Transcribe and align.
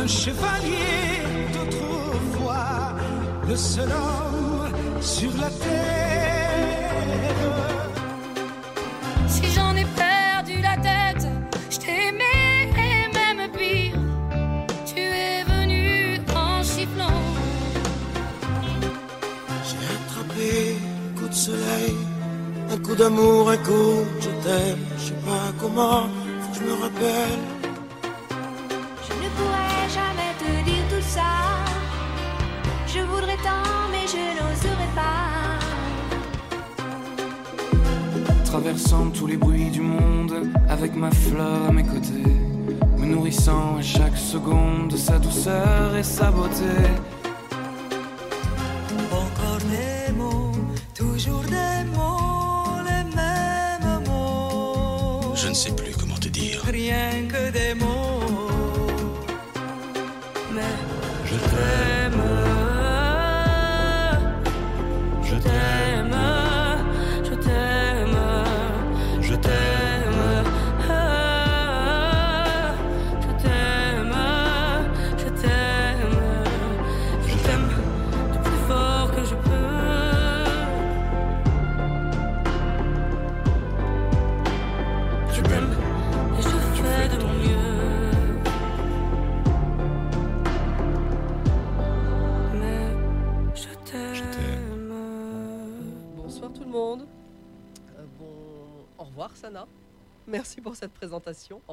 un 0.00 0.06
chevalier 0.06 1.22
d'autrefois, 1.52 2.94
le 3.48 3.56
seul 3.56 3.88
homme 3.90 4.70
sur 5.00 5.30
la 5.40 5.50
terre. 5.64 7.34
Si 9.26 9.44
j'en 9.54 9.74
ai 9.74 9.86
perdu 10.06 10.60
la 10.62 10.76
tête, 10.76 11.26
je 11.70 11.78
t'aimais 11.78 12.70
et 12.86 13.00
même 13.18 13.50
pire. 13.50 13.98
Tu 14.86 15.00
es 15.00 15.42
venu 15.44 16.20
en 16.34 16.62
chifflant. 16.62 17.22
J'ai 19.66 19.84
attrapé 19.96 20.76
un 21.06 21.20
coup 21.20 21.28
de 21.28 21.34
soleil, 21.34 21.96
un 22.70 22.78
coup 22.78 22.94
d'amour, 22.94 23.50
un 23.50 23.56
coup 23.56 24.04
de 24.16 24.20
je 24.20 24.30
t'aime. 24.44 24.84
Je 24.98 25.04
sais 25.06 25.20
pas 25.26 25.46
comment, 25.60 26.02
faut 26.40 26.50
que 26.52 26.58
je 26.58 26.64
me 26.64 26.74
rappelle. 26.82 27.57
Traversant 38.50 39.10
tous 39.10 39.26
les 39.26 39.36
bruits 39.36 39.68
du 39.68 39.82
monde, 39.82 40.50
avec 40.70 40.96
ma 40.96 41.10
fleur 41.10 41.68
à 41.68 41.70
mes 41.70 41.82
côtés, 41.82 42.32
me 42.96 43.04
nourrissant 43.04 43.76
à 43.76 43.82
chaque 43.82 44.16
seconde 44.16 44.88
de 44.88 44.96
sa 44.96 45.18
douceur 45.18 45.94
et 45.94 46.02
sa 46.02 46.30
beauté. 46.30 46.64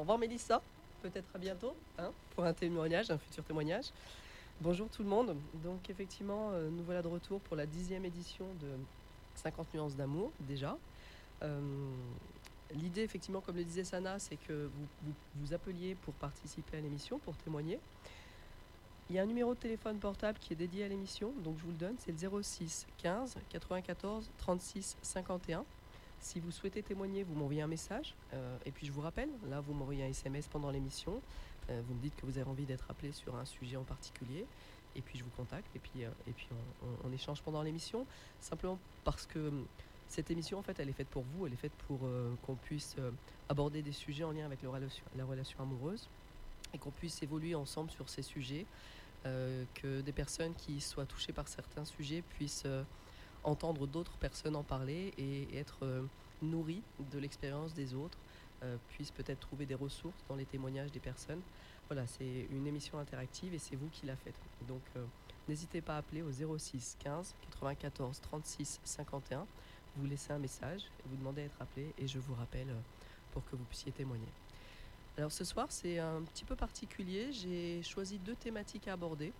Revoir 0.06 0.18
Mélissa. 0.18 0.62
Peut-être 1.02 1.26
à 1.34 1.38
bientôt 1.38 1.74
hein, 1.98 2.12
pour 2.34 2.44
un 2.44 2.52
témoignage, 2.52 3.10
un 3.10 3.18
futur 3.18 3.42
témoignage. 3.42 3.86
Bonjour 4.60 4.88
tout 4.88 5.02
le 5.02 5.08
monde. 5.08 5.36
Donc 5.64 5.90
effectivement, 5.90 6.50
euh, 6.52 6.70
nous 6.70 6.84
voilà 6.84 7.02
de 7.02 7.08
retour 7.08 7.40
pour 7.40 7.56
la 7.56 7.66
dixième 7.66 8.04
édition 8.04 8.46
de 8.60 8.68
50 9.34 9.74
nuances 9.74 9.96
d'amour 9.96 10.30
déjà. 10.40 10.78
Euh, 11.42 11.60
L'idée, 12.74 13.02
effectivement, 13.02 13.40
comme 13.40 13.56
le 13.56 13.64
disait 13.64 13.84
Sana, 13.84 14.18
c'est 14.18 14.36
que 14.36 14.68
vous, 14.74 14.86
vous 15.02 15.12
vous 15.36 15.54
appeliez 15.54 15.94
pour 15.94 16.14
participer 16.14 16.78
à 16.78 16.80
l'émission, 16.80 17.18
pour 17.20 17.36
témoigner. 17.36 17.78
Il 19.08 19.14
y 19.14 19.20
a 19.20 19.22
un 19.22 19.26
numéro 19.26 19.54
de 19.54 19.58
téléphone 19.58 19.98
portable 19.98 20.38
qui 20.40 20.52
est 20.52 20.56
dédié 20.56 20.84
à 20.84 20.88
l'émission, 20.88 21.32
donc 21.44 21.58
je 21.58 21.62
vous 21.62 21.70
le 21.70 21.76
donne, 21.76 21.94
c'est 21.98 22.10
le 22.10 22.42
06 22.42 22.86
15 22.98 23.36
94 23.50 24.30
36 24.38 24.96
51. 25.02 25.64
Si 26.26 26.40
vous 26.40 26.50
souhaitez 26.50 26.82
témoigner, 26.82 27.22
vous 27.22 27.36
m'envoyez 27.36 27.62
un 27.62 27.68
message. 27.68 28.16
euh, 28.34 28.58
et 28.66 28.72
puis 28.72 28.84
je 28.84 28.90
vous 28.90 29.00
rappelle, 29.00 29.28
là 29.48 29.60
vous 29.60 29.72
m'envoyez 29.72 30.02
un 30.02 30.08
SMS 30.08 30.48
pendant 30.48 30.72
l'émission. 30.72 31.22
euh, 31.70 31.80
vous 31.86 31.94
me 31.94 32.00
dites 32.00 32.16
que 32.16 32.26
vous 32.26 32.36
avez 32.36 32.50
envie 32.50 32.64
d'être 32.64 32.90
appelé 32.90 33.12
sur 33.12 33.36
un 33.36 33.44
sujet 33.44 33.76
en 33.76 33.84
particulier. 33.84 34.44
Et 34.96 35.02
puis 35.02 35.20
je 35.20 35.22
vous 35.22 35.30
contacte 35.36 35.70
et 35.76 35.78
puis, 35.78 36.04
euh, 36.04 36.10
et 36.26 36.32
puis 36.32 36.48
on, 37.04 37.12
échange 37.12 37.42
pendant 37.42 37.62
l'émission. 37.62 38.06
Simplement 38.40 38.76
parce 39.04 39.24
que 39.24 39.38
hum, 39.38 39.66
cette 40.08 40.28
émission, 40.32 40.58
en 40.58 40.62
fait, 40.62 40.80
elle 40.80 40.88
est 40.88 40.98
faite 41.00 41.06
pour 41.06 41.22
vous. 41.22 41.46
Elle 41.46 41.52
est 41.52 41.62
faite 41.64 41.76
pour 41.86 42.00
qu'on 42.42 42.56
puisse 42.56 42.96
aborder 43.48 43.82
des 43.82 43.92
sujets 43.92 44.24
en 44.24 44.32
lien 44.32 44.46
avec 44.46 44.62
la 44.62 45.24
relation 45.24 45.60
amoureuse 45.60 46.08
et 46.74 46.78
qu'on 46.78 46.90
puisse 46.90 47.22
évoluer 47.22 47.54
ensemble 47.54 47.90
sur 47.92 48.08
ces 48.08 48.22
sujets. 48.22 48.66
que 49.24 50.00
des 50.00 50.12
personnes 50.12 50.54
qui 50.54 50.80
soient 50.80 51.06
touchées 51.06 51.32
par 51.32 51.48
certains 51.48 51.84
sujets 51.84 52.22
puissent 52.22 52.66
entendre 53.46 53.86
d'autres 53.86 54.16
personnes 54.18 54.56
en 54.56 54.62
parler 54.62 55.12
et, 55.16 55.56
être 55.56 55.78
euh, 55.84 56.02
nourries 56.42 56.82
de 57.12 57.18
l'expérience 57.18 57.72
des 57.72 57.94
autres, 57.94 58.18
euh, 58.62 58.76
puissent 58.88 59.12
peut-être 59.12 59.40
trouver 59.40 59.66
des 59.66 59.74
ressources 59.74 60.24
dans 60.28 60.36
les 60.36 60.44
témoignages 60.44 60.92
des 60.92 61.00
personnes. 61.00 61.40
Voilà, 61.88 62.06
c'est 62.06 62.46
une 62.50 62.66
émission 62.66 62.98
interactive 62.98 63.54
et 63.54 63.58
c'est 63.58 63.76
vous 63.76 63.88
qui 63.88 64.06
la 64.06 64.16
faites. 64.16 64.34
Donc 64.66 64.82
euh, 64.96 65.04
n'hésitez 65.48 65.80
pas 65.80 65.94
à 65.94 65.98
appeler 65.98 66.22
au 66.22 66.58
06 66.58 66.96
15 66.98 67.34
94 67.50 68.20
36 68.20 68.80
51. 68.84 69.46
Vous 69.96 70.06
laissez 70.06 70.32
un 70.32 70.38
message, 70.38 70.82
vous 71.06 71.16
demandez 71.16 71.42
à 71.42 71.44
être 71.44 71.62
appelé 71.62 71.94
et 71.96 72.06
je 72.06 72.18
vous 72.18 72.34
rappelle 72.34 72.68
pour 73.32 73.44
que 73.46 73.56
vous 73.56 73.64
puissiez 73.64 73.92
témoigner. 73.92 74.28
Alors 75.16 75.32
ce 75.32 75.44
soir, 75.44 75.68
c'est 75.70 75.98
un 75.98 76.20
petit 76.22 76.44
peu 76.44 76.56
particulier. 76.56 77.32
J'ai 77.32 77.82
choisi 77.82 78.18
deux 78.18 78.34
thématiques 78.34 78.88
à 78.88 78.92
aborder. 78.94 79.32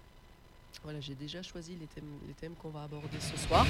Voilà, 0.82 1.00
j'ai 1.00 1.14
déjà 1.14 1.42
choisi 1.42 1.74
les 1.76 1.86
thèmes, 1.86 2.18
les 2.26 2.34
thèmes 2.34 2.54
qu'on 2.54 2.70
va 2.70 2.84
aborder 2.84 3.18
ce 3.20 3.36
soir. 3.36 3.66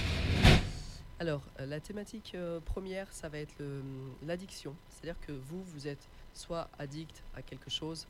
Alors, 1.18 1.40
euh, 1.60 1.66
la 1.66 1.80
thématique 1.80 2.32
euh, 2.34 2.60
première, 2.60 3.10
ça 3.10 3.28
va 3.30 3.38
être 3.38 3.54
le- 3.58 3.82
l'addiction. 4.26 4.74
C'est-à-dire 4.90 5.18
que 5.26 5.32
vous, 5.32 5.62
vous 5.64 5.88
êtes 5.88 6.08
soit 6.34 6.68
addict 6.78 7.22
à 7.34 7.40
quelque 7.40 7.70
chose 7.70 8.06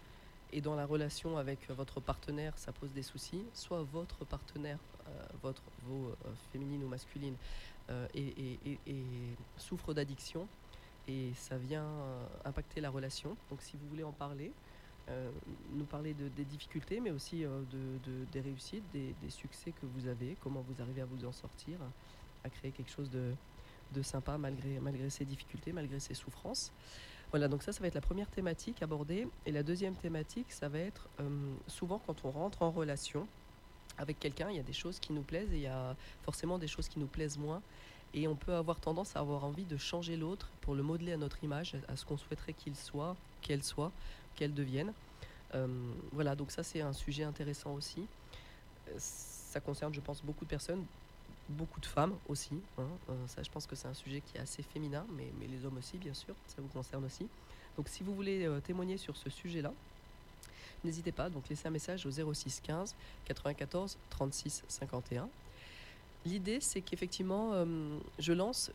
et 0.53 0.61
dans 0.61 0.75
la 0.75 0.85
relation 0.87 1.39
avec 1.39 1.71
euh, 1.71 1.75
votre 1.75 2.01
partenaire, 2.01 2.53
ça 2.59 2.73
pose 2.73 2.91
des 2.91 3.03
soucis, 3.05 3.43
soit 3.55 3.83
votre 3.93 4.25
partenaire, 4.25 4.79
votre, 5.41 5.63
vos 5.85 6.13
féminines 6.53 6.83
ou 6.83 6.89
masculines, 6.89 7.37
euh, 7.91 8.09
et, 8.13 8.59
souffre 9.57 9.95
d'addiction 9.95 10.49
et 11.07 11.31
ça 11.37 11.57
vient 11.57 11.87
impacter 12.45 12.81
la 12.81 12.91
relation. 12.91 13.37
Donc 13.51 13.63
si 13.63 13.77
vous 13.77 13.87
voulez 13.89 14.03
en 14.03 14.11
parler, 14.11 14.51
euh, 15.09 15.31
nous 15.73 15.85
parler 15.85 16.15
de, 16.15 16.29
des 16.29 16.45
difficultés, 16.45 17.01
mais 17.01 17.11
aussi 17.11 17.45
euh, 17.45 17.61
de, 17.71 18.11
de- 18.11 18.25
des 18.33 18.41
réussites, 18.41 18.85
des, 18.93 19.15
succès 19.31 19.73
que 19.73 19.87
vous 19.87 20.07
avez, 20.09 20.37
comment 20.43 20.65
vous 20.69 20.83
arrivez 20.83 21.01
à 21.03 21.05
vous 21.07 21.25
en 21.25 21.33
sortir, 21.33 21.79
à 22.45 22.51
créer 22.51 22.71
quelque 22.73 22.91
chose 22.91 23.11
de, 23.11 23.33
de 23.93 24.03
sympa 24.03 24.37
malgré, 24.39 24.81
malgré 24.81 25.09
ces 25.11 25.25
difficultés, 25.25 25.73
malgré 25.73 26.01
ces 26.01 26.15
souffrances. 26.15 26.73
Voilà, 27.31 27.49
donc 27.49 27.63
ça, 27.63 27.73
ça 27.73 27.81
va 27.81 27.89
être 27.89 27.95
la 27.95 28.01
première 28.01 28.29
thématique 28.31 28.83
abordée. 28.83 29.27
Et 29.47 29.53
la 29.53 29.63
deuxième 29.63 29.95
thématique, 29.95 30.51
ça 30.53 30.69
va 30.69 30.79
être 30.79 31.09
euh, 31.21 31.29
souvent 31.67 32.01
quand 32.05 32.25
on 32.25 32.31
rentre 32.31 32.63
en 32.63 32.71
relation 32.71 33.27
avec 33.99 34.19
quelqu'un, 34.21 34.51
il 34.51 34.57
y 34.57 34.61
a 34.61 34.65
des 34.65 34.73
choses 34.75 34.99
qui 35.01 35.13
nous 35.13 35.23
plaisent 35.23 35.53
et 35.53 35.57
il 35.57 35.63
y 35.63 35.67
a 35.67 35.97
forcément 36.23 36.59
des 36.59 36.69
choses 36.69 36.89
qui 36.89 36.99
nous 36.99 37.07
plaisent 37.07 37.39
moins. 37.39 37.63
Et 38.15 38.29
on 38.29 38.37
peut 38.37 38.55
avoir 38.55 38.79
tendance 38.81 39.17
à 39.17 39.21
avoir 39.21 39.45
envie 39.45 39.65
de 39.65 39.77
changer 39.77 40.17
l'autre 40.17 40.51
pour 40.61 40.75
le 40.75 40.83
modeler 40.83 41.13
à 41.13 41.17
notre 41.17 41.43
image, 41.45 41.77
à 41.89 41.97
ce 41.97 42.05
qu'on 42.05 42.17
souhaiterait 42.17 42.53
qu'il 42.53 42.77
soit, 42.77 43.17
qu'elle 43.43 43.63
soit, 43.63 43.91
qu'elle 44.37 44.55
devienne. 44.55 44.93
Euh, 45.55 45.67
voilà, 46.13 46.35
donc 46.37 46.51
ça 46.51 46.63
c'est 46.63 46.81
un 46.81 46.93
sujet 46.93 47.25
intéressant 47.25 47.73
aussi. 47.75 48.07
Euh, 48.89 48.93
Ça 48.99 49.61
concerne, 49.61 49.95
je 49.95 50.01
pense, 50.01 50.23
beaucoup 50.23 50.45
de 50.45 50.51
personnes, 50.51 50.85
beaucoup 51.49 51.81
de 51.81 51.87
femmes 51.87 52.15
aussi. 52.29 52.55
hein. 52.79 52.83
Euh, 53.11 53.27
ça, 53.27 53.43
je 53.43 53.51
pense 53.51 53.67
que 53.67 53.75
c'est 53.75 53.89
un 53.89 53.95
sujet 53.95 54.21
qui 54.21 54.37
est 54.37 54.41
assez 54.41 54.63
féminin, 54.63 55.05
mais, 55.17 55.33
mais 55.41 55.47
les 55.47 55.65
hommes 55.65 55.79
aussi, 55.79 55.97
bien 55.97 56.15
sûr, 56.15 56.35
ça 56.47 56.57
vous 56.61 56.69
concerne 56.69 57.05
aussi. 57.05 57.27
Donc 57.77 57.89
si 57.89 58.03
vous 58.03 58.15
voulez 58.15 58.49
témoigner 58.65 58.97
sur 58.97 59.17
ce 59.17 59.29
sujet-là, 59.31 59.73
n'hésitez 60.85 61.13
pas, 61.13 61.29
donc 61.29 61.49
laissez 61.49 61.69
un 61.69 61.71
message 61.71 62.07
au 62.07 62.11
06 62.11 62.61
15 62.63 62.95
94 63.27 63.99
36 64.11 64.63
51. 64.69 65.29
L'idée, 66.25 66.61
c'est 66.61 66.81
qu'effectivement, 66.81 67.53
je 68.19 68.33
lance, 68.33 68.71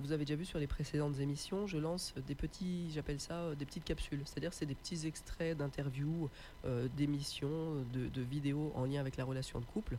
vous 0.00 0.12
avez 0.12 0.24
déjà 0.24 0.36
vu 0.36 0.44
sur 0.44 0.58
les 0.58 0.66
précédentes 0.66 1.18
émissions, 1.20 1.66
je 1.66 1.78
lance 1.78 2.14
des 2.26 2.34
petits, 2.34 2.90
j'appelle 2.92 3.20
ça 3.20 3.34
euh, 3.34 3.54
des 3.54 3.64
petites 3.64 3.84
capsules. 3.84 4.22
C'est-à-dire, 4.24 4.52
c'est 4.52 4.66
des 4.66 4.74
petits 4.74 5.06
extraits 5.06 5.56
d'interviews, 5.56 6.30
euh, 6.64 6.88
d'émissions, 6.96 7.84
de, 7.92 8.22
vidéos 8.22 8.72
en 8.74 8.84
lien 8.84 9.00
avec 9.00 9.16
la 9.16 9.24
relation 9.24 9.60
de 9.60 9.64
couple. 9.64 9.96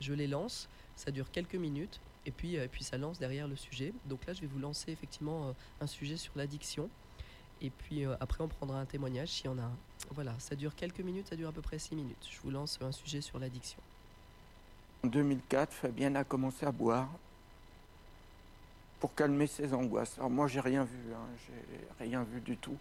Je 0.00 0.12
les 0.12 0.26
lance, 0.26 0.68
ça 0.96 1.10
dure 1.10 1.30
quelques 1.30 1.54
minutes, 1.54 2.00
et 2.26 2.30
puis, 2.30 2.56
euh, 2.56 2.66
puis 2.70 2.84
ça 2.84 2.98
lance 2.98 3.18
derrière 3.18 3.48
le 3.48 3.56
sujet. 3.56 3.92
Donc 4.06 4.26
là, 4.26 4.32
je 4.32 4.40
vais 4.40 4.46
vous 4.46 4.58
lancer 4.58 4.90
effectivement 4.90 5.48
euh, 5.48 5.52
un 5.80 5.86
sujet 5.86 6.16
sur 6.16 6.32
l'addiction. 6.36 6.88
Et 7.60 7.70
puis 7.70 8.04
après, 8.18 8.42
on 8.42 8.48
prendra 8.48 8.80
un 8.80 8.86
témoignage 8.86 9.28
s'il 9.28 9.46
y 9.46 9.48
en 9.48 9.56
a 9.56 9.62
un. 9.62 9.76
Voilà, 10.10 10.34
ça 10.40 10.56
dure 10.56 10.74
quelques 10.74 10.98
minutes, 10.98 11.28
ça 11.28 11.36
dure 11.36 11.48
à 11.48 11.52
peu 11.52 11.62
près 11.62 11.78
six 11.78 11.94
minutes. 11.94 12.28
Je 12.28 12.40
vous 12.40 12.50
lance 12.50 12.76
un 12.82 12.90
sujet 12.90 13.20
sur 13.20 13.38
l'addiction. 13.38 13.78
En 15.04 15.06
2004, 15.06 15.72
Fabienne 15.72 16.16
a 16.16 16.24
commencé 16.24 16.66
à 16.66 16.72
boire 16.72 17.08
pour 19.02 19.16
calmer 19.16 19.48
ses 19.48 19.74
angoisses. 19.74 20.14
Alors 20.16 20.30
moi, 20.30 20.46
j'ai 20.46 20.60
rien 20.60 20.84
vu, 20.84 21.12
hein, 21.12 21.26
j'ai 21.44 22.04
rien 22.04 22.22
vu 22.22 22.40
du 22.40 22.56
tout. 22.56 22.76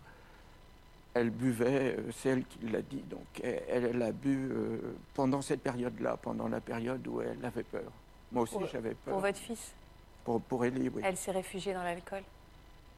elle 1.16 1.32
buvait, 1.32 1.96
euh, 1.98 2.12
c'est 2.14 2.30
elle 2.30 2.46
qui 2.46 2.60
l'a 2.70 2.84
dit, 2.84 3.02
donc 3.10 3.26
elle, 3.44 3.86
elle 3.96 4.02
a 4.04 4.12
bu 4.12 4.50
euh, 4.52 4.78
pendant 5.16 5.42
cette 5.42 5.62
période-là, 5.62 6.18
pendant 6.22 6.48
la 6.48 6.62
période 6.62 7.06
où 7.08 7.22
elle 7.22 7.44
avait 7.44 7.64
peur. 7.64 7.92
Moi 8.32 8.44
aussi 8.44 8.56
j'avais 8.72 8.94
peur. 8.94 9.14
Pour 9.16 9.20
votre 9.22 9.40
fils, 9.40 9.72
Pour, 10.24 10.40
pour 10.42 10.64
Ellie, 10.64 10.90
oui. 10.90 11.02
elle 11.04 11.18
s'est 11.18 11.32
réfugiée 11.32 11.74
dans 11.74 11.82
l'alcool? 11.84 12.22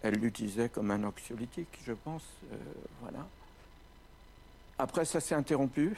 Elle 0.01 0.15
l'utilisait 0.15 0.67
comme 0.67 0.91
un 0.91 1.01
anxiolytique, 1.05 1.79
je 1.87 1.93
pense. 1.93 2.25
euh, 2.51 2.57
voilà. 3.01 3.25
Après, 4.77 5.05
ça 5.05 5.21
s'est 5.21 5.33
interrompu 5.35 5.95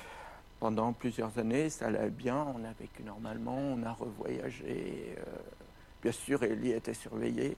pendant 0.59 0.93
plusieurs 0.93 1.35
années. 1.39 1.71
Ça 1.71 1.87
allait 1.87 2.11
bien. 2.11 2.37
On 2.55 2.63
a 2.63 2.71
vécu 2.79 3.01
normalement. 3.01 3.57
On 3.57 3.81
a 3.81 3.91
revoyagé. 3.93 5.15
euh, 5.17 5.23
bien 6.05 6.11
sûr, 6.11 6.43
Ellie 6.43 6.71
était 6.71 6.93
surveillée. 6.93 7.57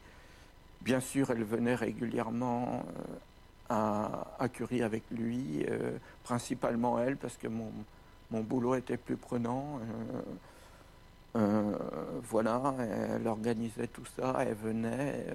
Bien 0.81 1.01
sûr, 1.01 1.31
elle 1.31 1.43
venait 1.43 1.75
régulièrement 1.75 2.85
euh, 2.87 3.15
à, 3.69 4.27
à 4.39 4.49
Curie 4.49 4.83
avec 4.83 5.03
lui, 5.11 5.65
euh, 5.69 5.97
principalement 6.23 6.99
elle, 6.99 7.17
parce 7.17 7.37
que 7.37 7.47
mon, 7.49 7.71
mon 8.31 8.41
boulot 8.41 8.75
était 8.75 8.97
plus 8.97 9.17
prenant. 9.17 9.81
euh, 11.35 11.77
voilà, 12.23 12.73
elle 12.79 13.27
organisait 13.27 13.87
tout 13.87 14.05
ça, 14.05 14.35
elle 14.39 14.55
venait. 14.55 15.25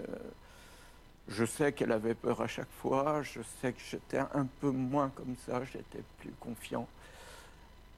je 1.28 1.44
sais 1.44 1.72
qu'elle 1.72 1.92
avait 1.92 2.14
peur 2.14 2.40
à 2.40 2.46
chaque 2.46 2.70
fois, 2.70 3.22
je 3.22 3.40
sais 3.60 3.72
que 3.72 3.80
j'étais 3.80 4.18
un 4.18 4.46
peu 4.60 4.70
moins 4.70 5.10
comme 5.10 5.36
ça, 5.46 5.64
j'étais 5.64 6.02
plus 6.18 6.32
confiant. 6.40 6.88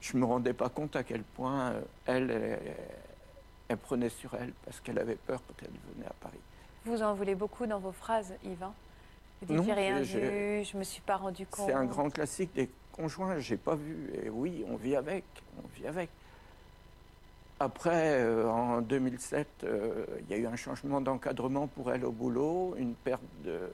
Je 0.01 0.17
me 0.17 0.25
rendais 0.25 0.53
pas 0.53 0.69
compte 0.69 0.95
à 0.95 1.03
quel 1.03 1.23
point 1.23 1.71
euh, 1.71 1.81
elle, 2.05 2.31
elle, 2.31 2.59
elle 3.67 3.77
prenait 3.77 4.09
sur 4.09 4.33
elle 4.35 4.53
parce 4.63 4.79
qu'elle 4.79 4.99
avait 4.99 5.15
peur 5.15 5.41
quand 5.47 5.55
elle 5.63 5.93
venait 5.95 6.07
à 6.07 6.13
Paris. 6.19 6.39
Vous 6.85 7.01
en 7.01 7.13
voulez 7.15 7.35
beaucoup 7.35 7.65
dans 7.65 7.79
vos 7.79 7.91
phrases, 7.91 8.33
Yvan. 8.43 8.73
Vous 9.41 9.53
dites 9.53 9.65
j'ai 9.65 9.73
rien 9.73 10.01
vu, 10.01 10.63
je 10.63 10.77
me 10.77 10.83
suis 10.83 11.01
pas 11.01 11.17
rendu 11.17 11.45
compte. 11.45 11.67
C'est 11.67 11.73
un 11.73 11.85
grand 11.85 12.09
classique 12.09 12.53
des 12.53 12.69
conjoints, 12.91 13.39
j'ai 13.39 13.57
pas 13.57 13.75
vu. 13.75 14.11
Et 14.23 14.29
oui, 14.29 14.63
on 14.69 14.75
vit 14.75 14.95
avec, 14.95 15.23
on 15.57 15.67
vit 15.77 15.87
avec. 15.87 16.09
Après, 17.59 18.19
euh, 18.19 18.49
en 18.49 18.81
2007, 18.81 19.47
euh, 19.63 20.05
il 20.21 20.29
y 20.29 20.33
a 20.33 20.37
eu 20.37 20.45
un 20.45 20.55
changement 20.55 20.99
d'encadrement 20.99 21.67
pour 21.67 21.91
elle 21.91 22.03
au 22.05 22.11
boulot, 22.11 22.75
une 22.77 22.93
perte 22.93 23.23
de, 23.45 23.69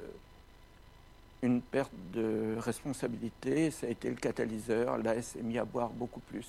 une 1.41 1.61
perte 1.61 1.91
de 2.13 2.55
responsabilité. 2.59 3.71
Ça 3.71 3.87
a 3.87 3.89
été 3.89 4.09
le 4.09 4.15
catalyseur. 4.15 4.97
Là, 4.99 5.15
elle 5.15 5.23
s'est 5.23 5.41
mise 5.41 5.57
à 5.57 5.65
boire 5.65 5.89
beaucoup 5.89 6.19
plus. 6.19 6.47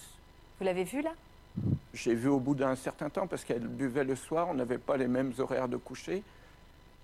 Vous 0.59 0.67
l'avez 0.67 0.85
vu 0.85 1.01
là? 1.01 1.13
J'ai 1.95 2.15
vu 2.15 2.29
au 2.29 2.41
bout 2.41 2.55
d'un 2.55 2.75
certain 2.77 3.11
temps, 3.11 3.27
parce 3.27 3.45
qu'elle 3.45 3.67
buvait 3.67 4.05
le 4.05 4.17
soir, 4.17 4.49
on 4.51 4.55
n'avait 4.55 4.79
pas 4.79 4.97
les 4.97 5.09
mêmes 5.09 5.33
horaires 5.39 5.69
de 5.69 5.77
coucher. 5.77 6.23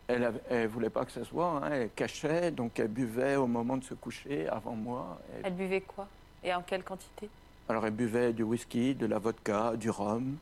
Elle 0.07 0.33
ne 0.51 0.67
voulait 0.67 0.89
pas 0.89 1.05
que 1.05 1.13
ça 1.13 1.23
se 1.23 1.31
voit, 1.31 1.61
hein, 1.63 1.71
elle 1.71 1.91
cachait, 1.91 2.51
donc 2.51 2.79
elle 2.81 2.89
buvait 2.89 3.37
au 3.37 3.47
moment 3.47 3.77
de 3.77 3.85
se 3.85 3.93
coucher, 3.93 4.49
avant 4.49 4.75
moi. 4.75 5.19
Elle- 5.35 5.47
Elle 5.47 5.55
buvait 5.55 5.83
quoi? 5.83 6.09
Et 6.43 6.55
en 6.55 6.63
quelle 6.63 6.83
quantité? 6.83 7.29
Alors 7.69 7.85
elle 7.85 7.93
buvait 7.93 8.33
du 8.33 8.43
whisky, 8.43 8.95
de 8.95 9.05
la 9.05 9.19
vodka, 9.19 9.75
du 9.77 9.91
rhum, 9.91 10.37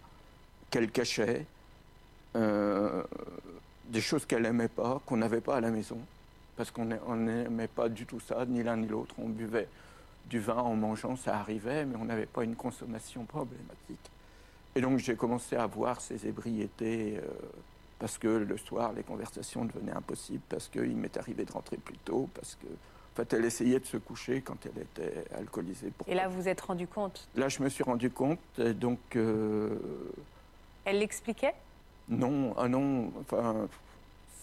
qu'elle 0.71 0.89
cachait, 0.93 1.45
euh, 2.37 3.03
des 3.89 4.01
choses 4.01 4.25
qu'elle 4.25 4.43
n'aimait 4.43 4.69
pas, 4.69 5.01
qu'on 5.05 5.17
n'avait 5.17 5.41
pas 5.41 5.57
à 5.57 5.61
la 5.61 5.71
maison, 5.71 5.99
parce 6.57 6.71
qu'on 6.71 6.85
n'a- 6.85 7.01
on 7.09 7.17
n'aimait 7.17 7.67
pas 7.67 7.89
du 7.89 8.07
tout 8.07 8.21
ça, 8.21 8.47
ni 8.47 8.63
l'un 8.63 8.77
ni 8.77 8.87
l'autre. 8.87 9.17
On 9.19 9.29
buvait 9.29 9.67
du 10.29 10.41
vin 10.41 10.57
en 10.57 10.75
mangeant, 10.75 11.17
ça 11.17 11.37
arrivait, 11.37 11.85
mais 11.85 11.97
on 11.97 12.05
n'avait 12.05 12.27
pas 12.27 12.45
une 12.45 12.57
consommation 12.57 13.25
problématique. 13.25 14.11
Et 14.75 14.81
donc 14.81 14.99
j'ai 14.99 15.17
commencé 15.17 15.57
à 15.57 15.67
voir 15.67 16.01
ces 16.01 16.27
ébriétés, 16.27 17.19
euh, 17.19 17.27
parce 17.99 18.19
que 18.19 18.29
le 18.29 18.57
soir, 18.59 18.93
les 18.93 19.03
conversations 19.03 19.65
devenaient 19.65 19.93
impossibles, 19.93 20.43
parce 20.49 20.69
qu'il 20.69 20.97
m'est 20.97 21.17
arrivé 21.17 21.45
de 21.45 21.53
rentrer 21.53 21.77
plus 21.77 21.99
tôt, 21.99 22.29
parce 22.35 22.57
que... 22.57 22.67
En 22.67 23.17
fait, 23.17 23.33
elle 23.33 23.47
essayait 23.47 23.81
de 23.81 23.87
se 23.87 23.97
coucher 23.97 24.43
quand 24.43 24.59
elle 24.67 24.83
était 24.83 25.25
alcoolisée. 25.35 25.91
pour 25.97 26.07
Et 26.07 26.15
là, 26.15 26.29
vous 26.29 26.43
vous 26.43 26.49
êtes 26.49 26.61
rendu 26.61 26.87
compte? 26.87 27.27
Là, 27.35 27.49
je 27.49 27.63
me 27.63 27.71
suis 27.71 27.83
rendu 27.83 28.11
compte, 28.11 28.39
et 28.59 28.75
donc 28.75 28.99
euh, 29.17 29.75
Elle 30.85 30.99
l'expliquait? 30.99 31.55
Non, 32.11 32.55
ah 32.59 32.69
non, 32.69 33.11
enfin, 33.21 33.69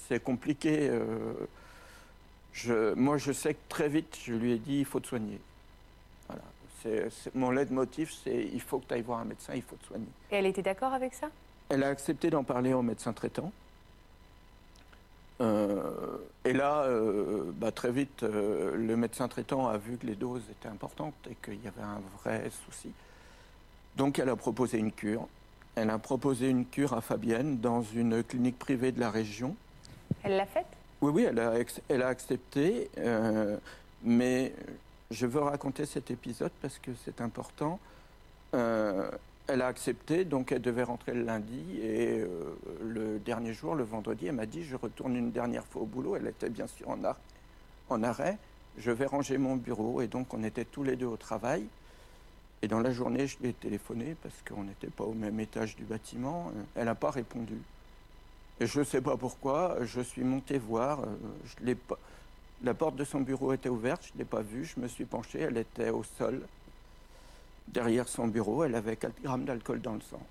c'est 0.08 0.24
compliqué. 0.24 0.90
euh, 0.90 1.34
je, 2.52 2.96
moi, 2.96 3.18
je 3.20 3.32
sais 3.32 3.54
que 3.54 3.60
très 3.70 3.90
vite, 3.90 4.18
je 4.26 4.34
lui 4.34 4.54
ai 4.54 4.58
dit, 4.58 4.80
il 4.80 4.86
faut 4.86 5.00
te 5.00 5.08
soigner. 5.08 5.40
C'est, 6.84 7.34
mon 7.34 7.52
leitmotiv, 7.52 8.12
c'est 8.24 8.50
il 8.54 8.62
faut 8.62 8.80
que 8.80 8.88
tu 8.88 8.94
ailles 8.94 9.02
voir 9.02 9.20
un 9.20 9.26
médecin, 9.26 9.54
il 9.56 9.62
faut 9.62 9.78
te 9.78 9.86
soigner. 9.86 10.08
Et 10.32 10.36
elle 10.36 10.46
était 10.46 10.62
d'accord 10.62 10.94
avec 10.94 11.14
ça? 11.14 11.30
Elle 11.70 11.84
a 11.84 11.88
accepté 11.88 12.30
d'en 12.30 12.44
parler 12.44 12.74
au 12.74 12.82
médecin 12.82 13.14
traitant. 13.14 13.52
Euh, 15.42 16.18
et 16.46 16.54
là, 16.54 16.84
euh, 16.84 17.52
bah, 17.56 17.72
très 17.72 17.92
vite, 17.92 18.24
euh, 18.24 18.76
le 18.76 18.96
médecin 18.96 19.28
traitant 19.28 19.68
a 19.68 19.78
vu 19.78 19.98
que 19.98 20.06
les 20.06 20.16
doses 20.16 20.44
étaient 20.52 20.70
importantes 20.70 21.16
et 21.30 21.36
qu'il 21.44 21.64
y 21.64 21.68
avait 21.68 21.82
un 21.82 22.02
vrai 22.20 22.50
souci. 22.66 22.92
Donc 23.96 24.20
elle 24.20 24.30
a 24.30 24.36
proposé 24.36 24.78
une 24.78 24.92
cure. 24.92 25.28
Elle 25.76 25.90
a 25.90 25.98
proposé 25.98 26.50
une 26.50 26.66
cure 26.66 26.94
à 26.94 27.02
Fabienne 27.02 27.60
dans 27.60 27.82
une 27.82 28.24
clinique 28.24 28.60
privée 28.60 28.92
de 28.92 29.00
la 29.00 29.10
région. 29.10 29.56
Elle 30.24 30.38
l'a 30.38 30.46
faite? 30.46 30.68
Oui, 31.02 31.12
oui, 31.14 31.24
elle 31.24 31.40
a, 31.40 31.54
elle 31.90 32.02
a 32.02 32.08
accepté, 32.08 32.90
mais 34.04 34.54
je 35.12 35.26
veux 35.26 35.42
raconter 35.42 35.86
cet 35.86 36.12
épisode 36.12 36.52
parce 36.62 36.80
que 36.80 36.92
c'est 37.06 37.22
important. 37.22 37.80
Euh, 38.54 39.10
elle 39.48 39.62
a 39.62 39.68
accepté, 39.68 40.24
donc 40.26 40.52
elle 40.52 40.62
devait 40.62 40.84
rentrer 40.84 41.14
le 41.14 41.24
lundi, 41.24 41.80
et 41.82 42.20
euh, 42.20 42.56
le 42.82 43.20
dernier 43.20 43.54
jour, 43.54 43.76
le 43.76 43.84
vendredi, 43.84 44.28
elle 44.28 44.36
m'a 44.36 44.46
dit, 44.46 44.64
je 44.64 44.76
retourne 44.76 45.16
une 45.16 45.32
dernière 45.32 45.66
fois 45.66 45.82
au 45.82 45.86
boulot. 45.86 46.16
Elle 46.16 46.28
était 46.28 46.50
bien 46.50 46.68
sûr 46.68 46.90
en, 46.90 47.04
ar- 47.04 47.20
en 47.90 48.04
arrêt. 48.04 48.38
Je 48.78 48.90
vais 48.92 49.06
ranger 49.06 49.38
mon 49.38 49.56
bureau, 49.56 50.02
et 50.02 50.08
donc 50.08 50.34
on 50.34 50.44
était 50.44 50.66
tous 50.66 50.84
les 50.84 50.96
deux 50.96 51.06
au 51.08 51.18
travail. 51.18 51.68
Et 52.62 52.68
dans 52.70 52.80
la 52.80 52.92
journée, 52.92 53.28
je 53.28 53.38
lui 53.40 53.50
ai 53.50 53.54
téléphoné 53.54 54.16
parce 54.24 54.36
qu'on 54.48 54.64
n'était 54.64 54.88
pas 54.88 55.04
au 55.04 55.14
même 55.14 55.40
étage 55.42 55.76
du 55.76 55.84
bâtiment. 55.84 56.52
Elle 56.76 56.86
n'a 56.86 56.96
pas 56.96 57.12
répondu. 57.12 57.58
Et 58.62 58.66
je 58.68 58.80
ne 58.80 58.86
sais 58.86 59.02
pas 59.02 59.18
pourquoi, 59.18 59.78
je 59.84 60.00
suis 60.00 60.24
monté 60.24 60.58
voir. 60.58 61.02
euh, 61.02 61.06
Je 61.46 61.66
l'ai 61.66 61.76
pas... 61.76 61.98
La 62.64 62.74
porte 62.74 62.96
de 62.96 63.04
son 63.04 63.20
bureau 63.20 63.52
était 63.52 63.68
ouverte, 63.68 64.06
je 64.08 64.14
ne 64.14 64.20
l'ai 64.20 64.26
pas 64.26 64.42
vue. 64.42 64.64
Je 64.64 64.80
me 64.80 64.88
suis 64.88 65.04
penché, 65.04 65.40
elle 65.40 65.58
était 65.58 65.90
au 65.90 66.04
sol. 66.04 66.42
Derrière 67.68 68.08
son 68.08 68.28
bureau, 68.28 68.64
elle 68.64 68.76
avait 68.76 68.96
4 68.96 69.22
grammes 69.22 69.44
d'alcool 69.44 69.82
dans 69.82 69.96
le 69.96 70.02
sang. 70.02 70.22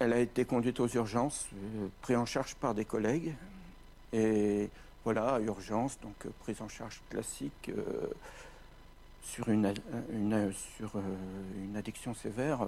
Elle 0.00 0.12
a 0.12 0.18
été 0.18 0.44
conduite 0.44 0.80
aux 0.80 0.88
urgences, 0.88 1.46
euh, 1.54 1.86
prise 2.00 2.16
en 2.16 2.26
charge 2.26 2.56
par 2.56 2.74
des 2.74 2.84
collègues. 2.84 3.34
Et 4.12 4.68
voilà, 5.04 5.38
urgence, 5.40 5.98
donc 6.00 6.14
euh, 6.26 6.30
prise 6.40 6.60
en 6.62 6.68
charge 6.68 7.00
classique 7.10 7.70
euh, 7.70 8.08
sur, 9.22 9.48
une, 9.50 9.72
addiction 11.76 12.14
sévère. 12.14 12.66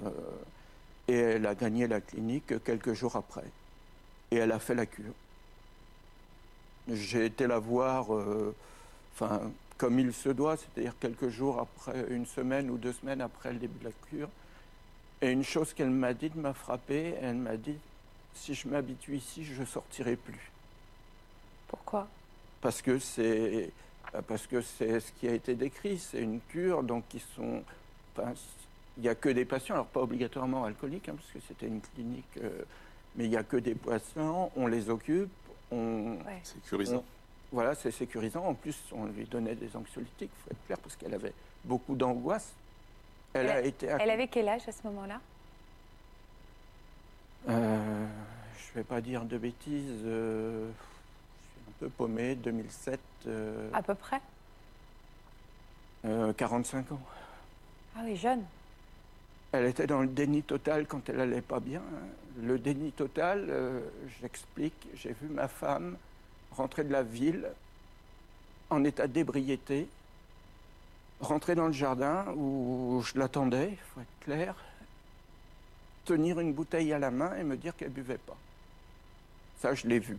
et 1.09 1.17
elle 1.17 1.47
a 1.47 1.57
gagné 1.57 1.89
la 1.89 2.01
clinique 2.01 2.63
quelques 2.63 2.93
jours 2.93 3.17
après. 3.17 3.47
Et 4.31 4.37
elle 4.37 4.53
a 4.53 4.61
fait 4.61 4.75
la 4.75 4.87
cure. 4.87 5.15
J'ai 6.89 7.27
été 7.27 7.47
la 7.47 7.59
voir, 7.59 8.15
euh, 8.15 8.55
enfin, 9.15 9.41
comme 9.79 9.99
il 9.99 10.13
se 10.13 10.29
doit, 10.29 10.57
c'est-à-dire 10.57 10.95
quelques 10.99 11.29
jours 11.29 11.61
après, 11.61 12.07
une 12.11 12.27
semaine 12.27 12.71
ou 12.71 12.77
deux 12.77 12.93
semaines 12.93 13.21
après 13.21 13.53
le 13.53 13.59
début 13.59 13.79
de 13.79 13.85
la 13.85 13.93
cure. 14.09 14.29
Et 15.21 15.31
une 15.31 15.45
chose 15.45 15.73
qu'elle 15.73 15.91
m'a 15.91 16.15
dit 16.15 16.31
m'a 16.35 16.53
frappé, 16.53 17.15
elle 17.21 17.37
m'a 17.37 17.57
dit, 17.57 17.77
si 18.35 18.55
je 18.55 18.67
m'habitue 18.67 19.17
ici, 19.17 19.45
je 19.45 19.61
ne 19.61 19.67
sortirai 19.67 20.17
plus. 20.17 20.51
Pourquoi? 21.69 22.09
Parce 22.61 22.83
que 22.83 22.99
c'est 22.99 23.71
parce 24.29 24.47
que 24.47 24.61
c'est 24.61 25.01
ce 25.01 25.11
qui 25.13 25.27
a 25.27 25.33
été 25.33 25.55
décrit, 25.55 25.99
c'est 25.99 26.21
une 26.21 26.41
cure, 26.41 26.83
donc 26.83 27.05
ils 27.15 27.23
sont, 27.35 27.63
enfin, 28.15 28.35
il 28.99 29.05
n'y 29.05 29.09
a 29.09 29.15
que 29.15 29.31
des 29.31 29.47
patients, 29.47 29.75
alors 29.75 29.87
pas 29.87 30.01
obligatoirement 30.01 30.65
alcooliques, 30.65 31.09
hein, 31.09 31.15
parce 31.17 31.31
que 31.33 31.39
c'était 31.49 31.67
une 31.67 31.81
clinique, 31.81 32.25
euh, 32.43 32.51
mais 33.17 33.25
il 33.25 33.31
n'y 33.31 33.37
a 33.37 33.43
que 33.43 33.57
des 33.57 33.75
patients, 33.75 34.53
on 34.55 34.67
les 34.67 34.91
occupe, 34.91 35.31
on, 35.73 36.19
Ouais. 36.27 36.41
Sécurisant. 36.45 36.97
on- 36.99 37.05
voilà, 37.55 37.75
c'est 37.75 37.91
sécurisant. 37.91 38.45
En 38.47 38.55
plus, 38.55 38.77
on 38.93 39.07
lui 39.07 39.25
donnait 39.25 39.55
des 39.55 39.75
anxiolytiques, 39.77 40.31
il 40.33 40.43
faut 40.45 40.51
être 40.51 40.67
clair, 40.67 40.79
parce 40.79 40.97
qu'elle 40.97 41.15
avait 41.15 41.33
beaucoup 41.65 41.95
d'angoisse. 41.95 42.53
Elle 43.35 43.49
a 43.51 43.63
été. 43.63 43.87
Elle 43.87 44.11
avait 44.11 44.29
quel 44.29 44.49
âge 44.49 44.69
à 44.69 44.73
ce 44.73 44.83
moment-là? 44.85 45.21
Euh, 47.49 48.07
je 48.57 48.71
ne 48.71 48.75
vais 48.75 48.85
pas 48.85 49.01
dire 49.01 49.25
de 49.25 49.39
bêtises. 49.39 50.03
euh, 50.05 50.69
je 50.71 51.51
suis 51.51 51.61
un 51.69 51.73
peu 51.81 51.89
paumé. 51.89 52.35
2007, 52.37 53.01
euh, 53.27 53.69
À 53.73 53.83
peu 53.83 53.95
près 53.95 54.21
euh, 56.05 56.33
45 56.33 56.93
ans. 56.93 57.01
Ah 57.97 58.01
oui, 58.05 58.17
jeune. 58.17 58.45
Elle 59.53 59.67
était 59.67 59.87
dans 59.87 60.01
le 60.01 60.09
déni 60.09 60.43
total 60.43 60.87
quand 60.87 61.09
elle 61.09 61.21
allait 61.21 61.43
pas 61.43 61.61
bien. 61.61 61.83
Le 62.41 62.59
déni 62.59 62.93
total, 62.93 63.47
euh, 63.51 63.81
j'explique, 64.21 64.89
j'ai 64.95 65.13
vu 65.13 65.29
ma 65.29 65.49
femme 65.49 65.97
rentrer 66.53 66.85
de 66.85 66.93
la 66.93 67.03
ville 67.03 67.47
en 68.71 68.85
état 68.85 69.07
d'ébriété, 69.07 69.87
rentrer 71.21 71.55
dans 71.55 71.67
le 71.67 71.73
jardin 71.73 72.27
où 72.37 73.03
je 73.05 73.19
l'attendais, 73.19 73.71
il 73.73 73.77
faut 73.77 74.01
être 74.01 74.25
clair, 74.25 74.55
tenir 76.05 76.41
une 76.41 76.53
bouteille 76.53 76.93
à 76.93 76.99
la 76.99 77.11
main 77.11 77.37
et 77.37 77.45
me 77.45 77.57
dire 77.57 77.77
qu'elle 77.77 77.91
buvait 77.91 78.19
pas. 78.19 78.37
Ça, 79.61 79.75
je 79.75 79.87
l'ai 79.87 79.99
vu. 79.99 80.19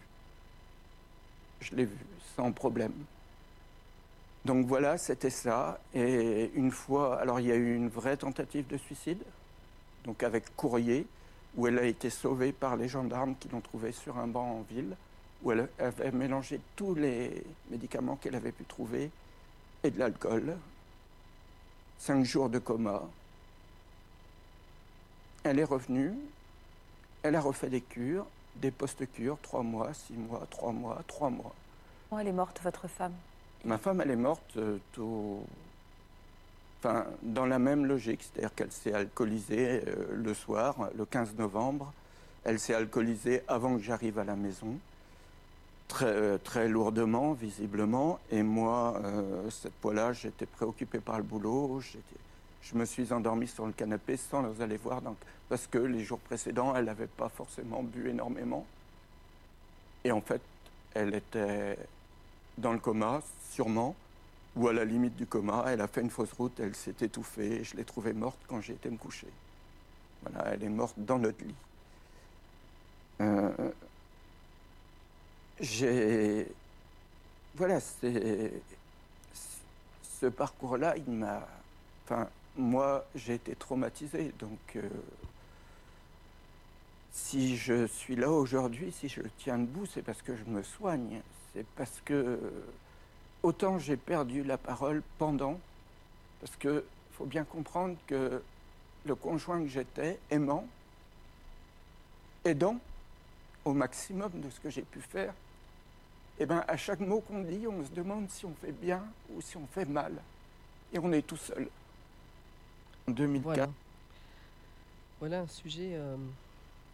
Je 1.61 1.75
l'ai 1.75 1.85
vu, 1.85 1.97
sans 2.35 2.51
problème. 2.51 2.93
Donc 4.45 4.65
voilà, 4.67 4.97
c'était 4.97 5.29
ça. 5.29 5.79
Et 5.93 6.51
une 6.55 6.71
fois, 6.71 7.19
alors 7.19 7.39
il 7.39 7.47
y 7.47 7.51
a 7.51 7.55
eu 7.55 7.75
une 7.75 7.89
vraie 7.89 8.17
tentative 8.17 8.67
de 8.67 8.77
suicide, 8.77 9.21
donc 10.05 10.21
avec 10.23 10.55
courrier, 10.55 11.07
où 11.55 11.67
elle 11.67 11.77
a 11.79 11.83
été 11.85 12.09
sauvée 12.09 12.51
par 12.51 12.75
les 12.75 12.87
gendarmes 12.87 13.35
qui 13.39 13.47
l'ont 13.49 13.61
trouvée 13.61 13.91
sur 13.91 14.17
un 14.17 14.27
banc 14.27 14.59
en 14.59 14.61
ville, 14.61 14.95
où 15.43 15.51
elle 15.51 15.69
avait 15.79 16.11
mélangé 16.11 16.59
tous 16.75 16.95
les 16.95 17.43
médicaments 17.69 18.15
qu'elle 18.15 18.35
avait 18.35 18.51
pu 18.51 18.63
trouver 18.63 19.11
et 19.83 19.91
de 19.91 19.99
l'alcool. 19.99 20.55
Cinq 21.99 22.23
jours 22.25 22.49
de 22.49 22.59
coma. 22.59 23.01
Elle 25.43 25.59
est 25.59 25.63
revenue, 25.65 26.13
elle 27.21 27.35
a 27.35 27.41
refait 27.41 27.69
des 27.69 27.81
cures, 27.81 28.25
des 28.55 28.71
post-cures, 28.71 29.37
trois 29.41 29.63
mois, 29.63 29.93
six 29.93 30.13
mois, 30.13 30.45
trois 30.49 30.71
mois, 30.71 31.01
trois 31.07 31.29
mois. 31.29 31.53
Comment 32.09 32.21
elle 32.21 32.27
est 32.27 32.33
morte, 32.33 32.61
votre 32.63 32.87
femme? 32.87 33.13
Ma 33.65 33.77
femme, 33.77 34.01
elle 34.01 34.11
est 34.11 34.15
morte 34.15 34.57
euh, 34.57 34.77
tout- 34.93 35.43
dans 37.21 37.45
la 37.45 37.59
même 37.59 37.85
logique, 37.85 38.21
c'est-à-dire 38.23 38.53
qu'elle 38.55 38.71
s'est 38.71 38.93
alcoolisée 38.93 39.83
euh, 39.87 40.05
le 40.13 40.33
soir, 40.33 40.89
le 40.97 41.05
15 41.05 41.35
novembre. 41.37 41.93
Elle 42.43 42.59
s'est 42.59 42.73
alcoolisée 42.73 43.41
avant 43.47 43.77
que 43.77 43.81
j'arrive 43.81 44.19
à 44.19 44.23
la 44.23 44.35
maison, 44.35 44.77
très, 45.87 46.05
euh, 46.05 46.37
très 46.43 46.67
lourdement, 46.67 47.33
visiblement. 47.33 48.19
Et 48.31 48.43
moi, 48.43 48.99
euh, 49.03 49.49
cette 49.49 49.73
fois-là, 49.81 50.13
j'étais 50.13 50.45
préoccupé 50.45 50.99
par 50.99 51.17
le 51.17 51.23
boulot. 51.23 51.81
Je 52.61 52.75
me 52.75 52.85
suis 52.85 53.11
endormi 53.13 53.47
sur 53.47 53.65
le 53.65 53.73
canapé 53.73 54.17
sans 54.17 54.61
aller 54.61 54.77
voir, 54.77 55.01
parce 55.49 55.67
que 55.67 55.77
les 55.77 56.03
jours 56.03 56.19
précédents, 56.19 56.75
elle 56.75 56.85
n'avait 56.85 57.07
pas 57.07 57.29
forcément 57.29 57.83
bu 57.83 58.09
énormément. 58.09 58.65
Et 60.03 60.11
en 60.11 60.21
fait, 60.21 60.41
elle 60.93 61.15
était 61.15 61.77
dans 62.57 62.73
le 62.73 62.79
coma, 62.79 63.21
sûrement, 63.51 63.95
ou 64.55 64.67
à 64.67 64.73
la 64.73 64.85
limite 64.85 65.15
du 65.15 65.25
coma. 65.25 65.65
Elle 65.67 65.81
a 65.81 65.87
fait 65.87 66.01
une 66.01 66.09
fausse 66.09 66.33
route, 66.33 66.59
elle 66.59 66.75
s'est 66.75 66.95
étouffée. 67.01 67.63
Je 67.63 67.75
l'ai 67.75 67.85
trouvée 67.85 68.13
morte 68.13 68.39
quand 68.47 68.61
j'ai 68.61 68.73
été 68.73 68.89
me 68.89 68.97
coucher. 68.97 69.27
Voilà, 70.23 70.53
elle 70.53 70.63
est 70.63 70.69
morte 70.69 70.95
dans 70.97 71.19
notre 71.19 71.43
lit. 71.43 71.55
Euh, 73.21 73.71
j'ai. 75.59 76.47
Voilà, 77.55 77.79
c'est. 77.79 78.53
Ce 80.19 80.25
parcours-là, 80.27 80.95
il 80.97 81.11
m'a. 81.13 81.47
Enfin, 82.05 82.29
moi, 82.57 83.05
j'ai 83.15 83.35
été 83.35 83.55
traumatisé, 83.55 84.31
donc. 84.39 84.59
euh, 84.75 84.89
si 87.11 87.57
je 87.57 87.85
suis 87.85 88.15
là 88.15 88.31
aujourd'hui, 88.31 88.91
si 88.91 89.07
je 89.07 89.21
tiens 89.37 89.59
debout, 89.59 89.85
c'est 89.85 90.01
parce 90.01 90.21
que 90.21 90.35
je 90.35 90.43
me 90.45 90.63
soigne. 90.63 91.21
C'est 91.53 91.65
parce 91.75 92.01
que 92.03 92.39
autant 93.43 93.77
j'ai 93.77 93.97
perdu 93.97 94.43
la 94.43 94.57
parole 94.57 95.03
pendant, 95.17 95.59
parce 96.39 96.55
que 96.55 96.83
faut 97.11 97.25
bien 97.25 97.43
comprendre 97.43 97.95
que 98.07 98.41
le 99.05 99.15
conjoint 99.15 99.61
que 99.61 99.67
j'étais, 99.67 100.17
aimant, 100.31 100.65
aidant 102.45 102.79
au 103.65 103.73
maximum 103.73 104.31
de 104.33 104.49
ce 104.49 104.59
que 104.59 104.69
j'ai 104.69 104.81
pu 104.81 104.99
faire, 105.01 105.33
eh 106.39 106.45
ben, 106.45 106.63
à 106.67 106.77
chaque 106.77 107.01
mot 107.01 107.19
qu'on 107.21 107.43
dit, 107.43 107.67
on 107.67 107.85
se 107.85 107.91
demande 107.91 108.29
si 108.29 108.45
on 108.45 108.53
fait 108.55 108.71
bien 108.71 109.05
ou 109.35 109.41
si 109.41 109.55
on 109.57 109.67
fait 109.67 109.85
mal. 109.85 110.13
Et 110.91 110.99
on 110.99 111.11
est 111.11 111.21
tout 111.21 111.37
seul. 111.37 111.67
En 113.07 113.11
2004, 113.11 113.69
Voilà. 115.19 115.41
Un 115.41 115.47
sujet 115.47 115.91
euh, 115.93 116.15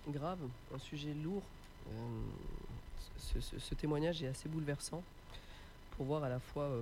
grave, 0.09 0.39
un 0.75 0.79
sujet 0.79 1.13
lourd. 1.23 1.43
Euh, 1.91 3.51
ce 3.57 3.75
témoignage 3.75 4.23
est 4.23 4.27
assez 4.27 4.49
bouleversant 4.49 5.03
pour 5.99 6.05
voir 6.05 6.23
à 6.23 6.29
la 6.29 6.39
fois 6.39 6.63
euh, 6.63 6.81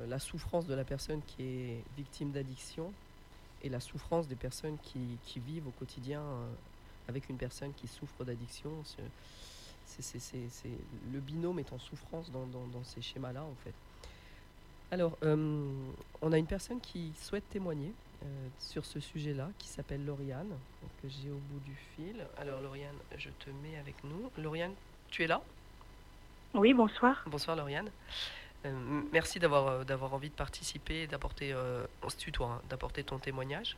euh, 0.00 0.06
la 0.06 0.20
souffrance 0.20 0.64
de 0.64 0.74
la 0.74 0.84
personne 0.84 1.20
qui 1.26 1.42
est 1.42 1.82
victime 1.96 2.30
d'addiction 2.30 2.92
et 3.64 3.68
la 3.68 3.80
souffrance 3.80 4.28
des 4.28 4.36
personnes 4.36 4.78
qui, 4.80 5.40
vivent 5.40 5.66
au 5.66 5.72
quotidien 5.72 6.20
euh, 6.20 6.46
avec 7.08 7.28
une 7.28 7.36
personne 7.36 7.72
qui 7.74 7.88
souffre 7.88 8.24
d'addiction. 8.24 8.70
Le 11.12 11.18
binôme 11.18 11.58
est 11.58 11.72
en 11.72 11.80
souffrance 11.80 12.30
dans, 12.30 12.84
ces 12.84 13.02
schémas-là, 13.02 13.42
en 13.42 13.56
fait. 13.64 13.74
Alors, 14.92 15.18
on 15.22 16.32
a 16.32 16.38
une 16.38 16.46
personne 16.46 16.80
qui 16.80 17.12
souhaite 17.20 17.48
témoigner 17.48 17.92
sur 18.60 18.84
ce 18.84 19.00
sujet-là, 19.00 19.50
qui 19.58 19.66
s'appelle 19.66 20.04
Lauriane, 20.04 20.52
que 21.02 21.08
j'ai 21.08 21.30
au 21.30 21.40
bout 21.50 21.60
du 21.64 21.74
fil. 21.96 22.24
Alors, 22.36 22.60
Lauriane, 22.60 22.98
je 23.16 23.30
te 23.30 23.50
mets 23.50 23.78
avec 23.78 24.04
nous. 24.04 24.30
Lauriane, 24.40 24.74
tu 25.08 25.24
es 25.24 25.26
là? 25.26 25.42
Oui, 26.54 26.72
bonsoir. 26.74 27.22
Bonsoir, 27.26 27.56
Lauriane. 27.56 27.90
Euh, 28.64 29.02
merci 29.12 29.38
d'avoir 29.38 29.68
euh, 29.68 29.84
d'avoir 29.84 30.14
envie 30.14 30.30
de 30.30 30.34
participer, 30.34 31.02
et 31.02 31.06
d'apporter, 31.06 31.52
euh, 31.52 31.86
on 32.02 32.08
se 32.08 32.16
tutoie, 32.16 32.46
hein, 32.46 32.62
d'apporter 32.68 33.04
ton 33.04 33.18
témoignage. 33.18 33.76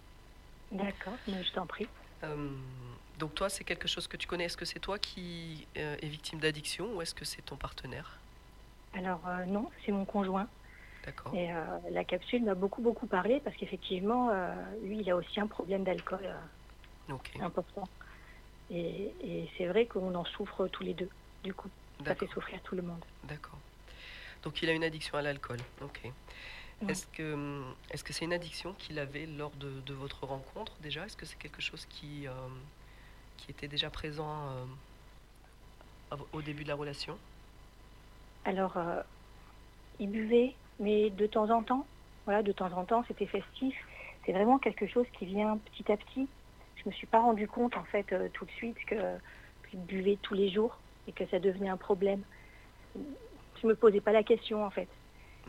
D'accord, 0.73 1.15
mais 1.29 1.43
je 1.43 1.53
t'en 1.53 1.67
prie. 1.67 1.89
Euh, 2.23 2.49
donc 3.19 3.35
toi, 3.35 3.49
c'est 3.49 3.65
quelque 3.65 3.89
chose 3.89 4.07
que 4.07 4.17
tu 4.17 4.27
connais. 4.27 4.45
Est-ce 4.45 4.57
que 4.57 4.65
c'est 4.65 4.79
toi 4.79 4.99
qui 4.99 5.67
euh, 5.77 5.97
es 6.01 6.07
victime 6.07 6.39
d'addiction 6.39 6.95
ou 6.95 7.03
est-ce 7.03 7.15
que 7.15 7.25
c'est 7.25 7.43
ton 7.43 7.57
partenaire? 7.57 8.19
Alors 8.95 9.21
non, 9.47 9.71
c'est 9.85 9.93
mon 9.93 10.05
conjoint. 10.05 10.49
D'accord. 11.05 11.35
Et 11.35 11.49
la 11.91 12.05
capsule 12.05 12.45
m'a 12.45 12.55
beaucoup 12.55 12.83
beaucoup 12.83 13.07
parlé 13.07 13.41
parce 13.41 13.57
qu'effectivement, 13.57 14.31
lui, 14.83 14.99
il 14.99 15.11
a 15.11 15.17
aussi 15.17 15.41
un 15.41 15.47
problème 15.47 15.85
d'alcool 15.85 16.29
important. 17.41 17.89
Et, 18.71 19.13
et 19.23 19.49
c'est 19.57 19.67
vrai 19.67 19.87
qu'on 19.87 20.15
en 20.15 20.25
souffre 20.25 20.67
tous 20.67 20.83
les 20.83 20.95
deux. 20.95 21.09
Du 21.45 21.55
coup, 21.55 21.71
ça 22.07 22.15
fait 22.15 22.27
souffrir 22.29 22.63
tout 22.63 22.75
le 22.75 22.83
monde. 22.83 23.05
D'accord. 23.25 23.59
Donc 24.43 24.63
il 24.63 24.71
a 24.71 24.73
une 24.73 24.85
addiction 24.85 25.19
à 25.19 25.23
l'alcool. 25.23 25.61
Ok. 25.83 26.03
Oui. 26.83 26.89
Est-ce 26.89 27.07
que 27.07 27.35
hum, 27.35 27.77
est-ce 27.91 28.05
que 28.05 28.13
c'est 28.13 28.25
une 28.25 28.33
addiction 28.33 28.75
qu'il 28.75 28.99
avait 28.99 29.27
lors 29.27 29.53
de, 29.57 29.81
de 29.81 29.95
votre 29.95 30.27
rencontre 30.27 30.81
déjà? 30.81 31.07
Est-ce 31.07 31.17
que 31.17 31.27
c'est 31.27 31.39
quelque 31.39 31.63
chose 31.63 31.87
qui 31.87 32.27
euh, 32.29 32.33
qui 33.37 33.51
était 33.51 33.69
déjà 33.69 33.91
présent 33.91 34.51
euh, 34.51 34.67
av- 36.11 36.27
au 36.33 36.43
début 36.43 36.63
de 36.63 36.69
la 36.69 36.75
relation? 36.77 37.19
Alors, 38.45 38.77
euh, 38.77 39.03
il 39.99 40.11
buvait, 40.11 40.61
mais 40.79 41.11
de 41.11 41.27
temps 41.27 41.51
en 41.51 41.65
temps. 41.65 41.91
Voilà, 42.27 42.43
de 42.43 42.53
temps 42.53 42.73
en 42.73 42.87
temps, 42.87 43.05
c'était 43.09 43.27
festif. 43.27 43.77
C'est 44.25 44.33
vraiment 44.33 44.59
quelque 44.59 44.87
chose 44.87 45.07
qui 45.19 45.27
vient 45.27 45.59
petit 45.59 45.91
à 45.93 45.97
petit. 45.97 46.31
Je 46.77 46.89
me 46.89 46.93
suis 46.95 47.07
pas 47.07 47.21
rendu 47.21 47.49
compte, 47.49 47.77
en 47.77 47.85
fait, 47.85 48.13
euh, 48.13 48.29
tout 48.31 48.45
de 48.47 48.51
suite 48.53 48.79
que 48.87 49.19
qu'il 49.71 49.85
buvait 49.85 50.19
tous 50.23 50.35
les 50.35 50.51
jours 50.53 50.80
et 51.07 51.13
que 51.13 51.27
ça 51.29 51.39
devenait 51.41 51.69
un 51.69 51.77
problème. 51.77 52.25
Je 53.63 53.67
me 53.67 53.75
posais 53.77 54.01
pas 54.01 54.13
la 54.13 54.23
question, 54.25 54.65
en 54.65 54.71
fait. 54.71 54.91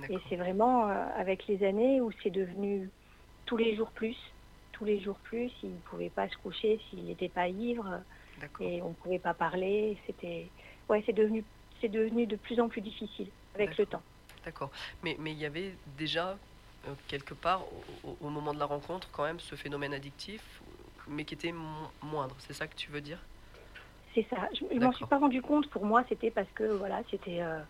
Et 0.10 0.18
c'est 0.30 0.36
vraiment 0.36 0.90
euh, 0.90 0.94
avec 1.16 1.48
les 1.48 1.64
années 1.64 2.02
où 2.02 2.12
c'est 2.24 2.32
devenu 2.32 2.92
tous 3.46 3.58
les 3.58 3.76
jours 3.76 3.92
plus, 3.94 4.18
tous 4.72 4.86
les 4.86 5.02
jours 5.02 5.20
plus. 5.22 5.52
Il 5.64 5.76
ne 5.76 5.82
pouvait 5.82 6.10
pas 6.10 6.30
se 6.30 6.38
coucher 6.38 6.82
s'il 6.90 7.06
n'était 7.06 7.30
pas 7.30 7.48
ivre 7.50 8.04
et 8.60 8.82
on 8.82 8.90
ne 8.90 8.96
pouvait 8.96 9.20
pas 9.20 9.34
parler. 9.34 10.02
C'était, 10.08 10.54
ouais, 10.90 11.04
c'est 11.06 11.14
devenu, 11.14 11.46
c'est 11.82 11.90
devenu 11.90 12.28
de 12.28 12.36
plus 12.38 12.60
en 12.60 12.70
plus 12.70 12.82
difficile 12.82 13.32
avec 13.56 13.78
le 13.78 13.86
temps. 13.86 14.04
D'accord. 14.46 14.72
Mais 15.04 15.16
mais 15.20 15.32
il 15.34 15.38
y 15.40 15.46
avait 15.46 15.76
déjà 15.86 16.40
euh, 16.88 16.96
quelque 17.08 17.34
part 17.36 17.62
au, 17.74 17.84
au- 18.04 18.18
au 18.20 18.30
moment 18.30 18.54
de 18.54 18.60
la 18.60 18.66
rencontre 18.66 19.12
quand 19.12 19.24
même 19.24 19.40
ce 19.40 19.56
phénomène 19.56 19.94
addictif, 19.94 20.62
mais 21.08 21.26
qui 21.26 21.36
était 21.36 21.52
mo- 21.52 21.92
moindre. 22.02 22.38
C'est 22.40 22.54
ça 22.54 22.68
que 22.68 22.76
tu 22.76 22.92
veux 22.92 23.02
dire? 23.02 23.20
C'est 24.14 24.28
ça. 24.30 24.50
Je, 24.54 24.66
je 24.74 24.80
m'en 24.80 24.92
suis 24.92 25.06
pas 25.06 25.18
rendu 25.20 25.42
compte. 25.42 25.70
Pour 25.70 25.86
moi, 25.86 26.04
c'était 26.10 26.32
parce 26.32 26.52
que 26.52 26.64
voilà, 26.64 27.02
c'était, 27.10 27.42
euh, 27.42 27.62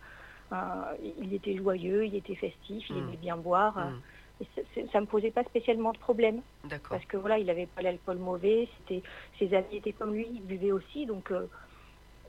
il 1.01 1.33
était 1.33 1.55
joyeux, 1.55 2.05
il 2.05 2.15
était 2.15 2.35
festif, 2.35 2.89
il 2.89 2.95
Mm. 2.95 2.99
aimait 3.07 3.17
bien 3.17 3.37
boire. 3.37 3.77
Hmm, 3.77 4.01
et 4.41 4.87
ça 4.91 4.99
me 5.01 5.05
posait 5.05 5.31
pas 5.31 5.43
spécialement 5.43 5.91
de 5.91 5.99
problème. 5.99 6.41
D'accord. 6.63 6.97
parce 6.97 7.05
que 7.05 7.17
voilà, 7.17 7.37
il 7.39 7.45
n'avait 7.47 7.65
pas 7.67 7.81
l'alcool 7.81 8.17
mauvais, 8.17 8.69
c'était 8.77 9.01
ses 9.39 9.53
amis 9.53 9.77
étaient 9.77 9.93
comme 9.93 10.13
lui, 10.13 10.27
il 10.31 10.41
buvait 10.45 10.71
aussi, 10.71 11.05
donc 11.05 11.31
euh, 11.31 11.47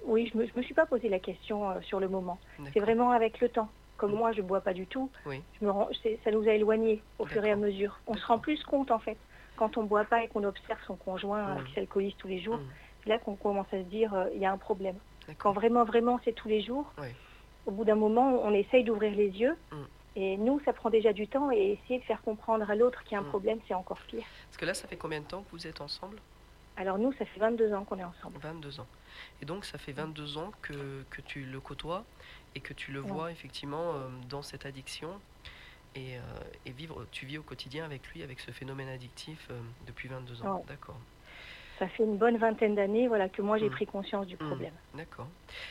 oui, 0.04 0.28
je 0.32 0.36
me, 0.38 0.46
je 0.46 0.52
me 0.56 0.62
suis 0.62 0.74
pas 0.74 0.86
posé 0.86 1.08
la 1.08 1.20
question 1.20 1.70
euh, 1.70 1.80
sur 1.82 2.00
le 2.00 2.08
moment. 2.08 2.40
C'est 2.72 2.80
vraiment 2.80 3.10
avec 3.12 3.40
le 3.40 3.48
temps. 3.50 3.70
Comme 3.98 4.14
moi, 4.14 4.32
je 4.32 4.42
bois 4.42 4.60
pas 4.62 4.72
du 4.74 4.86
tout, 4.88 5.12
Oui. 5.26 5.42
je 5.60 5.64
me 5.64 5.70
rends, 5.70 5.88
c'est- 6.02 6.18
ça 6.24 6.30
nous 6.32 6.42
a 6.48 6.52
éloignés 6.54 7.04
au 7.18 7.26
fur 7.26 7.44
et 7.44 7.52
à 7.52 7.56
mesure. 7.56 8.00
On 8.06 8.16
se 8.16 8.26
rend 8.26 8.38
plus 8.40 8.62
compte 8.64 8.90
en 8.90 8.98
fait 8.98 9.18
quand 9.56 9.76
on 9.76 9.84
boit 9.84 10.04
pas 10.06 10.24
et 10.24 10.28
qu'on 10.28 10.44
observe 10.44 10.80
son 10.86 10.96
conjoint 10.96 11.62
qui 11.64 11.74
s'alcoolise 11.74 12.16
tous 12.16 12.26
les 12.28 12.40
jours. 12.40 12.58
C'est 13.02 13.10
là 13.10 13.18
qu'on 13.18 13.36
commence 13.36 13.66
à 13.72 13.78
se 13.78 13.88
dire 13.88 14.14
euh, 14.14 14.28
il 14.34 14.40
y 14.40 14.46
a 14.46 14.52
un 14.52 14.58
problème. 14.58 14.96
Quand 15.38 15.52
vraiment, 15.52 15.84
vraiment, 15.84 16.20
c'est 16.24 16.32
tous 16.32 16.48
les 16.48 16.62
jours. 16.62 16.92
Oui. 16.98 17.08
Au 17.66 17.70
bout 17.70 17.84
d'un 17.84 17.94
moment, 17.94 18.40
on 18.42 18.52
essaye 18.52 18.84
d'ouvrir 18.84 19.14
les 19.14 19.28
yeux. 19.28 19.56
Mm. 19.70 19.76
Et 20.16 20.36
nous, 20.36 20.60
ça 20.64 20.72
prend 20.72 20.90
déjà 20.90 21.12
du 21.12 21.26
temps 21.28 21.50
et 21.50 21.78
essayer 21.80 22.00
de 22.00 22.04
faire 22.04 22.20
comprendre 22.22 22.68
à 22.70 22.74
l'autre 22.74 23.02
qu'il 23.04 23.12
y 23.12 23.14
a 23.16 23.20
un 23.20 23.22
Mm. 23.24 23.28
problème, 23.28 23.58
c'est 23.66 23.74
encore 23.74 23.98
pire. 24.08 24.24
Parce 24.48 24.56
que 24.56 24.66
là, 24.66 24.74
ça 24.74 24.86
fait 24.88 24.96
combien 24.96 25.20
de 25.20 25.26
temps 25.26 25.42
que 25.42 25.50
vous 25.52 25.66
êtes 25.66 25.80
ensemble? 25.80 26.18
Alors 26.76 26.98
nous, 26.98 27.12
ça 27.12 27.24
fait 27.26 27.38
22 27.38 27.72
ans 27.74 27.84
qu'on 27.84 27.98
est 27.98 28.04
ensemble. 28.04 28.38
22 28.40 28.80
ans. 28.80 28.86
Et 29.40 29.44
donc, 29.46 29.64
ça 29.64 29.78
fait 29.78 29.92
22 29.92 30.38
ans 30.38 30.50
que, 30.62 31.04
que 31.10 31.20
tu 31.20 31.44
le 31.44 31.60
côtoies 31.60 32.02
et 32.54 32.60
que 32.60 32.72
tu 32.72 32.92
le 32.92 33.00
vois 33.00 33.30
effectivement 33.30 33.92
euh, 33.94 34.08
dans 34.28 34.42
cette 34.42 34.64
addiction. 34.66 35.10
Et, 35.94 36.16
euh, 36.16 36.20
et 36.64 36.70
vivre, 36.70 37.06
tu 37.12 37.26
vis 37.26 37.36
au 37.36 37.42
quotidien 37.42 37.84
avec 37.84 38.06
lui, 38.08 38.22
avec 38.22 38.40
ce 38.40 38.50
phénomène 38.50 38.88
addictif 38.88 39.48
euh, 39.50 39.60
depuis 39.86 40.08
22 40.08 40.42
ans. 40.42 40.64
D'accord. 40.66 40.96
Ça 41.78 41.88
fait 41.88 42.02
une 42.04 42.16
bonne 42.18 42.36
vingtaine 42.36 42.74
d'années 42.74 43.08
voilà, 43.08 43.28
que 43.28 43.42
moi 43.42 43.58
j'ai 43.58 43.68
Mm. 43.68 43.72
pris 43.72 43.86
conscience 43.86 44.26
du 44.26 44.34
Mm. 44.34 44.46
problème. 44.46 44.74
D'accord. 44.94 45.26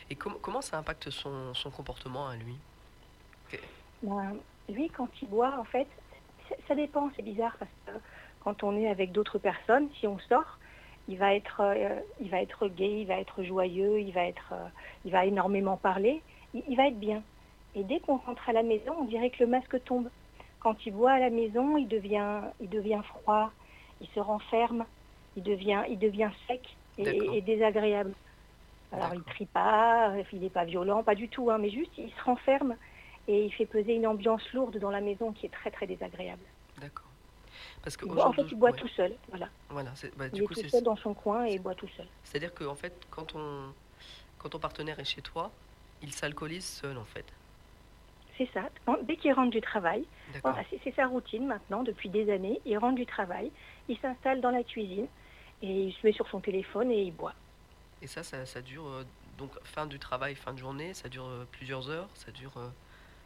Et 0.10 0.16
com- 0.16 0.38
comment 0.42 0.62
ça 0.62 0.78
impacte 0.78 1.10
son, 1.10 1.54
son 1.54 1.70
comportement 1.72 2.28
à 2.28 2.36
lui? 2.36 2.56
Ben, 4.02 4.36
lui, 4.70 4.90
quand 4.90 5.10
il 5.22 5.30
boit, 5.30 5.58
en 5.60 5.64
fait, 5.66 5.88
ça- 6.68 6.76
dépend, 6.76 7.10
c'est 7.16 7.22
bizarre, 7.22 7.56
parce 7.60 7.72
que 7.86 7.92
quand 8.40 8.64
on 8.64 8.76
est 8.78 8.88
avec 8.90 9.12
d'autres 9.12 9.38
personnes, 9.40 9.90
si 10.00 10.08
on 10.08 10.18
sort, 10.20 10.60
il 11.08 11.18
va 11.18 11.36
être, 11.36 11.60
euh, 11.62 12.00
il 12.20 12.30
va 12.30 12.42
être 12.42 12.68
gai, 12.68 13.02
il 13.02 13.08
va 13.08 13.20
être 13.20 13.44
joyeux, 13.44 14.00
il 14.00 14.12
va, 14.14 14.26
être, 14.26 14.54
euh, 14.54 14.68
il 15.06 15.12
va 15.12 15.26
énormément 15.26 15.78
parler, 15.78 16.24
il, 16.54 16.64
il 16.68 16.78
va 16.78 16.88
être 16.88 17.00
bien. 17.00 17.24
Et 17.76 17.84
dès 17.84 18.00
qu'on 18.00 18.18
rentre 18.18 18.48
à 18.50 18.54
la 18.54 18.64
maison, 18.64 18.94
on 19.00 19.06
dirait 19.06 19.30
que 19.30 19.44
le 19.44 19.50
masque 19.50 19.84
tombe. 19.84 20.10
Quand 20.60 20.86
il 20.86 20.94
boit 20.94 21.12
à 21.12 21.20
la 21.20 21.30
maison, 21.30 21.78
il 21.78 21.88
devient, 21.88 22.42
il 22.60 22.70
devient 22.70 23.02
froid, 23.06 23.52
il 24.00 24.08
se 24.10 24.20
renferme, 24.20 24.86
il 25.36 25.44
devient, 25.44 25.84
il 25.90 26.00
devient 26.00 26.30
sec 26.48 26.76
et, 26.98 27.42
désagréable. 27.42 28.14
Alors 28.92 29.14
il 29.14 29.24
crie 29.24 29.46
pas, 29.46 30.14
il 30.34 30.40
n'est 30.40 30.50
pas 30.50 30.66
violent, 30.66 31.04
pas 31.04 31.16
du 31.16 31.30
tout, 31.30 31.50
hein, 31.50 31.58
mais 31.58 31.70
juste 31.70 31.92
il 31.98 32.12
se 32.12 32.24
renferme 32.24 32.76
et 33.28 33.46
il 33.46 33.54
fait 33.54 33.66
peser 33.66 33.96
une 33.96 34.08
ambiance 34.08 34.42
lourde 34.54 34.78
dans 34.80 34.92
la 34.92 35.00
maison 35.00 35.32
qui 35.32 35.46
est 35.46 35.50
très 35.50 35.72
très 35.72 35.88
désagréable. 35.88 36.44
D'accord. 36.80 37.08
Parce 37.84 37.98
que 37.98 38.06
en 38.06 38.34
fait, 38.34 38.44
il 38.52 38.58
boit 38.58 38.72
ouais. 38.72 38.78
tout 38.78 38.88
seul, 38.90 39.16
voilà. 39.30 39.50
Voilà, 39.70 39.92
bah, 40.18 40.26
Il 40.34 40.44
est 40.44 40.46
tout 40.46 40.70
seul 40.70 40.84
dans 40.84 40.96
son 40.96 41.14
coin 41.14 41.46
et 41.46 41.54
il 41.54 41.62
boit 41.62 41.76
tout 41.76 41.88
seul. 41.98 42.06
C'est-à-dire 42.24 42.54
qu'en 42.54 42.76
fait, 42.76 42.94
quand, 43.10 43.36
on, 43.36 43.74
quand 44.38 44.50
ton 44.50 44.60
partenaire 44.60 45.00
est 45.00 45.06
chez 45.06 45.22
toi, 45.22 45.52
il 46.02 46.12
s'alcoolise 46.12 46.66
seul, 46.66 46.98
en 46.98 47.06
fait. 47.06 47.26
C'est 48.38 48.50
ça. 48.54 48.70
Dès 49.04 49.18
qu'il 49.18 49.34
rentre 49.34 49.52
du 49.52 49.62
travail, 49.62 50.06
c'est 50.84 50.96
sa 50.96 51.08
routine 51.08 51.46
maintenant 51.46 51.84
depuis 51.84 52.10
des 52.10 52.32
années. 52.32 52.60
Il 52.66 52.78
rentre 52.78 52.96
du 52.96 53.06
travail, 53.06 53.52
il 53.88 53.98
s'installe 54.00 54.42
dans 54.42 54.52
la 54.52 54.64
cuisine 54.64 55.08
et 55.62 55.86
il 55.88 55.94
se 55.94 56.06
met 56.06 56.14
sur 56.14 56.28
son 56.30 56.40
téléphone 56.40 56.92
et 56.92 57.04
il 57.04 57.12
boit. 57.14 57.34
Et 58.02 58.08
ça, 58.08 58.24
ça, 58.24 58.46
ça 58.46 58.62
dure, 58.62 58.88
euh, 58.88 59.04
donc, 59.38 59.52
fin 59.64 59.86
du 59.86 60.00
travail, 60.00 60.36
fin 60.36 60.54
de 60.54 60.58
journée, 60.58 60.94
ça 60.94 61.08
dure 61.10 61.26
euh, 61.26 61.46
plusieurs 61.52 61.90
heures, 61.90 62.10
ça 62.16 62.32
dure... 62.32 62.58
euh, 62.58 62.70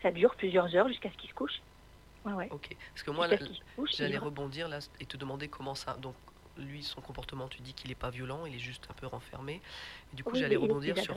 Ça 0.01 0.11
dure 0.11 0.35
plusieurs 0.35 0.75
heures 0.75 0.87
jusqu'à 0.87 1.09
ce 1.11 1.17
qu'il 1.17 1.29
se 1.29 1.35
couche. 1.35 1.61
Ouais, 2.25 2.33
ouais. 2.33 2.47
Ok. 2.51 2.75
Parce 2.93 3.03
que 3.03 3.11
moi, 3.11 3.27
j'allais 3.97 4.17
rebondir 4.17 4.67
là 4.67 4.79
et 4.99 5.05
te 5.05 5.17
demander 5.17 5.47
comment 5.47 5.75
ça... 5.75 5.93
Donc, 5.95 6.15
lui, 6.57 6.83
son 6.83 7.01
comportement, 7.01 7.47
tu 7.49 7.61
dis 7.61 7.73
qu'il 7.73 7.89
n'est 7.89 7.95
pas 7.95 8.09
violent, 8.09 8.45
il 8.45 8.55
est 8.55 8.59
juste 8.59 8.87
un 8.89 8.93
peu 8.93 9.07
renfermé. 9.07 9.61
Et 10.11 10.15
du 10.15 10.23
coup, 10.23 10.31
Oui, 10.33 10.39
j'allais 10.39 10.55
rebondir 10.55 10.97
sur 10.97 11.15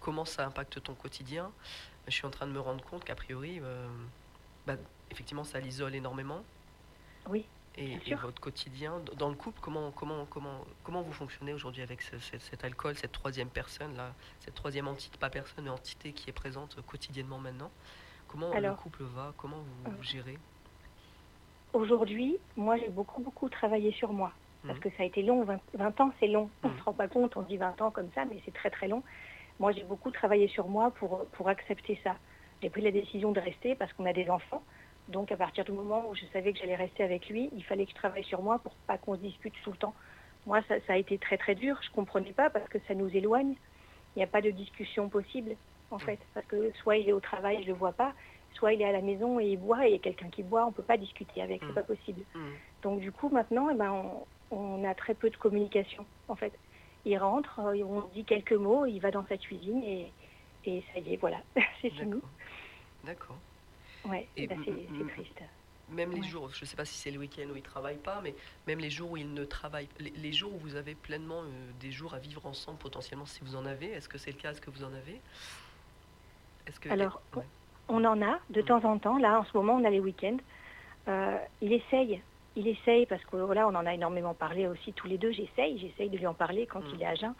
comment 0.00 0.24
ça 0.24 0.46
impacte 0.46 0.82
ton 0.82 0.94
quotidien. 0.94 1.52
Je 2.06 2.12
suis 2.12 2.26
en 2.26 2.30
train 2.30 2.46
de 2.46 2.52
me 2.52 2.60
rendre 2.60 2.82
compte 2.82 3.04
qu'a 3.04 3.14
priori, 3.14 3.60
bah, 4.66 4.76
effectivement, 5.10 5.44
ça 5.44 5.60
l'isole 5.60 5.94
énormément. 5.94 6.42
Oui. 7.28 7.44
Et, 7.80 8.14
votre 8.14 8.40
quotidien, 8.40 9.00
dans 9.16 9.28
le 9.28 9.36
couple, 9.36 9.60
comment, 9.60 9.92
comment, 9.92 10.26
comment, 10.26 10.64
comment 10.82 11.02
vous 11.02 11.12
fonctionnez 11.12 11.52
aujourd'hui 11.52 11.82
avec 11.82 12.02
ce- 12.02 12.18
ce- 12.18 12.38
cet 12.38 12.64
alcool, 12.64 12.96
cette 12.96 13.12
troisième 13.12 13.48
personne, 13.48 13.96
là, 13.96 14.14
cette 14.40 14.54
troisième 14.54 14.88
entité, 14.88 15.16
pas 15.18 15.30
personne, 15.30 15.64
mais 15.64 15.70
entité 15.70 16.12
qui 16.12 16.28
est 16.28 16.32
présente 16.32 16.80
quotidiennement 16.82 17.38
maintenant? 17.38 17.70
Comment 18.26 18.52
le 18.52 18.72
couple 18.74 19.04
va? 19.04 19.32
Comment 19.36 19.58
vous, 19.58 19.92
vous 19.96 20.02
gérez? 20.02 20.36
Aujourd'hui, 21.72 22.38
moi, 22.56 22.76
j'ai 22.78 22.88
beaucoup, 22.88 23.22
beaucoup 23.22 23.48
travaillé 23.48 23.92
sur 23.92 24.12
moi. 24.12 24.32
Parce 24.66 24.78
Mhm. 24.78 24.82
que 24.82 24.90
ça 24.96 25.02
a 25.04 25.06
été 25.06 25.22
long, 25.22 25.44
20, 25.44 25.60
20 25.74 26.00
ans, 26.00 26.12
c'est 26.18 26.26
long. 26.26 26.50
On 26.64 26.68
ne 26.70 26.76
se 26.78 26.82
rend 26.82 26.92
pas 26.92 27.06
compte, 27.08 27.36
on 27.36 27.42
dit 27.42 27.56
20 27.58 27.80
ans 27.80 27.90
comme 27.92 28.10
ça, 28.14 28.24
mais 28.24 28.42
c'est 28.44 28.52
très, 28.54 28.70
très 28.70 28.88
long. 28.88 29.04
Moi, 29.60 29.70
j'ai 29.72 29.84
beaucoup 29.84 30.10
travaillé 30.10 30.48
sur 30.48 30.66
moi 30.68 30.90
pour, 30.92 31.26
pour 31.30 31.48
accepter 31.48 32.00
ça. 32.02 32.16
J'ai 32.60 32.70
pris 32.70 32.80
la 32.80 32.90
décision 32.90 33.30
de 33.30 33.38
rester 33.40 33.76
parce 33.76 33.92
qu'on 33.92 34.04
a 34.06 34.12
des 34.12 34.28
enfants. 34.28 34.64
Donc, 35.08 35.32
à 35.32 35.36
partir 35.36 35.64
du 35.64 35.72
moment 35.72 36.08
où 36.08 36.14
je 36.14 36.24
savais 36.32 36.52
que 36.52 36.58
j'allais 36.58 36.76
rester 36.76 37.02
avec 37.02 37.28
lui, 37.28 37.50
il 37.54 37.64
fallait 37.64 37.84
que 37.86 37.92
je 37.92 37.96
travaille 37.96 38.24
sur 38.24 38.42
moi 38.42 38.58
pour 38.58 38.74
pas 38.86 38.98
qu'on 38.98 39.16
se 39.16 39.20
dispute 39.20 39.54
tout 39.64 39.70
le 39.70 39.76
temps. 39.76 39.94
Moi, 40.46 40.60
ça, 40.68 40.76
ça 40.86 40.92
a 40.92 40.96
été 40.96 41.18
très, 41.18 41.38
très 41.38 41.54
dur. 41.54 41.78
Je 41.82 41.90
comprenais 41.90 42.32
pas 42.32 42.50
parce 42.50 42.68
que 42.68 42.78
ça 42.86 42.94
nous 42.94 43.08
éloigne. 43.08 43.54
Il 44.14 44.18
n'y 44.18 44.22
a 44.22 44.26
pas 44.26 44.40
de 44.40 44.50
discussion 44.50 45.08
possible, 45.08 45.56
en 45.90 45.98
fait. 45.98 46.18
Parce 46.34 46.46
que 46.46 46.72
soit 46.82 46.96
il 46.98 47.08
est 47.08 47.12
au 47.12 47.20
travail, 47.20 47.62
je 47.62 47.68
le 47.68 47.74
vois 47.74 47.92
pas, 47.92 48.12
soit 48.54 48.72
il 48.72 48.82
est 48.82 48.84
à 48.86 48.92
la 48.92 49.00
maison 49.02 49.40
et 49.40 49.46
il 49.46 49.56
boit, 49.58 49.86
et 49.86 49.90
il 49.90 49.92
y 49.92 49.96
a 49.96 49.98
quelqu'un 49.98 50.28
qui 50.28 50.42
boit, 50.42 50.66
on 50.66 50.72
peut 50.72 50.82
pas 50.82 50.96
discuter 50.96 51.42
avec, 51.42 51.60
c'est 51.68 51.74
pas 51.74 51.82
possible. 51.82 52.22
Donc 52.82 53.00
du 53.00 53.12
coup 53.12 53.28
maintenant, 53.28 53.68
eh 53.70 53.74
ben, 53.74 53.92
on, 53.92 54.26
on 54.56 54.84
a 54.84 54.94
très 54.94 55.14
peu 55.14 55.30
de 55.30 55.36
communication 55.36 56.04
en 56.28 56.34
fait. 56.34 56.52
Il 57.04 57.16
rentre, 57.18 57.60
euh, 57.60 57.82
on 57.84 58.00
dit 58.12 58.24
quelques 58.24 58.52
mots, 58.52 58.86
il 58.86 58.98
va 58.98 59.10
dans 59.10 59.24
sa 59.26 59.36
cuisine 59.36 59.82
et, 59.84 60.12
et 60.64 60.82
ça 60.92 61.00
y 61.00 61.14
est, 61.14 61.16
voilà, 61.16 61.38
c'est 61.80 61.90
fini. 61.90 62.20
D'accord. 63.04 63.36
Ben, 64.08 64.24
c'est 64.36 65.08
triste. 65.12 65.42
Même 65.90 66.10
les 66.10 66.20
Ouais. 66.20 66.28
jours, 66.28 66.50
je 66.52 66.62
ne 66.64 66.66
sais 66.66 66.76
pas 66.76 66.84
si 66.84 66.98
c'est 66.98 67.10
le 67.10 67.18
week-end 67.18 67.46
où 67.50 67.56
il 67.56 67.62
travaille 67.62 67.96
pas, 67.96 68.20
mais 68.22 68.34
même 68.66 68.78
les 68.78 68.90
jours 68.90 69.12
où 69.12 69.16
il 69.16 69.32
ne 69.32 69.44
travaille, 69.44 69.88
les, 69.98 70.10
les 70.10 70.32
jours 70.32 70.54
où 70.54 70.58
vous 70.58 70.76
avez 70.76 70.94
pleinement 70.94 71.40
euh, 71.42 71.72
des 71.80 71.90
jours 71.92 72.12
à 72.12 72.18
vivre 72.18 72.44
ensemble 72.44 72.78
potentiellement, 72.78 73.24
si 73.24 73.40
vous 73.42 73.56
en 73.56 73.64
avez, 73.64 73.86
est-ce 73.92 74.08
que 74.08 74.18
c'est 74.18 74.30
le 74.32 74.36
cas 74.36 74.50
Est-ce 74.50 74.60
que 74.60 74.70
vous 74.70 74.84
en 74.84 74.92
avez? 74.92 75.18
Est-ce 76.66 76.78
que 76.78 76.90
Alors, 76.90 77.22
Ouais. 77.34 77.44
on 77.88 78.04
en 78.04 78.20
a 78.20 78.38
de 78.50 78.60
temps 78.60 78.84
en 78.84 78.98
temps. 78.98 79.16
Là, 79.16 79.40
en 79.40 79.44
ce 79.44 79.56
moment, 79.56 79.76
on 79.76 79.84
a 79.84 79.90
les 79.90 80.00
week-ends. 80.00 80.36
Euh, 81.08 81.38
il 81.62 81.72
essaye, 81.72 82.20
il 82.54 82.68
essaye 82.68 83.06
parce 83.06 83.24
que 83.24 83.36
voilà, 83.36 83.66
on 83.66 83.74
en 83.74 83.86
a 83.86 83.94
énormément 83.94 84.34
parlé 84.34 84.66
aussi 84.66 84.92
tous 84.92 85.06
les 85.06 85.16
deux. 85.16 85.32
J'essaye, 85.32 85.78
j'essaye 85.78 86.10
de 86.10 86.18
lui 86.18 86.26
en 86.26 86.34
parler 86.34 86.66
quand 86.66 86.82
il 86.92 87.00
est 87.00 87.06
à 87.06 87.14
jeun. 87.14 87.34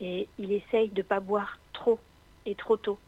Et 0.00 0.28
il 0.38 0.50
essaye 0.50 0.88
de 0.88 1.02
pas 1.02 1.20
boire 1.20 1.58
trop 1.72 2.00
et 2.44 2.56
trop 2.56 2.76
tôt. 2.76 2.98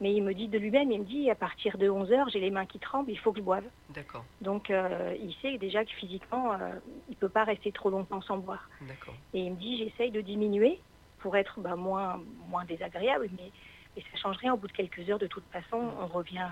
Mais 0.00 0.14
il 0.14 0.22
me 0.22 0.32
dit 0.32 0.48
de 0.48 0.58
lui-même, 0.58 0.92
il 0.92 1.00
me 1.00 1.04
dit 1.04 1.28
à 1.30 1.34
partir 1.34 1.76
de 1.78 1.88
11 1.88 2.12
heures, 2.12 2.28
j'ai 2.28 2.40
les 2.40 2.50
mains 2.50 2.66
qui 2.66 2.78
tremblent, 2.78 3.10
il 3.10 3.18
faut 3.18 3.32
que 3.32 3.38
je 3.38 3.44
boive. 3.44 3.64
D'accord, 3.90 4.24
Donc 4.40 4.70
euh, 4.70 5.16
il 5.20 5.34
sait 5.42 5.58
déjà 5.58 5.84
que 5.84 5.90
physiquement, 5.92 6.52
euh, 6.52 6.74
il 7.08 7.16
peut 7.16 7.28
pas 7.28 7.44
rester 7.44 7.72
trop 7.72 7.90
longtemps 7.90 8.22
sans 8.22 8.38
boire. 8.38 8.68
d'accord. 8.82 9.14
Et 9.34 9.40
il 9.40 9.52
me 9.52 9.56
dit, 9.56 9.78
j'essaye 9.78 10.10
de 10.10 10.20
diminuer 10.20 10.80
pour 11.18 11.36
être 11.36 11.58
bah, 11.60 11.74
moins, 11.74 12.22
moins 12.48 12.64
désagréable, 12.64 13.28
mais, 13.36 13.50
mais 13.96 14.02
ça 14.12 14.18
change 14.18 14.36
rien. 14.36 14.54
Au 14.54 14.56
bout 14.56 14.68
de 14.68 14.72
quelques 14.72 15.08
heures, 15.10 15.18
de 15.18 15.26
toute 15.26 15.44
façon, 15.50 15.76
on 16.00 16.06
revient, 16.06 16.46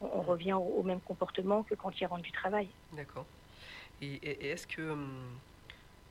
on, 0.00 0.06
on 0.14 0.22
revient 0.22 0.52
au, 0.52 0.60
au 0.62 0.82
même 0.84 1.00
comportement 1.00 1.64
que 1.64 1.74
quand 1.74 2.00
il 2.00 2.06
rentre 2.06 2.22
du 2.22 2.32
travail. 2.32 2.68
D'accord. 2.92 3.26
Et, 4.00 4.06
et- 4.14 4.46
et 4.46 4.50
est-ce 4.50 4.66
que. 4.68 4.90
hum, 4.92 5.38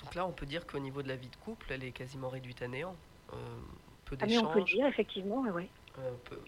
Donc 0.03 0.15
là, 0.15 0.25
on 0.25 0.31
peut 0.31 0.45
dire 0.45 0.67
qu'au 0.67 0.79
niveau 0.79 1.01
de 1.01 1.07
la 1.07 1.15
vie 1.15 1.29
de 1.29 1.35
couple, 1.37 1.67
elle 1.71 1.83
est 1.83 1.91
quasiment 1.91 2.29
réduite 2.29 2.61
à 2.61 2.67
néant. 2.67 2.95
Euh, 3.33 3.35
peu 4.05 4.17
Ah, 4.21 4.25
mais 4.27 4.37
on 4.37 4.47
peut 4.47 4.59
le 4.59 4.65
d'échanges. 4.65 4.73
dire, 4.75 4.87
effectivement, 4.87 5.43
peu- 5.43 5.67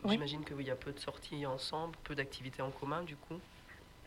Oui. 0.03 0.11
J'imagine 0.11 0.43
qu'il 0.45 0.61
y 0.61 0.71
a 0.71 0.75
peu 0.75 0.91
de 0.91 0.99
sorties 0.99 1.45
ensemble, 1.45 1.95
peu 2.03 2.15
d'activités 2.15 2.61
en 2.61 2.71
commun, 2.71 3.03
du 3.03 3.15
coup. 3.15 3.39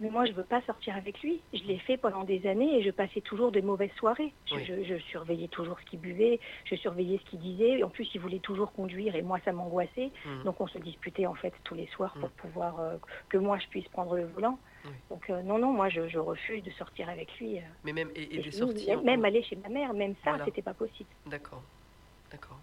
Mais 0.01 0.11
moi, 0.11 0.25
je 0.25 0.33
veux 0.33 0.43
pas 0.43 0.61
sortir 0.63 0.97
avec 0.97 1.21
lui. 1.23 1.41
Je 1.53 1.63
l'ai 1.63 1.79
fait 1.79 1.97
pendant 1.97 2.25
des 2.25 2.49
années 2.49 2.79
et 2.79 2.83
je 2.83 2.91
passais 2.91 3.21
toujours 3.21 3.53
de 3.53 3.61
mauvaises 3.61 3.93
soirées. 3.93 4.33
Je, 4.47 4.57
Oui. 4.57 4.65
je- 4.65 4.83
je 4.83 4.97
surveillais 5.05 5.47
toujours 5.47 5.79
ce 5.79 5.85
qu'il 5.85 6.01
buvait, 6.01 6.41
je 6.65 6.75
surveillais 6.75 7.19
ce 7.25 7.31
qu'il 7.31 7.39
disait. 7.39 7.79
Et 7.79 7.85
en 7.85 7.91
plus, 7.91 8.13
il 8.13 8.21
voulait 8.21 8.41
toujours 8.41 8.73
conduire 8.73 9.15
et 9.15 9.23
moi, 9.23 9.39
ça 9.45 9.53
m'angoissait. 9.53 10.11
Mhm. 10.27 10.43
Donc, 10.43 10.61
on 10.61 10.67
se 10.67 10.79
disputait 10.79 11.27
en 11.27 11.35
fait 11.35 11.55
tous 11.63 11.77
les 11.77 11.87
soirs 11.87 12.13
pour 12.19 12.29
pouvoir 12.31 12.81
euh, 12.81 12.97
que 13.29 13.39
moi, 13.39 13.57
je 13.61 13.69
puisse 13.69 13.87
prendre 13.87 14.17
le 14.17 14.25
volant. 14.27 14.59
Oui. 14.85 14.91
Donc, 15.11 15.31
euh, 15.31 15.43
non, 15.43 15.59
non, 15.59 15.73
moi, 15.73 15.89
je, 15.89 16.09
je 16.09 16.19
refuse 16.19 16.65
de 16.65 16.71
sortir 16.73 17.09
avec 17.09 17.33
lui. 17.39 17.59
euh. 17.59 17.63
Mais 17.85 17.93
même. 17.93 18.11
Et, 18.17 18.23
et 18.23 18.41
Et 18.41 18.43
des 18.43 18.51
sinon, 18.51 18.67
sorties. 18.71 18.87
même- 18.89 18.99
en- 18.99 19.03
Même 19.05 19.25
aller 19.25 19.45
chez 19.45 19.55
ma 19.55 19.69
mère, 19.69 19.95
même 19.95 20.15
ça, 20.25 20.31
Voilà. 20.31 20.45
c'était 20.47 20.63
pas 20.63 20.75
possible. 20.75 21.09
D'accord, 21.27 21.63
d'accord. 22.33 22.59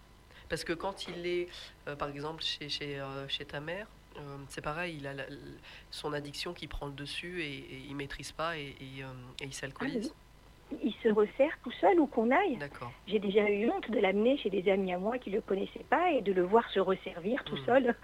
Parce 0.52 0.64
que 0.64 0.74
quand 0.74 1.08
il 1.08 1.26
est, 1.26 1.48
euh, 1.88 1.96
par 1.96 2.10
exemple, 2.10 2.42
chez, 2.42 2.68
chez, 2.68 3.00
euh, 3.00 3.26
chez 3.26 3.46
ta 3.46 3.58
mère, 3.58 3.86
euh, 4.18 4.36
c'est 4.50 4.60
pareil, 4.60 4.98
il 4.98 5.06
a 5.06 5.14
la- 5.14 5.24
son 5.90 6.12
addiction 6.12 6.52
qui 6.52 6.66
prend 6.66 6.84
le 6.84 6.92
dessus 6.92 7.40
et, 7.40 7.54
et 7.56 7.78
il 7.88 7.96
maîtrise 7.96 8.32
pas 8.32 8.58
et, 8.58 8.76
et, 8.78 9.00
et 9.00 9.44
il 9.46 9.54
s'alcoolise. 9.54 10.12
Il 10.82 10.92
se 11.02 11.08
resserre 11.08 11.58
tout 11.64 11.72
seul 11.80 11.98
où 11.98 12.06
qu'on 12.06 12.30
aille. 12.30 12.58
D'accord. 12.58 12.92
J'ai 13.06 13.18
déjà 13.18 13.48
eu 13.48 13.70
honte 13.70 13.90
de 13.90 13.98
l'amener 13.98 14.36
chez 14.36 14.50
des 14.50 14.70
amis 14.70 14.92
à 14.92 14.98
moi 14.98 15.16
qui 15.16 15.30
ne 15.30 15.36
le 15.36 15.40
connaissaient 15.40 15.86
pas 15.88 16.10
et 16.12 16.20
de 16.20 16.34
le 16.34 16.42
voir 16.42 16.68
se 16.68 16.80
resservir 16.80 17.42
tout 17.44 17.56
seul, 17.64 17.94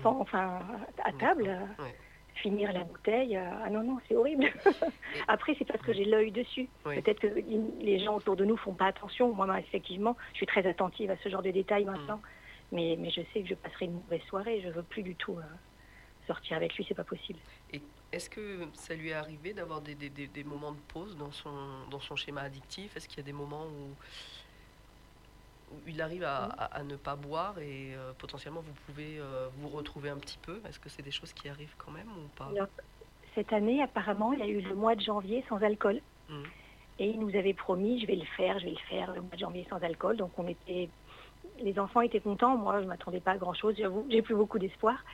sans, 0.00 0.20
enfin, 0.20 0.60
à 1.02 1.10
table, 1.10 1.48
euh, 1.48 1.82
Ouais. 1.82 1.94
Finir 2.42 2.72
la 2.72 2.84
bouteille. 2.84 3.36
euh, 3.36 3.50
Ah 3.64 3.70
non, 3.70 3.82
non, 3.82 3.98
c'est 4.08 4.14
horrible. 4.16 4.46
Après, 5.28 5.54
c'est 5.58 5.64
parce 5.64 5.82
que 5.82 5.92
j'ai 5.92 6.04
l'œil 6.04 6.32
dessus. 6.32 6.68
Oui. 6.84 7.00
Peut-être 7.00 7.20
que 7.20 7.26
les 7.26 7.98
gens 7.98 8.16
autour 8.16 8.36
de 8.36 8.44
nous 8.44 8.56
font 8.56 8.74
pas 8.74 8.86
attention. 8.86 9.32
Moi, 9.34 9.46
moi, 9.46 9.58
effectivement, 9.60 10.16
je 10.32 10.38
suis 10.38 10.46
très 10.46 10.66
attentive 10.66 11.10
à 11.10 11.16
ce 11.18 11.28
genre 11.28 11.42
de 11.42 11.50
détails 11.50 11.84
maintenant. 11.84 12.20
Mais, 12.72 12.96
mais 12.98 13.10
je 13.10 13.20
sais 13.32 13.42
que 13.42 13.48
je 13.48 13.54
passerai 13.54 13.84
une 13.86 13.94
mauvaise 13.94 14.22
soirée. 14.22 14.60
Je 14.62 14.68
veux 14.68 14.82
plus 14.82 15.02
du 15.02 15.14
tout 15.16 15.38
euh, 15.38 15.42
sortir 16.26 16.56
avec 16.56 16.74
lui, 16.76 16.84
c'est 16.88 16.94
pas 16.94 17.04
possible. 17.04 17.38
Et 17.70 17.82
est-ce 18.12 18.28
que 18.28 18.68
ça 18.74 18.94
lui 18.94 19.10
est 19.10 19.14
arrivé 19.14 19.52
d'avoir 19.54 19.80
des, 19.80 19.94
des- 19.94 20.10
des- 20.10 20.44
moments 20.44 20.72
de 20.72 20.80
pause 20.80 21.16
dans 21.16 21.30
son, 21.30 21.86
dans 21.90 22.00
son 22.00 22.16
schéma 22.16 22.42
addictif? 22.42 22.96
Est-ce 22.96 23.08
qu'il 23.08 23.18
y 23.18 23.20
a 23.20 23.24
des 23.24 23.32
moments 23.32 23.66
où 23.66 23.96
il 25.86 26.00
arrive 26.02 26.22
à, 26.24 26.44
à- 26.46 26.64
à 26.66 26.82
ne 26.84 26.96
pas 26.96 27.16
boire 27.16 27.58
et 27.58 27.94
euh, 27.96 28.14
potentiellement 28.14 28.60
vous 28.60 28.74
pouvez 28.74 29.18
euh, 29.18 29.48
vous 29.48 29.68
retrouver 29.68 30.10
un 30.10 30.18
petit 30.18 30.38
peu 30.38 30.62
Est-ce 30.66 30.80
que 30.80 30.88
c'est 30.88 31.02
des 31.02 31.10
choses 31.10 31.32
qui 31.32 31.48
arrivent 31.48 31.76
quand 31.76 31.90
même 31.92 32.16
ou 32.16 32.28
pas? 32.30 32.58
Alors, 32.58 32.68
cette 33.34 33.52
année, 33.52 33.82
apparemment, 33.82 34.32
il 34.32 34.40
y 34.40 34.42
a 34.42 34.48
eu 34.48 34.60
le 34.60 34.74
mois 34.74 34.94
de 34.96 35.00
janvier 35.00 35.44
sans 35.48 35.58
alcool. 35.62 36.02
Mhm. 36.28 36.54
Et 36.98 37.10
il 37.10 37.20
nous 37.20 37.36
avait 37.36 37.54
promis, 37.54 38.00
je 38.00 38.06
vais 38.06 38.16
le 38.16 38.24
faire, 38.36 38.58
je 38.58 38.66
vais 38.66 38.72
le 38.72 38.78
faire, 38.88 39.12
le 39.14 39.22
mois 39.22 39.30
de 39.32 39.38
janvier 39.40 39.66
sans 39.70 39.78
alcool. 39.82 40.16
Donc 40.18 40.38
on 40.38 40.46
était, 40.48 40.92
les 41.58 41.78
enfants 41.78 42.02
étaient 42.02 42.20
contents. 42.22 42.56
Moi, 42.58 42.82
je 42.82 42.88
m'attendais 42.88 43.20
pas 43.22 43.32
à 43.32 43.38
grand 43.38 43.54
chose. 43.54 43.76
J'avoue, 43.78 44.06
j'ai 44.10 44.22
plus 44.22 44.36
beaucoup 44.36 44.58
d'espoir. 44.60 45.04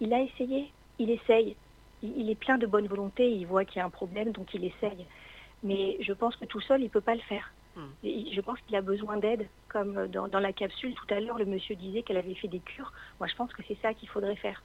Il 0.00 0.14
a 0.14 0.22
essayé, 0.22 0.76
il 0.98 1.10
essaye. 1.10 1.60
Il, 2.02 2.18
il 2.18 2.30
est 2.30 2.36
plein 2.36 2.58
de 2.58 2.66
bonne 2.66 2.88
volonté. 2.88 3.30
Il 3.30 3.46
voit 3.46 3.64
qu'il 3.66 3.78
y 3.80 3.82
a 3.82 3.86
un 3.86 3.90
problème, 3.90 4.32
donc 4.32 4.54
il 4.54 4.64
essaye. 4.64 5.08
Mais 5.62 5.98
je 6.02 6.12
pense 6.14 6.36
que 6.36 6.46
tout 6.46 6.60
seul, 6.62 6.82
il 6.82 6.90
peut 6.90 7.02
pas 7.02 7.16
le 7.16 7.22
faire. 7.22 7.56
Et 8.02 8.32
Je 8.32 8.40
pense 8.40 8.60
qu'il 8.62 8.76
a 8.76 8.80
besoin 8.82 9.16
d'aide, 9.16 9.48
comme 9.68 10.06
dans, 10.08 10.28
dans 10.28 10.40
la 10.40 10.52
capsule 10.52 10.94
tout 10.94 11.14
à 11.14 11.20
l'heure, 11.20 11.38
le 11.38 11.44
monsieur 11.46 11.74
disait 11.76 12.02
qu'elle 12.02 12.16
avait 12.16 12.34
fait 12.34 12.48
des 12.48 12.60
cures. 12.60 12.92
Moi, 13.20 13.26
je 13.28 13.34
pense 13.34 13.52
que 13.52 13.62
c'est 13.66 13.78
ça 13.82 13.94
qu'il 13.94 14.08
faudrait 14.08 14.36
faire. 14.36 14.62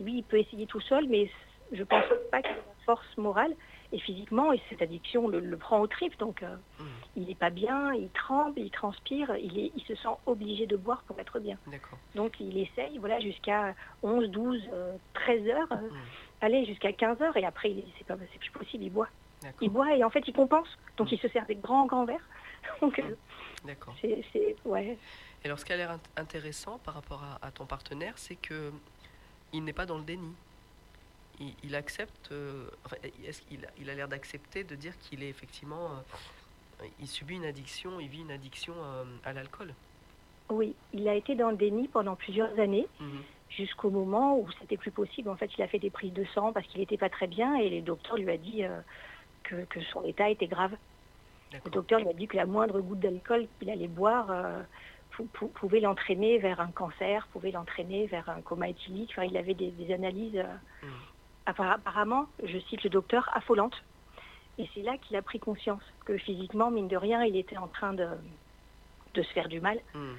Lui, 0.00 0.18
il 0.18 0.22
peut 0.24 0.38
essayer 0.38 0.66
tout 0.66 0.80
seul, 0.80 1.06
mais 1.08 1.30
je 1.72 1.82
pense 1.82 2.04
pas 2.30 2.42
qu'il 2.42 2.52
ait 2.52 2.54
la 2.66 2.84
force 2.84 3.16
morale 3.16 3.52
et 3.92 3.98
physiquement, 3.98 4.52
et 4.52 4.60
cette 4.68 4.82
addiction 4.82 5.26
le, 5.28 5.40
le 5.40 5.56
prend 5.56 5.80
au 5.80 5.86
trip, 5.86 6.16
donc 6.18 6.42
euh, 6.42 6.56
Hmm. 6.78 6.84
il 7.16 7.26
n'est 7.28 7.34
pas 7.34 7.50
bien, 7.50 7.92
il 7.94 8.10
tremble, 8.10 8.60
il 8.60 8.70
transpire, 8.70 9.34
il, 9.36 9.58
est, 9.58 9.72
il 9.74 9.82
se 9.84 9.94
sent 9.96 10.14
obligé 10.26 10.66
de 10.66 10.76
boire 10.76 11.02
pour 11.06 11.18
être 11.18 11.38
bien. 11.40 11.58
Donc 12.14 12.38
il 12.38 12.56
essaye, 12.58 12.98
voilà, 12.98 13.18
jusqu'à 13.20 13.74
11, 14.02 14.28
12, 14.30 14.62
euh, 14.72 14.96
13 15.14 15.48
heures, 15.48 15.72
euh, 15.72 15.88
Hmm. 15.90 15.94
allez, 16.42 16.64
jusqu'à 16.66 16.92
15 16.92 17.20
heures, 17.22 17.36
et 17.36 17.44
après, 17.44 17.74
c'est 17.98 18.38
plus 18.38 18.50
possible, 18.52 18.84
il 18.84 18.90
boit. 18.90 19.08
Il 19.60 19.70
boit 19.70 19.94
et 19.96 20.02
en 20.04 20.10
fait, 20.10 20.22
il 20.26 20.32
compense, 20.32 20.68
donc 20.96 21.10
Mm. 21.10 21.14
il 21.14 21.20
se 21.20 21.28
sert 21.28 21.46
des 21.46 21.56
grands, 21.56 21.86
grands 21.86 22.04
verres. 22.06 22.26
Donc, 22.80 22.98
euh, 22.98 23.14
D'accord. 23.64 23.94
c'est, 24.00 24.24
c'est- 24.32 24.56
ouais, 24.64 24.96
Et 25.42 25.46
alors, 25.46 25.58
ce 25.58 25.64
qui 25.64 25.72
a 25.72 25.76
l'air 25.76 25.90
int- 25.92 26.20
intéressant 26.20 26.78
par 26.78 26.94
rapport 26.94 27.22
à, 27.22 27.38
à 27.46 27.50
ton 27.50 27.66
partenaire, 27.66 28.14
c'est 28.16 28.36
que 28.36 28.72
il 29.52 29.64
n'est 29.64 29.72
pas 29.72 29.86
dans 29.86 29.98
le 29.98 30.04
déni. 30.04 30.32
Il, 31.40 31.52
il 31.64 31.74
accepte. 31.74 32.30
euh, 32.32 32.68
est-ce 33.26 33.42
qu'il 33.42 33.64
a- 33.64 33.70
il 33.78 33.90
a 33.90 33.94
l'air 33.94 34.08
d'accepter 34.08 34.64
de 34.64 34.74
dire 34.74 34.96
qu'il 34.98 35.22
est 35.22 35.28
effectivement. 35.28 35.90
euh, 36.80 36.86
il 37.00 37.08
subit 37.08 37.36
une 37.36 37.44
addiction, 37.44 38.00
il 38.00 38.08
vit 38.08 38.20
une 38.20 38.30
addiction 38.30 38.74
euh, 38.76 39.04
à 39.24 39.32
l'alcool? 39.32 39.72
oui, 40.48 40.76
il 40.92 41.08
a 41.08 41.14
été 41.16 41.34
dans 41.34 41.50
le 41.50 41.56
déni 41.56 41.88
pendant 41.88 42.14
plusieurs 42.14 42.56
années. 42.58 42.86
Mhm. 43.00 43.22
jusqu'au 43.48 43.90
moment 43.90 44.36
où 44.38 44.48
c'était 44.60 44.76
plus 44.76 44.90
possible. 44.90 45.28
En 45.28 45.36
fait, 45.36 45.50
il 45.56 45.62
a 45.62 45.68
fait 45.68 45.78
des 45.78 45.88
prises 45.90 46.12
de 46.12 46.24
sang 46.34 46.52
parce 46.52 46.66
qu'il 46.66 46.80
n'était 46.80 46.96
pas 46.98 47.08
très 47.08 47.26
bien 47.28 47.54
et 47.56 47.68
les 47.70 47.80
docteurs 47.80 48.16
lui 48.16 48.28
a 48.30 48.36
dit 48.36 48.64
euh, 48.64 48.80
que, 49.44 49.64
que 49.66 49.80
son 49.92 50.04
état 50.04 50.28
était 50.28 50.48
grave. 50.48 50.76
Le 51.52 51.70
docteur 51.70 52.00
lui 52.00 52.08
a 52.08 52.12
dit 52.12 52.26
que 52.28 52.36
la 52.36 52.46
moindre 52.46 52.80
goutte 52.80 53.00
d'alcool 53.00 53.48
qu'il 53.58 53.70
allait 53.70 53.88
boire 53.88 54.30
euh, 54.30 54.62
pou- 55.10 55.26
pou- 55.32 55.48
pouvait 55.48 55.80
l'entraîner 55.80 56.38
vers 56.38 56.60
un 56.60 56.70
cancer, 56.72 57.26
pouvait 57.32 57.50
l'entraîner 57.52 58.06
vers 58.06 58.28
un 58.28 58.42
coma 58.42 58.68
éthylique. 58.68 59.10
Enfin, 59.12 59.24
il 59.24 59.36
avait 59.36 59.54
des, 59.54 59.70
des 59.70 59.92
analyses 59.92 60.36
euh, 60.36 60.86
appara- 61.46 61.74
apparemment, 61.74 62.26
je 62.42 62.58
cite 62.58 62.82
le 62.82 62.90
docteur, 62.90 63.28
affolantes. 63.34 63.76
Et 64.58 64.68
c'est 64.74 64.82
là 64.82 64.96
qu'il 64.98 65.16
a 65.16 65.22
pris 65.22 65.38
conscience 65.38 65.82
que 66.04 66.16
physiquement, 66.18 66.70
mine 66.70 66.88
de 66.88 66.96
rien, 66.96 67.24
il 67.24 67.36
était 67.36 67.58
en 67.58 67.68
train 67.68 67.92
de, 67.92 68.08
de 69.14 69.22
se 69.22 69.32
faire 69.32 69.48
du 69.48 69.60
mal. 69.60 69.80
Mhm. 69.94 70.16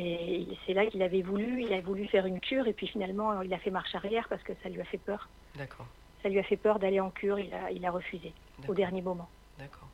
Et 0.00 0.46
c'est 0.64 0.74
là 0.74 0.86
qu'il 0.86 1.02
avait 1.02 1.22
voulu, 1.22 1.62
il 1.64 1.72
a 1.72 1.80
voulu 1.80 2.06
faire 2.06 2.24
une 2.26 2.38
cure 2.38 2.68
et 2.68 2.72
puis 2.72 2.86
finalement 2.86 3.42
il 3.42 3.52
a 3.52 3.58
fait 3.58 3.72
marche 3.72 3.92
arrière 3.96 4.28
parce 4.28 4.42
que 4.44 4.52
ça 4.62 4.68
lui 4.68 4.80
a 4.80 4.84
fait 4.84 4.98
peur. 4.98 5.28
D'accord. 5.56 5.86
Ça 6.22 6.28
lui 6.28 6.38
a 6.38 6.44
fait 6.44 6.56
peur 6.56 6.78
d'aller 6.78 7.00
en 7.00 7.10
cure, 7.10 7.40
il 7.40 7.52
a, 7.52 7.72
il 7.72 7.84
a 7.84 7.90
refusé 7.90 8.32
au 8.68 8.74
dernier 8.74 9.02
moment. 9.02 9.28
D'accord. 9.58 9.88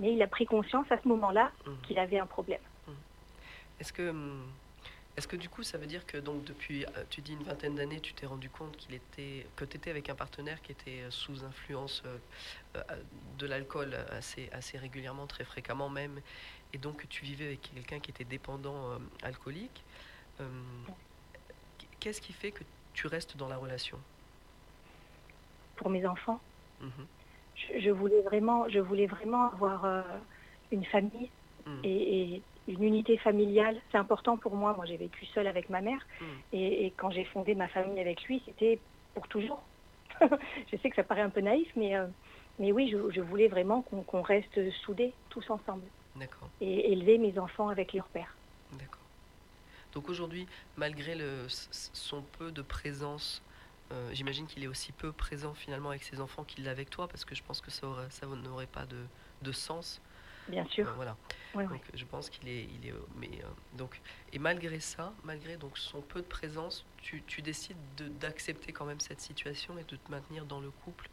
Mais 0.00 0.12
il 0.14 0.22
a 0.22 0.26
pris 0.26 0.46
conscience 0.46 0.90
à 0.90 0.98
ce 1.00 1.06
moment-là 1.06 1.52
Mhm. 1.66 1.76
qu'il 1.82 1.98
avait 1.98 2.18
un 2.18 2.26
problème. 2.26 2.60
Est-ce 3.78 3.92
que, 3.92 4.10
hum, 4.10 4.46
est-ce 5.16 5.26
que 5.28 5.36
du 5.36 5.48
coup, 5.48 5.62
ça 5.62 5.78
veut 5.78 5.86
dire 5.86 6.04
que 6.06 6.16
donc 6.18 6.44
depuis, 6.44 6.84
euh, 6.84 7.04
tu 7.08 7.20
dis 7.22 7.32
une 7.32 7.42
vingtaine 7.42 7.74
d'années, 7.76 8.00
tu 8.00 8.12
t'es 8.12 8.26
rendu 8.26 8.50
compte 8.50 8.76
qu'il 8.76 8.94
était, 8.94 9.46
que 9.56 9.64
tu 9.64 9.76
étais 9.78 9.90
avec 9.90 10.10
un 10.10 10.14
partenaire 10.14 10.60
qui 10.60 10.72
était 10.72 11.00
euh, 11.02 11.10
sous 11.10 11.44
influence 11.44 12.02
euh, 12.06 12.82
de 13.38 13.46
l'alcool 13.46 13.94
assez, 14.10 14.50
assez 14.52 14.76
régulièrement, 14.76 15.26
très 15.26 15.44
fréquemment 15.44 15.88
même, 15.88 16.20
et 16.74 16.78
donc 16.78 16.98
que 17.02 17.06
tu 17.06 17.24
vivais 17.24 17.46
avec 17.46 17.62
quelqu'un 17.62 18.00
qui 18.00 18.10
était 18.10 18.24
dépendant 18.24 18.90
euh, 18.92 18.98
alcoolique. 19.22 19.84
Qu'est-ce 22.00 22.20
qui 22.22 22.32
fait 22.32 22.50
que 22.50 22.64
tu 22.94 23.06
restes 23.06 23.36
dans 23.36 23.48
la 23.48 23.58
relation? 23.58 23.98
Pour 25.76 25.90
mes 25.90 26.06
enfants. 26.06 26.40
Je, 27.68 27.80
je 27.80 27.90
voulais 27.90 28.22
vraiment, 28.22 28.68
je 28.68 28.78
voulais 28.78 29.06
vraiment 29.06 29.50
avoir 29.52 29.84
euh, 29.84 30.02
une 30.70 30.84
famille 30.84 31.30
Mhm. 31.66 31.80
et, 31.84 32.36
et 32.36 32.44
une 32.68 32.82
unité 32.82 33.18
familiale. 33.18 33.80
C'est 33.92 33.98
important 33.98 34.38
pour 34.38 34.56
moi. 34.56 34.74
Moi, 34.74 34.86
j'ai 34.86 34.96
vécu 34.96 35.26
seule 35.26 35.46
avec 35.46 35.68
ma 35.68 35.80
mère 35.82 36.00
Mhm. 36.20 36.28
et, 36.52 36.86
et 36.86 36.90
quand 36.94 37.10
j'ai 37.10 37.24
fondé 37.26 37.54
ma 37.54 37.68
famille 37.68 38.00
avec 38.00 38.22
lui, 38.24 38.42
c'était 38.46 38.82
pour 39.14 39.28
toujours. 39.28 39.68
je 40.72 40.76
sais 40.76 40.90
que 40.90 40.96
ça 40.96 41.04
paraît 41.04 41.20
un 41.22 41.30
peu 41.30 41.40
naïf, 41.40 41.70
mais, 41.76 41.96
euh, 41.96 42.06
mais 42.58 42.72
oui, 42.72 42.90
je, 42.90 43.10
je 43.10 43.20
voulais 43.20 43.48
vraiment 43.48 43.82
qu'on 43.82 44.22
reste 44.22 44.70
soudés 44.84 45.14
tous 45.28 45.48
ensemble 45.50 45.86
et 46.60 46.92
élever 46.92 47.18
mes 47.18 47.38
enfants 47.38 47.68
avec 47.68 47.92
leur 47.92 48.08
père. 48.08 48.38
D'accord. 48.72 49.00
Donc 49.92 50.08
aujourd'hui, 50.08 50.46
malgré 50.76 51.14
le, 51.14 51.46
son 51.48 52.22
peu 52.22 52.52
de 52.52 52.62
présence, 52.62 53.42
euh, 53.92 54.10
j'imagine 54.12 54.46
qu'il 54.46 54.62
est 54.64 54.68
aussi 54.68 54.92
peu 54.92 55.12
présent 55.12 55.54
finalement 55.54 55.90
avec 55.90 56.02
ses 56.02 56.20
enfants 56.20 56.44
qu'il 56.44 56.64
l'est 56.64 56.70
avec 56.70 56.90
toi, 56.90 57.08
parce 57.08 57.24
que 57.24 57.34
je 57.34 57.42
pense 57.42 57.60
que 57.60 57.70
ça, 57.70 57.86
aurait, 57.86 58.10
ça 58.10 58.26
n'aurait 58.26 58.66
pas 58.66 58.86
de, 58.86 58.98
de 59.42 59.52
sens. 59.52 60.00
Bien 60.48 60.64
sûr. 60.66 60.88
Euh, 60.88 60.92
voilà. 60.94 61.16
Donc 61.54 61.82
je 61.94 62.04
pense 62.04 62.28
qu'il 62.30 62.48
est, 62.48 62.64
il 62.64 62.88
est, 62.88 62.92
euh, 62.92 63.06
mais 63.16 63.28
euh, 63.28 63.48
donc 63.76 64.00
et 64.32 64.38
malgré 64.38 64.80
ça, 64.80 65.12
malgré 65.24 65.56
donc 65.56 65.78
son 65.78 66.00
peu 66.00 66.20
de 66.20 66.26
présence, 66.26 66.84
tu, 67.02 67.22
tu 67.26 67.42
décides 67.42 67.76
de- 67.98 68.08
d'accepter 68.08 68.72
quand 68.72 68.84
même 68.84 69.00
cette 69.00 69.20
situation 69.20 69.78
et 69.78 69.84
de 69.84 69.96
te 69.96 70.10
maintenir 70.10 70.44
dans 70.46 70.60
le 70.60 70.70
couple 70.70 71.08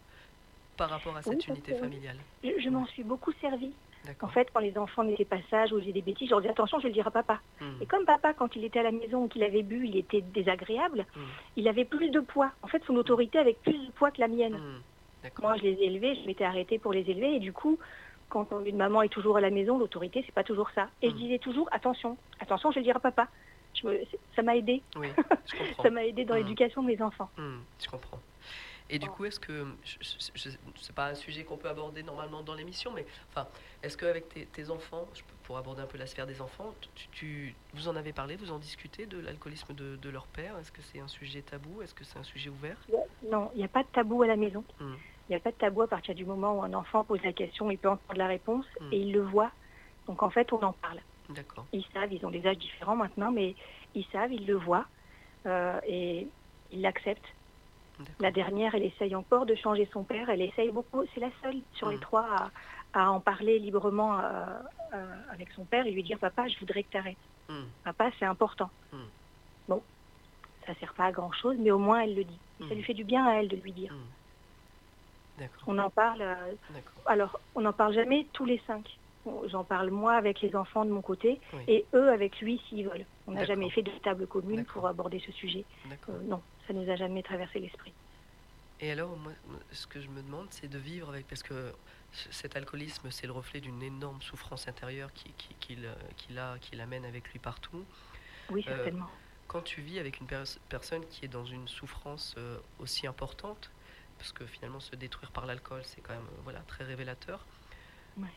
par 0.75 0.89
rapport 0.89 1.15
à 1.17 1.21
cette 1.21 1.47
unité 1.47 1.73
familiale. 1.75 2.17
Je, 2.43 2.49
je 2.59 2.69
m'en 2.69 2.85
suis 2.87 3.03
beaucoup 3.03 3.31
servi. 3.41 3.73
En 4.21 4.27
fait, 4.27 4.49
quand 4.53 4.61
les 4.61 4.77
enfants 4.77 5.03
n'étaient 5.03 5.25
pas 5.25 5.37
sages 5.49 5.73
ou 5.73 5.79
faisaient 5.79 5.91
des 5.91 6.01
bêtises, 6.01 6.27
je 6.29 6.33
leur 6.33 6.41
dis 6.41 6.47
attention, 6.47 6.77
je 6.79 6.83
vais 6.83 6.89
le 6.89 6.93
dire 6.93 7.07
à 7.07 7.11
papa. 7.11 7.39
Hmm. 7.59 7.81
Et 7.81 7.85
comme 7.85 8.05
papa, 8.05 8.33
quand 8.33 8.55
il 8.55 8.63
était 8.63 8.79
à 8.79 8.83
la 8.83 8.91
maison 8.91 9.23
ou 9.23 9.27
qu'il 9.27 9.43
avait 9.43 9.63
bu, 9.63 9.85
il 9.87 9.97
était 9.97 10.21
désagréable, 10.21 11.05
Mm. 11.15 11.19
il 11.57 11.67
avait 11.67 11.85
plus 11.85 12.09
de 12.09 12.19
poids. 12.21 12.51
En 12.61 12.67
fait, 12.67 12.81
son 12.85 12.95
autorité 12.95 13.37
avait 13.37 13.57
plus 13.63 13.73
de 13.87 13.91
poids 13.91 14.11
que 14.11 14.21
la 14.21 14.27
mienne. 14.27 14.55
Hmm. 14.55 15.29
Moi, 15.41 15.57
je 15.57 15.63
les 15.63 15.73
ai 15.73 15.85
élevés, 15.87 16.15
je 16.15 16.25
m'étais 16.25 16.45
arrêtée 16.45 16.79
pour 16.79 16.93
les 16.93 17.01
élever, 17.09 17.35
et 17.35 17.39
du 17.39 17.51
coup, 17.51 17.77
quand 18.29 18.47
une 18.65 18.77
maman 18.77 19.01
est 19.01 19.09
toujours 19.09 19.37
à 19.37 19.41
la 19.41 19.49
maison, 19.49 19.77
l'autorité, 19.77 20.23
c'est 20.25 20.31
pas 20.33 20.43
toujours 20.43 20.69
ça. 20.71 20.87
Et 21.01 21.09
je 21.09 21.15
disais 21.15 21.39
toujours 21.39 21.67
attention, 21.71 22.17
attention, 22.39 22.71
je 22.71 22.75
vais 22.75 22.81
le 22.81 22.85
dire 22.85 22.95
à 22.97 22.99
papa. 23.01 23.27
Je 23.73 23.87
me- 23.87 23.99
c'est- 24.09 24.19
ça 24.35 24.41
m'a 24.41 24.55
aidé. 24.55 24.81
Oui. 24.95 25.07
Ça 25.83 25.89
m'a 25.89 26.05
aidé 26.05 26.23
dans 26.25 26.35
l'éducation 26.35 26.81
de 26.81 26.87
mes 26.87 27.01
enfants. 27.01 27.29
Hmm, 27.37 27.57
je 27.79 27.87
comprends. 27.89 28.19
Et 28.89 28.99
du 28.99 29.09
coup, 29.09 29.25
est-ce 29.25 29.39
que, 29.39 29.65
je- 29.83 29.97
c'est 30.01 30.95
pas 30.95 31.07
un 31.07 31.15
sujet 31.15 31.43
qu'on 31.43 31.57
peut 31.57 31.67
aborder 31.67 32.03
normalement 32.03 32.41
dans 32.41 32.53
l'émission, 32.53 32.91
mais 32.93 33.05
enfin, 33.29 33.47
est-ce 33.83 33.97
qu'avec 33.97 34.29
tes, 34.29 34.45
tes 34.45 34.69
enfants, 34.69 35.09
pour 35.43 35.57
aborder 35.57 35.81
un 35.81 35.87
peu 35.87 35.97
la 35.97 36.05
sphère 36.07 36.25
des 36.25 36.41
enfants, 36.41 36.73
tu, 36.95 37.09
tu- 37.09 37.55
vous 37.73 37.87
en 37.89 37.95
avez 37.95 38.13
parlé, 38.13 38.35
vous 38.37 38.51
en 38.51 38.59
discutez 38.59 39.05
de 39.05 39.19
l'alcoolisme 39.19 39.73
de, 39.73 39.95
de 39.97 40.09
leur 40.09 40.27
père? 40.27 40.57
Est-ce 40.57 40.71
que 40.71 40.81
c'est 40.81 40.99
un 40.99 41.07
sujet 41.07 41.41
tabou? 41.41 41.81
Est-ce 41.81 41.93
que 41.93 42.03
c'est 42.05 42.17
un 42.17 42.23
sujet 42.23 42.49
ouvert? 42.49 42.77
Non, 43.23 43.51
il 43.53 43.57
n'y 43.57 43.65
a 43.65 43.69
pas 43.69 43.83
de 43.83 43.89
tabou 43.89 44.23
à 44.23 44.27
la 44.27 44.37
maison. 44.37 44.63
Hmm. 44.79 44.95
Il 45.27 45.31
n'y 45.31 45.35
a 45.35 45.39
pas 45.41 45.51
de 45.51 45.57
tabou 45.57 45.81
à 45.81 45.87
partir 45.89 46.15
du 46.15 46.25
moment 46.25 46.57
où 46.57 46.63
un 46.63 46.73
enfant 46.73 47.03
pose 47.03 47.21
la 47.23 47.33
question, 47.33 47.69
il 47.69 47.77
peut 47.77 47.89
entendre 47.89 48.17
la 48.17 48.27
réponse 48.27 48.65
Mm. 48.79 48.93
et 48.93 48.97
il 48.97 49.11
le 49.11 49.21
voit. 49.21 49.51
Donc 50.05 50.23
en 50.23 50.29
fait, 50.29 50.53
on 50.53 50.61
en 50.61 50.71
parle. 50.71 51.01
D'accord. 51.27 51.67
Ils 51.73 51.85
savent, 51.93 52.13
ils 52.13 52.25
ont 52.25 52.31
des 52.31 52.45
âges 52.47 52.57
différents 52.57 52.95
maintenant, 52.95 53.31
mais 53.33 53.57
ils 53.93 54.05
savent, 54.13 54.31
ils 54.31 54.45
le 54.47 54.55
voient 54.55 54.87
euh, 55.45 55.77
et 55.85 56.29
ils 56.71 56.81
l'acceptent. 56.81 57.27
La 58.19 58.31
dernière, 58.31 58.75
elle 58.75 58.83
essaye 58.83 59.15
encore 59.15 59.45
de 59.45 59.55
changer 59.55 59.89
son 59.91 60.03
père. 60.03 60.29
Elle 60.29 60.41
essaye 60.41 60.71
beaucoup. 60.71 61.03
C'est 61.13 61.19
la 61.19 61.31
seule 61.41 61.57
sur 61.73 61.89
les 61.89 61.97
Mm. 61.97 62.01
trois 62.01 62.27
à, 62.35 62.51
à 62.93 63.11
en 63.11 63.19
parler 63.19 63.57
librement 63.59 64.19
euh, 64.19 64.45
euh, 64.93 65.15
avec 65.31 65.51
son 65.53 65.65
père 65.65 65.85
et 65.87 65.91
lui 65.91 66.03
dire 66.03 66.19
Papa, 66.19 66.47
je 66.47 66.57
voudrais 66.59 66.83
que 66.83 66.89
tu 66.89 66.97
arrêtes. 66.97 67.17
Hmm, 67.49 67.63
Papa, 67.83 68.11
c'est 68.19 68.25
important. 68.25 68.69
Mm. 68.91 68.97
Bon, 69.69 69.83
ça 70.65 70.75
sert 70.75 70.93
pas 70.93 71.05
à 71.05 71.11
grand 71.11 71.31
chose, 71.31 71.57
mais 71.59 71.71
au 71.71 71.79
moins 71.79 72.01
elle 72.01 72.15
le 72.15 72.23
dit. 72.23 72.39
Ça 72.59 72.65
Mm. 72.65 72.69
lui 72.73 72.83
fait 72.83 72.93
du 72.93 73.03
bien 73.03 73.25
à 73.27 73.33
elle 73.35 73.47
de 73.47 73.55
lui 73.57 73.71
dire. 73.73 73.93
hmm. 73.93 75.43
On 75.67 75.77
en 75.77 75.89
parle. 75.91 76.21
euh, 76.21 76.53
alors, 77.05 77.39
on 77.55 77.61
n'en 77.61 77.73
parle 77.73 77.93
jamais 77.93 78.27
tous 78.33 78.45
les 78.45 78.59
cinq. 78.67 78.87
J'en 79.47 79.63
parle 79.65 79.89
moi 79.91 80.13
avec 80.13 80.41
les 80.41 80.55
enfants 80.55 80.85
de 80.85 80.89
mon 80.89 81.01
côté 81.01 81.41
Oui. 81.53 81.63
et 81.67 81.85
eux 81.93 82.09
avec 82.09 82.39
lui 82.39 82.61
s'ils 82.69 82.87
veulent. 82.87 83.05
On 83.27 83.33
n'a 83.33 83.43
jamais 83.43 83.69
fait 83.69 83.81
de 83.81 83.91
table 83.99 84.25
commune 84.25 84.63
pour 84.65 84.87
aborder 84.87 85.19
ce 85.19 85.31
sujet. 85.33 85.65
Non, 86.23 86.41
ça 86.67 86.73
nous 86.73 86.89
a 86.89 86.95
jamais 86.95 87.23
traversé 87.23 87.59
l'esprit. 87.59 87.93
Et 88.79 88.91
alors, 88.91 89.15
moi, 89.17 89.31
ce 89.71 89.87
que 89.87 89.99
je 89.99 90.07
me 90.07 90.21
demande, 90.21 90.47
c'est 90.51 90.67
de 90.67 90.77
vivre 90.77 91.09
avec, 91.09 91.27
parce 91.27 91.41
que 91.41 91.73
cet 92.11 92.55
alcoolisme, 92.55 93.09
c'est 93.09 93.25
le 93.25 93.33
reflet 93.33 93.59
d'une 93.59 93.81
énorme 93.81 94.21
souffrance 94.21 94.67
intérieure 94.67 95.11
qui, 95.13 95.31
qui, 95.33 95.53
qu'il, 95.55 95.89
qu'il 96.17 96.37
a, 96.37 96.57
qui 96.59 96.75
l'amène 96.75 97.05
avec 97.05 97.27
lui 97.31 97.39
partout. 97.39 97.83
Oui, 98.49 98.63
Euh, 98.67 98.75
certainement. 98.75 99.09
Quand 99.47 99.61
tu 99.61 99.81
vis 99.81 99.97
avec 99.97 100.19
une 100.19 100.27
pers- 100.27 100.59
personne 100.69 101.05
qui 101.07 101.25
est 101.25 101.29
dans 101.29 101.45
une 101.45 101.67
souffrance 101.67 102.35
euh, 102.37 102.59
aussi 102.79 103.07
importante, 103.07 103.71
parce 104.19 104.31
que 104.31 104.45
finalement 104.45 104.79
se 104.79 104.95
détruire 104.95 105.31
par 105.31 105.45
l'alcool, 105.45 105.81
c'est 105.83 106.01
quand 106.01 106.13
même 106.13 106.21
euh, 106.27 106.41
voilà, 106.43 106.59
très 106.67 106.83
révélateur. 106.83 107.45
Ouais. 108.17 108.27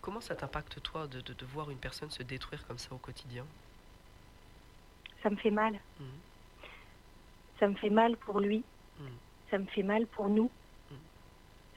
Comment 0.00 0.20
ça 0.20 0.34
t'impacte 0.36 0.80
toi 0.82 1.06
de, 1.08 1.20
de, 1.20 1.32
de 1.34 1.44
voir 1.46 1.70
une 1.70 1.78
personne 1.78 2.10
se 2.10 2.22
détruire 2.22 2.66
comme 2.66 2.78
ça 2.78 2.94
au 2.94 2.98
quotidien? 2.98 3.44
Ça 5.22 5.30
me 5.30 5.36
fait 5.36 5.50
mal. 5.50 5.74
Mhm. 5.98 6.06
Ça 7.64 7.68
me 7.70 7.76
fait 7.76 7.88
mal 7.90 8.16
pour 8.18 8.40
lui. 8.40 8.62
Mhm. 8.98 9.18
Ça 9.50 9.58
me 9.58 9.64
fait 9.66 9.82
mal 9.82 10.06
pour 10.08 10.28
nous. 10.28 10.50
Mhm. 10.90 10.98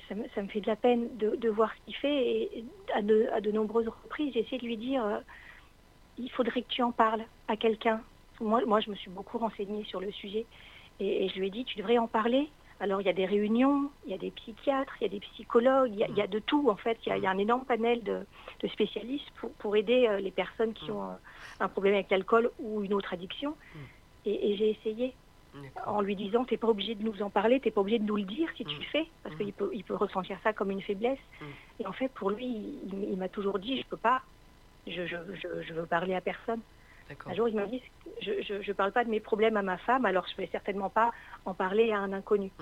Ça, 0.10 0.16
me, 0.16 0.28
ça 0.36 0.42
me 0.42 0.48
fait 0.50 0.60
de 0.60 0.68
la 0.68 0.76
peine 0.76 1.16
de, 1.18 1.36
de 1.38 1.50
voir 1.50 1.74
ce 1.74 1.82
qu'il 1.86 1.96
fait. 1.96 2.26
Et 2.58 2.66
à 2.94 3.02
de, 3.02 3.28
à 3.32 3.40
de 3.40 3.52
nombreuses 3.52 3.88
reprises, 3.88 4.34
j'ai 4.34 4.42
essayé 4.42 4.58
de 4.58 4.66
lui 4.66 4.76
dire 4.78 5.04
euh, 5.06 5.20
il 6.18 6.30
faudrait 6.32 6.64
que 6.64 6.68
tu 6.68 6.82
en 6.82 6.92
parles 6.92 7.26
à 7.48 7.56
quelqu'un. 7.56 8.04
Moi, 8.42 8.66
moi, 8.66 8.82
je 8.82 8.90
me 8.90 8.96
suis 8.96 9.10
beaucoup 9.10 9.38
renseignée 9.38 9.86
sur 9.86 10.02
le 10.02 10.12
sujet. 10.12 10.48
Et, 11.00 11.26
et 11.26 11.30
je 11.30 11.40
lui 11.40 11.48
ai 11.48 11.52
dit 11.52 11.64
tu 11.64 11.78
devrais 11.78 11.98
en 12.00 12.08
parler. 12.08 12.52
Alors, 12.80 13.02
il 13.02 13.06
y 13.08 13.10
a 13.10 13.14
des 13.14 13.26
réunions, 13.26 13.92
il 14.06 14.12
y 14.12 14.14
a 14.14 14.20
des 14.20 14.30
psychiatres, 14.32 14.94
il 15.00 15.06
y 15.06 15.08
a 15.08 15.10
des 15.10 15.20
psychologues, 15.22 15.92
il 15.94 16.00
y 16.00 16.04
a, 16.04 16.08
il 16.10 16.18
y 16.18 16.22
a 16.22 16.28
de 16.28 16.38
tout, 16.40 16.70
en 16.70 16.76
fait. 16.76 17.00
Il 17.06 17.10
y 17.10 17.12
a, 17.12 17.18
il 17.18 17.24
y 17.24 17.28
a 17.28 17.32
un 17.32 17.38
énorme 17.40 17.66
panel 17.66 18.04
de, 18.04 18.28
de 18.62 18.68
spécialistes 18.68 19.32
pour, 19.40 19.56
pour 19.56 19.76
aider 19.78 20.06
euh, 20.08 20.20
les 20.20 20.32
personnes 20.32 20.74
qui 20.74 20.92
Mhm. 20.92 20.98
ont 20.98 21.12
euh, 21.12 21.16
un 21.60 21.70
problème 21.70 21.94
avec 21.96 22.12
l'alcool 22.12 22.52
ou 22.60 22.84
une 22.84 22.94
autre 22.94 23.14
addiction. 23.14 23.58
Et, 24.26 24.52
et 24.52 24.58
j'ai 24.58 24.70
essayé. 24.72 25.16
En 25.86 26.02
lui 26.02 26.16
disant 26.16 26.46
t'es 26.46 26.58
pas 26.58 26.68
obligé 26.68 26.96
de 26.96 27.04
nous 27.04 27.22
en 27.22 27.30
parler, 27.30 27.60
t'es 27.62 27.72
pas 27.72 27.82
obligé 27.82 28.00
de 28.00 28.04
nous 28.06 28.18
le 28.18 28.24
dire 28.24 28.50
si 28.58 28.66
tu 28.66 28.76
Mm. 28.76 28.80
le 28.80 28.86
fais, 28.86 29.06
parce 29.24 29.36
Mm. 29.36 29.38
qu'il 29.40 29.54
peut, 29.54 29.70
il 29.74 29.84
peut 29.84 29.96
ressentir 29.96 30.40
ça 30.44 30.54
comme 30.54 30.72
une 30.72 30.82
faiblesse. 30.82 31.20
Mm. 31.42 31.46
Et 31.80 31.88
en 31.88 31.94
fait, 31.94 32.10
pour 32.10 32.32
lui, 32.32 32.46
il, 32.46 32.94
il 33.12 33.18
m'a 33.18 33.30
toujours 33.30 33.60
dit 33.60 33.80
je 33.82 33.88
peux 33.90 33.98
pas, 33.98 34.24
je, 34.88 35.06
je, 35.08 35.18
je, 35.36 35.62
je 35.64 35.74
veux 35.74 35.88
parler 35.88 36.16
à 36.16 36.22
personne. 36.22 36.64
Un 37.26 37.34
jour, 37.36 37.50
il 37.50 37.56
m'a 37.56 37.68
dit 37.68 37.82
je, 38.22 38.62
je 38.62 38.72
parle 38.74 38.94
pas 38.94 39.06
de 39.06 39.10
mes 39.10 39.20
problèmes 39.22 39.58
à 39.58 39.62
ma 39.64 39.78
femme, 39.78 40.06
alors 40.06 40.28
je 40.28 40.42
vais 40.42 40.50
certainement 40.52 40.90
pas 40.90 41.12
en 41.46 41.56
parler 41.56 41.92
à 41.92 42.00
un 42.00 42.14
inconnu. 42.14 42.54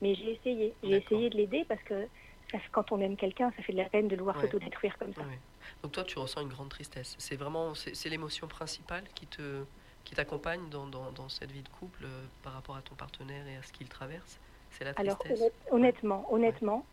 Mais 0.00 0.14
j'ai 0.14 0.32
essayé, 0.32 0.78
j'ai 0.82 0.96
essayé 0.98 1.30
de 1.30 1.36
l'aider 1.36 1.64
parce 1.68 1.82
que 1.84 2.08
ça, 2.52 2.58
quand 2.72 2.92
on 2.92 3.00
aime 3.00 3.16
quelqu'un, 3.16 3.50
ça 3.56 3.62
fait 3.62 3.72
de 3.72 3.78
la 3.78 3.88
peine 3.88 4.08
de 4.08 4.16
le 4.16 4.22
voir 4.22 4.36
Ouais. 4.36 4.42
s'autodétruire 4.42 4.96
comme 4.98 5.14
ça. 5.14 5.22
Ouais. 5.22 5.40
Donc 5.82 5.92
toi, 5.92 6.04
tu 6.04 6.18
ressens 6.18 6.42
une 6.42 6.48
grande 6.48 6.70
tristesse. 6.70 7.14
C'est 7.18 7.36
vraiment, 7.36 7.74
c'est 7.74 8.08
l'émotion 8.08 8.46
principale 8.48 9.08
qui 9.14 9.26
te, 9.26 9.66
qui 10.06 10.14
t'accompagne 10.14 10.70
dans, 10.70 10.86
dans, 10.86 11.10
dans 11.12 11.28
cette 11.28 11.50
vie 11.50 11.62
de 11.62 11.68
couple 11.68 12.04
euh, 12.04 12.24
par 12.42 12.54
rapport 12.54 12.76
à 12.76 12.80
ton 12.82 12.94
partenaire 12.94 13.46
et 13.48 13.56
à 13.56 13.62
ce 13.62 13.72
qu'il 13.72 13.88
traverse? 13.88 14.40
C'est 14.70 14.84
la 14.84 14.92
Alors 14.96 15.18
tristesse. 15.18 15.40
honnête- 15.40 15.54
honnêtement, 15.72 16.32
honnêtement, 16.32 16.86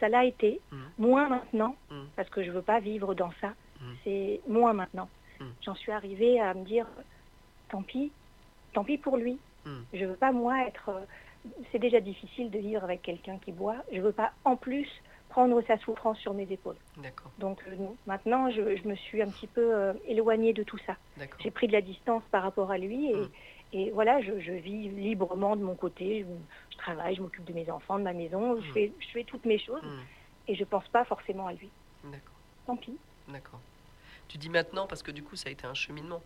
ça 0.00 0.08
l'a 0.08 0.24
été, 0.24 0.60
Mhm. 0.72 0.90
moins 0.98 1.28
maintenant, 1.28 1.76
Mhm. 1.90 2.08
parce 2.16 2.28
que 2.28 2.42
je 2.44 2.50
veux 2.50 2.62
pas 2.62 2.80
vivre 2.80 3.14
dans 3.14 3.30
ça. 3.40 3.54
Mhm. 3.80 3.96
C'est 4.04 4.40
moins 4.48 4.72
maintenant. 4.74 5.08
J'en 5.62 5.74
suis 5.74 5.92
arrivée 5.92 6.40
à 6.40 6.54
me 6.54 6.64
dire, 6.64 6.86
tant 7.68 7.82
pis, 7.82 8.10
tant 8.72 8.84
pis 8.84 8.98
pour 8.98 9.16
lui. 9.16 9.38
Je 9.92 10.04
veux 10.04 10.16
pas 10.16 10.32
moi 10.32 10.66
être. 10.66 10.88
euh, 10.90 11.04
C'est 11.70 11.78
déjà 11.78 12.00
difficile 12.00 12.50
de 12.50 12.58
vivre 12.58 12.82
avec 12.82 13.02
quelqu'un 13.02 13.38
qui 13.38 13.52
boit. 13.52 13.76
Je 13.92 14.00
veux 14.00 14.10
pas 14.12 14.32
en 14.44 14.56
plus 14.56 14.88
prendre 15.36 15.60
sa 15.66 15.76
souffrance 15.76 16.18
sur 16.18 16.32
mes 16.32 16.50
épaules. 16.50 16.78
Donc 17.36 17.62
euh, 17.68 17.76
maintenant, 18.06 18.50
je, 18.50 18.74
je 18.74 18.88
me 18.88 18.94
suis 18.94 19.20
un 19.20 19.28
petit 19.28 19.46
peu 19.46 19.60
euh, 19.74 19.92
éloignée 20.06 20.54
de 20.54 20.62
tout 20.62 20.78
ça. 20.86 20.96
J'ai 21.40 21.50
pris 21.50 21.66
de 21.66 21.72
la 21.74 21.82
distance 21.82 22.22
par 22.30 22.42
rapport 22.42 22.70
à 22.70 22.78
lui 22.78 23.10
et, 23.10 23.14
Mm. 23.16 23.28
et 23.74 23.90
voilà, 23.90 24.22
je, 24.22 24.40
je 24.40 24.52
vis 24.52 24.88
librement 24.88 25.54
de 25.54 25.62
mon 25.62 25.74
côté. 25.74 26.20
Je, 26.24 26.26
je 26.72 26.78
travaille, 26.78 27.16
je 27.16 27.20
m'occupe 27.20 27.44
de 27.44 27.52
mes 27.52 27.68
enfants, 27.70 27.98
de 27.98 28.04
ma 28.04 28.14
maison, 28.14 28.58
je, 28.62 28.66
Mm. 28.70 28.72
fais, 28.72 28.92
je 28.98 29.08
fais 29.08 29.24
toutes 29.24 29.44
mes 29.44 29.58
choses 29.58 29.82
Hmm. 29.82 30.00
et 30.48 30.54
je 30.54 30.64
pense 30.64 30.88
pas 30.88 31.04
forcément 31.04 31.46
à 31.48 31.52
lui. 31.52 31.68
Tant 32.66 32.76
pis. 32.76 32.96
d'accord. 33.28 33.60
Tu 34.28 34.38
dis 34.38 34.48
maintenant 34.48 34.86
parce 34.86 35.02
que 35.02 35.10
du 35.12 35.22
coup, 35.22 35.36
ça 35.36 35.50
a 35.50 35.52
été 35.52 35.66
un 35.66 35.74
cheminement. 35.74 36.22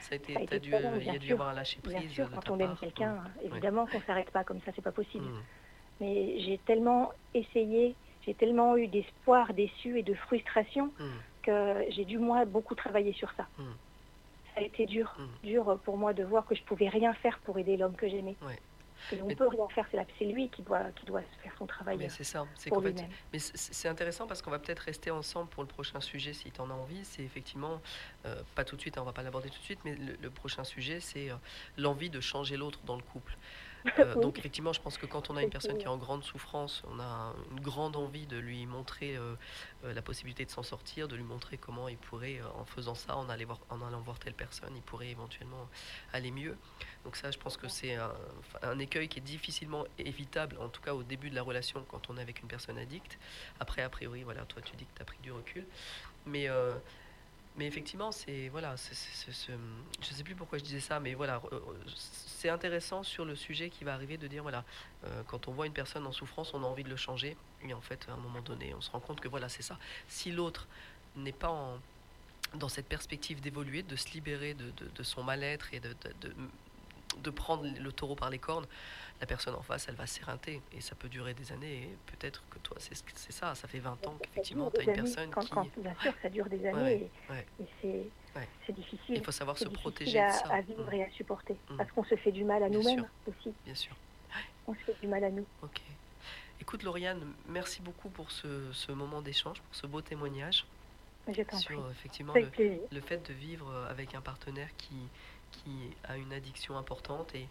Ça 0.00 0.14
a 0.14 0.16
été, 0.16 0.32
Ça 0.32 0.40
a 0.40 0.42
été 0.44 0.58
dû, 0.58 0.70
très 0.70 0.80
long, 0.82 0.92
il 0.96 1.04
y 1.06 1.08
a 1.10 1.12
bien 1.12 1.20
dû 1.20 1.26
y 1.26 1.28
sûr. 1.28 1.34
avoir 1.36 1.48
un 1.50 1.54
lâcher 1.54 1.80
prise. 1.82 1.96
Bien 1.98 2.08
sûr, 2.08 2.30
quand 2.30 2.48
on 2.50 2.58
aime 2.60 2.76
quelqu'un, 2.80 3.12
Hmm. 3.16 3.46
évidemment 3.52 3.84
qu'on 3.86 4.00
s'arrête 4.06 4.30
pas 4.30 4.42
comme 4.44 4.60
ça, 4.64 4.72
c'est 4.74 4.80
pas 4.90 4.92
possible. 5.02 5.26
Hmm. 5.26 5.42
Mais 6.00 6.40
j'ai 6.40 6.58
tellement 6.66 7.10
essayé, 7.34 7.94
j'ai 8.28 8.34
tellement 8.34 8.76
eu 8.76 8.86
d'espoir 8.88 9.54
déçu 9.54 9.98
et 9.98 10.02
de 10.02 10.12
frustration 10.14 10.92
Hmm. 10.98 11.18
que 11.42 11.84
j'ai 11.90 12.04
dû 12.04 12.18
moi 12.18 12.44
beaucoup 12.44 12.74
travailler 12.74 13.14
sur 13.14 13.32
ça. 13.38 13.46
Mm. 13.58 13.62
Ça 14.54 14.60
a 14.60 14.62
été 14.62 14.84
dur, 14.84 15.14
Mm. 15.18 15.46
dur 15.46 15.78
pour 15.84 15.96
moi 15.96 16.12
de 16.12 16.22
voir 16.24 16.44
que 16.46 16.54
je 16.54 16.62
pouvais 16.64 16.88
rien 16.90 17.14
faire 17.14 17.38
pour 17.38 17.58
aider 17.58 17.78
l'homme 17.78 17.94
que 17.96 18.06
j'aimais. 18.06 18.36
Ouais. 18.42 18.58
Et 19.12 19.22
on 19.22 19.26
Mais- 19.28 19.36
peut 19.36 19.46
rien 19.48 19.66
faire, 19.68 19.86
c'est 20.18 20.24
lui 20.26 20.48
qui 20.50 20.60
doit, 20.62 20.90
qui 20.96 21.06
doit 21.06 21.22
faire 21.42 21.52
son 21.56 21.66
travail 21.66 21.96
Mais 21.96 22.08
c'est 22.10 22.24
ça, 22.24 22.44
c'est 22.56 22.68
mais 23.32 23.38
c'est- 23.38 23.56
c'est 23.72 23.88
intéressant 23.88 24.26
parce 24.26 24.42
qu'on 24.42 24.50
va 24.50 24.58
peut-être 24.58 24.80
rester 24.80 25.10
ensemble 25.12 25.48
pour 25.48 25.62
le 25.62 25.68
prochain 25.68 26.00
sujet 26.00 26.32
si 26.34 26.50
tu 26.50 26.60
en 26.60 26.68
as 26.68 26.74
envie. 26.74 27.02
C'est 27.04 27.22
effectivement, 27.22 27.80
euh, 28.26 28.42
pas 28.56 28.64
tout 28.64 28.74
de 28.76 28.80
suite, 28.82 28.98
hein, 28.98 29.02
on 29.02 29.04
va 29.06 29.12
pas 29.12 29.22
l'aborder 29.22 29.48
tout 29.50 29.58
de 29.60 29.64
suite, 29.64 29.78
mais 29.86 29.94
le, 29.94 30.16
le 30.20 30.30
prochain 30.30 30.64
sujet, 30.64 30.98
c'est 31.00 31.30
euh, 31.30 31.34
l'envie 31.78 32.10
de 32.10 32.20
changer 32.20 32.56
l'autre 32.58 32.80
dans 32.84 32.96
le 32.96 33.02
couple. 33.02 33.36
Euh, 33.86 34.14
Oui. 34.16 34.22
Donc 34.22 34.38
effectivement, 34.38 34.72
je 34.72 34.80
pense 34.80 34.98
que 34.98 35.06
quand 35.06 35.30
on 35.30 35.36
a 35.36 35.42
une 35.42 35.50
personne 35.50 35.78
qui 35.78 35.84
est 35.84 35.88
en 35.88 35.96
grande 35.96 36.24
souffrance, 36.24 36.82
on 36.90 37.00
a 37.00 37.34
une 37.50 37.60
grande 37.60 37.96
envie 37.96 38.26
de 38.26 38.36
lui 38.36 38.66
montrer 38.66 39.16
euh, 39.16 39.34
euh, 39.84 39.94
la 39.94 40.02
possibilité 40.02 40.44
de 40.44 40.50
s'en 40.50 40.62
sortir, 40.62 41.08
de 41.08 41.16
lui 41.16 41.22
montrer 41.24 41.58
comment 41.58 41.88
il 41.88 41.96
pourrait, 41.96 42.40
en 42.58 42.64
faisant 42.64 42.94
ça, 42.94 43.16
en, 43.16 43.28
aller 43.28 43.44
voir, 43.44 43.60
en 43.70 43.80
allant 43.82 44.00
voir 44.00 44.18
telle 44.18 44.34
personne, 44.34 44.72
il 44.74 44.82
pourrait 44.82 45.08
éventuellement 45.08 45.68
aller 46.12 46.30
mieux. 46.30 46.56
Donc 47.04 47.16
ça, 47.16 47.30
je 47.30 47.38
pense 47.38 47.56
que 47.56 47.68
c'est 47.68 47.96
un, 48.62 48.78
écueil 48.78 49.08
qui 49.08 49.18
est 49.18 49.22
difficilement 49.22 49.84
évitable, 49.98 50.56
en 50.60 50.68
tout 50.68 50.80
cas 50.82 50.94
au 50.94 51.02
début 51.02 51.30
de 51.30 51.34
la 51.34 51.42
relation 51.42 51.84
quand 51.88 52.10
on 52.10 52.16
est 52.16 52.22
avec 52.22 52.42
une 52.42 52.48
personne 52.48 52.78
addicte. 52.78 53.18
Après, 53.60 53.82
a 53.82 53.88
priori, 53.88 54.22
voilà, 54.22 54.44
toi 54.44 54.62
tu 54.62 54.76
dis 54.76 54.84
que 54.84 54.94
tu 54.94 55.02
as 55.02 55.04
pris 55.04 55.18
du 55.22 55.32
recul. 55.32 55.66
Mais, 56.26 56.48
euh, 56.48 56.72
mais 57.58 57.66
effectivement, 57.66 58.12
c'est 58.12 58.48
voilà, 58.48 58.76
c'est- 58.76 59.30
je 60.00 60.06
sais 60.14 60.22
plus 60.22 60.36
pourquoi 60.36 60.58
je 60.58 60.64
disais 60.64 60.80
ça, 60.80 61.00
mais 61.00 61.14
voilà, 61.14 61.42
euh, 61.52 61.58
c'est 61.96 62.48
intéressant 62.48 63.02
sur 63.02 63.24
le 63.24 63.34
sujet 63.34 63.68
qui 63.68 63.82
va 63.82 63.94
arriver 63.94 64.16
de 64.16 64.28
dire 64.28 64.42
voilà, 64.42 64.64
euh, 65.04 65.22
quand 65.26 65.48
on 65.48 65.52
voit 65.52 65.66
une 65.66 65.72
personne 65.72 66.06
en 66.06 66.12
souffrance, 66.12 66.54
on 66.54 66.62
a 66.62 66.66
envie 66.66 66.84
de 66.84 66.88
le 66.88 66.96
changer, 66.96 67.36
et 67.64 67.74
en 67.74 67.80
fait, 67.80 68.06
à 68.08 68.12
un 68.12 68.16
moment 68.16 68.40
donné, 68.42 68.72
on 68.74 68.80
se 68.80 68.90
rend 68.92 69.00
compte 69.00 69.20
que 69.20 69.26
voilà, 69.26 69.48
c'est 69.48 69.62
ça. 69.62 69.76
Si 70.06 70.30
l'autre 70.30 70.68
n'est 71.16 71.32
pas 71.32 71.76
dans 72.54 72.68
cette 72.68 72.86
perspective 72.86 73.40
d'évoluer, 73.40 73.82
de 73.82 73.96
se 73.96 74.12
libérer 74.12 74.54
de, 74.54 75.02
son 75.02 75.24
mal-être 75.24 75.74
et 75.74 75.80
de 75.80 77.30
prendre 77.30 77.66
le 77.66 77.92
taureau 77.92 78.14
par 78.14 78.30
les 78.30 78.38
cornes, 78.38 78.66
la 79.20 79.26
personne 79.26 79.54
en 79.54 79.62
face, 79.62 79.86
elle 79.88 79.94
va 79.96 80.06
s'éreinter. 80.06 80.60
Et 80.72 80.80
ça 80.80 80.94
peut 80.94 81.08
durer 81.08 81.34
des 81.34 81.50
années. 81.52 81.82
Et 81.82 81.96
peut-être 82.06 82.42
que 82.50 82.58
toi, 82.60 82.76
c'est 82.80 83.32
ça. 83.32 83.54
Ça 83.54 83.66
fait 83.68 83.78
20 83.80 84.06
ans 84.06 84.16
qu'effectivement, 84.22 84.70
tu 84.70 84.80
as 84.80 84.82
une 84.84 84.90
années. 84.90 85.02
personne 85.02 85.30
Quand- 85.30 85.40
qui. 85.42 85.50
quand- 85.50 85.66
bien 85.78 85.94
sûr, 86.00 86.12
ça 86.22 86.28
dure 86.28 86.46
des 86.48 86.64
années 86.66 87.10
ouais. 87.30 87.46
et, 87.84 87.86
et 87.88 88.08
c'est 88.66 88.72
difficile. 88.72 89.16
Il 89.16 89.24
faut 89.24 89.32
savoir 89.32 89.58
se 89.58 89.64
protéger 89.68 90.20
à, 90.20 90.28
de 90.28 90.32
ça. 90.32 90.48
à 90.54 90.60
vivre 90.60 90.88
Mm, 90.88 90.94
et 90.94 91.04
à 91.04 91.10
supporter. 91.10 91.56
Mm. 91.70 91.76
Parce 91.76 91.90
qu'on 91.92 92.04
se 92.04 92.14
fait 92.16 92.32
du 92.32 92.44
mal 92.44 92.62
à 92.62 92.68
nous-mêmes 92.68 93.08
aussi. 93.26 93.52
Bien 93.64 93.74
sûr. 93.74 93.96
On 94.66 94.74
se 94.74 94.80
fait 94.80 94.96
du 95.00 95.08
mal 95.08 95.24
à 95.24 95.30
nous. 95.30 95.46
Ok. 95.62 95.80
Écoute, 96.60 96.82
Lauriane, 96.82 97.20
merci 97.48 97.80
beaucoup 97.82 98.10
pour 98.10 98.30
ce, 98.30 98.70
ce 98.72 98.92
moment 98.92 99.22
d'échange, 99.22 99.60
pour 99.60 99.74
ce 99.74 99.86
beau 99.86 100.00
témoignage 100.02 100.66
Je 101.28 101.42
prie. 101.42 101.56
sur 101.58 101.80
euh, 101.84 101.90
effectivement 101.90 102.34
le, 102.34 103.00
fait 103.00 103.26
de 103.28 103.32
vivre 103.32 103.72
avec 103.88 104.14
un 104.14 104.20
partenaire 104.20 104.68
qui, 104.76 104.96
qui 105.52 105.70
a 106.04 106.16
une 106.16 106.32
addiction 106.32 106.76
importante 106.76 107.34
et, 107.34 107.46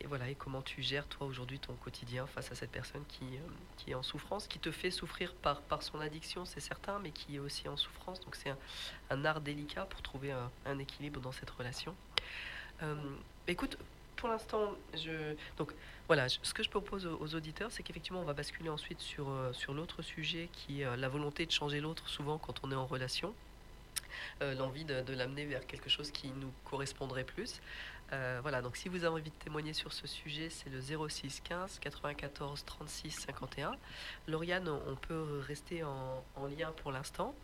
et 0.00 0.06
voilà 0.06 0.28
et 0.28 0.34
comment 0.34 0.62
tu 0.62 0.82
gères 0.82 1.06
toi 1.06 1.26
aujourd'hui 1.26 1.58
ton 1.58 1.74
quotidien 1.74 2.26
face 2.26 2.50
à 2.52 2.54
cette 2.54 2.70
personne 2.70 3.04
qui, 3.08 3.24
euh, 3.24 3.90
est 3.90 3.94
en 3.94 4.02
souffrance, 4.02 4.46
qui 4.46 4.58
te 4.58 4.70
fait 4.70 4.90
souffrir 4.90 5.34
par, 5.34 5.60
son 5.82 6.00
addiction, 6.00 6.44
c'est 6.44 6.60
certain, 6.60 6.98
mais 6.98 7.10
qui 7.10 7.36
est 7.36 7.38
aussi 7.38 7.68
en 7.68 7.76
souffrance. 7.76 8.20
Donc 8.20 8.36
c'est 8.36 8.54
un, 9.10 9.24
art 9.24 9.40
délicat 9.40 9.84
pour 9.86 10.02
trouver 10.02 10.34
un, 10.64 10.78
équilibre 10.78 11.20
dans 11.20 11.32
cette 11.32 11.50
relation. 11.50 11.94
Euh, 12.82 12.94
écoute, 13.46 13.78
pour 14.16 14.28
l'instant, 14.28 14.72
je 14.94 15.34
donc 15.56 15.72
voilà, 16.06 16.28
ce 16.28 16.54
que 16.54 16.62
je 16.62 16.70
propose 16.70 17.06
aux, 17.06 17.34
auditeurs, 17.34 17.70
c'est 17.70 17.82
qu'effectivement, 17.82 18.20
on 18.20 18.24
va 18.24 18.34
basculer 18.34 18.68
ensuite 18.68 19.00
sur, 19.00 19.28
euh, 19.28 19.52
sur 19.52 19.74
l'autre 19.74 20.02
sujet 20.02 20.48
qui 20.52 20.82
est 20.82 20.96
la 20.96 21.08
volonté 21.08 21.46
de 21.46 21.50
changer 21.50 21.80
l'autre, 21.80 22.08
souvent 22.08 22.38
quand 22.38 22.60
on 22.62 22.72
est 22.72 22.76
en 22.76 22.86
relation. 22.86 23.34
Euh, 24.42 24.54
l'envie 24.54 24.84
de, 24.84 25.12
l'amener 25.12 25.44
vers 25.44 25.66
quelque 25.66 25.88
chose 25.88 26.10
qui 26.10 26.28
nous 26.28 26.52
correspondrait 26.64 27.24
plus. 27.24 27.60
Euh, 28.12 28.38
voilà, 28.42 28.62
donc 28.62 28.76
si 28.76 28.88
vous 28.88 29.04
avez 29.04 29.14
envie 29.14 29.30
de 29.30 29.36
témoigner 29.36 29.72
sur 29.72 29.92
ce 29.92 30.06
sujet, 30.06 30.50
c'est 30.50 30.70
le 30.70 30.80
06 30.80 31.40
15 31.40 31.78
94 31.78 32.64
36 32.64 33.10
51. 33.10 33.76
Lauriane, 34.28 34.68
on 34.68 34.96
peut 34.96 35.40
rester 35.46 35.84
en, 35.84 36.24
en 36.36 36.46
lien 36.46 36.72
pour 36.82 36.92
l'instant. 36.92 37.34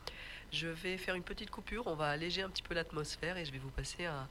Je 0.52 0.66
vais 0.66 0.96
faire 0.98 1.14
une 1.14 1.22
petite 1.22 1.50
coupure, 1.50 1.86
on 1.86 1.94
va 1.94 2.10
alléger 2.10 2.42
un 2.42 2.48
petit 2.48 2.62
peu 2.62 2.74
l'atmosphère 2.74 3.36
et 3.36 3.44
je 3.44 3.52
vais 3.52 3.58
vous 3.58 3.70
passer 3.70 4.06
un, 4.06 4.28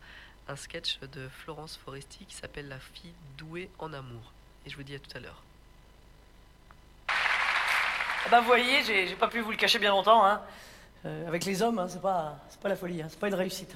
sketch 0.56 1.00
de 1.00 1.30
Florence 1.30 1.78
Foresti 1.78 2.26
qui 2.26 2.36
s'appelle 2.36 2.68
La 2.68 2.80
fille 2.80 3.14
douée 3.38 3.70
en 3.78 3.94
amour. 3.94 4.34
Et 4.66 4.70
je 4.70 4.76
vous 4.76 4.84
dis 4.84 4.96
à 4.96 5.00
tout 5.00 5.16
à 5.16 5.20
l'heure. 5.20 5.44
Bah, 8.32 8.42
vous 8.42 8.48
voyez, 8.48 8.84
j'ai 8.84 9.16
pas 9.16 9.28
pu 9.28 9.42
vous 9.42 9.52
le 9.52 9.58
cacher 9.58 9.80
bien 9.80 9.92
longtemps. 9.92 10.26
Hein. 10.26 10.42
Euh, 11.06 11.28
avec 11.28 11.46
les 11.46 11.62
hommes, 11.62 11.80
hein, 11.80 11.88
c'est 11.88 12.02
pas, 12.02 12.38
pas 12.62 12.70
la 12.70 12.76
folie, 12.76 13.02
hein, 13.02 13.08
c'est 13.10 13.20
pas 13.20 13.30
une 13.30 13.36
réussite. 13.36 13.74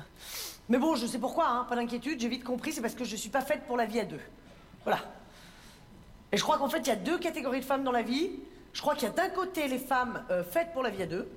Mais 0.67 0.77
bon, 0.77 0.95
je 0.95 1.05
sais 1.05 1.19
pourquoi, 1.19 1.47
hein, 1.47 1.65
pas 1.69 1.75
d'inquiétude, 1.75 2.19
j'ai 2.19 2.27
vite 2.27 2.43
compris, 2.43 2.73
c'est 2.73 2.81
parce 2.81 2.95
que 2.95 3.05
je 3.05 3.15
suis 3.15 3.29
pas 3.29 3.41
faite 3.41 3.63
pour 3.65 3.77
la 3.77 3.85
vie 3.85 3.99
à 3.99 4.05
deux. 4.05 4.19
Voilà. 4.83 4.99
Et 6.31 6.37
je 6.37 6.43
crois 6.43 6.57
qu'en 6.57 6.67
fait, 6.67 6.79
il 6.79 6.87
y 6.87 6.91
a 6.91 6.97
deux 6.97 7.17
catégories 7.17 7.61
de 7.61 7.65
femmes 7.65 7.83
dans 7.83 7.91
la 7.91 8.01
vie. 8.01 8.31
Je 8.73 8.81
crois 8.81 8.95
qu'il 8.95 9.07
y 9.07 9.11
a 9.11 9.13
d'un 9.13 9.29
côté 9.29 9.67
les 9.67 9.77
femmes 9.77 10.23
euh, 10.31 10.43
faites 10.43 10.73
pour 10.73 10.83
la 10.83 10.89
vie 10.89 11.03
à 11.03 11.05
deux, 11.05 11.29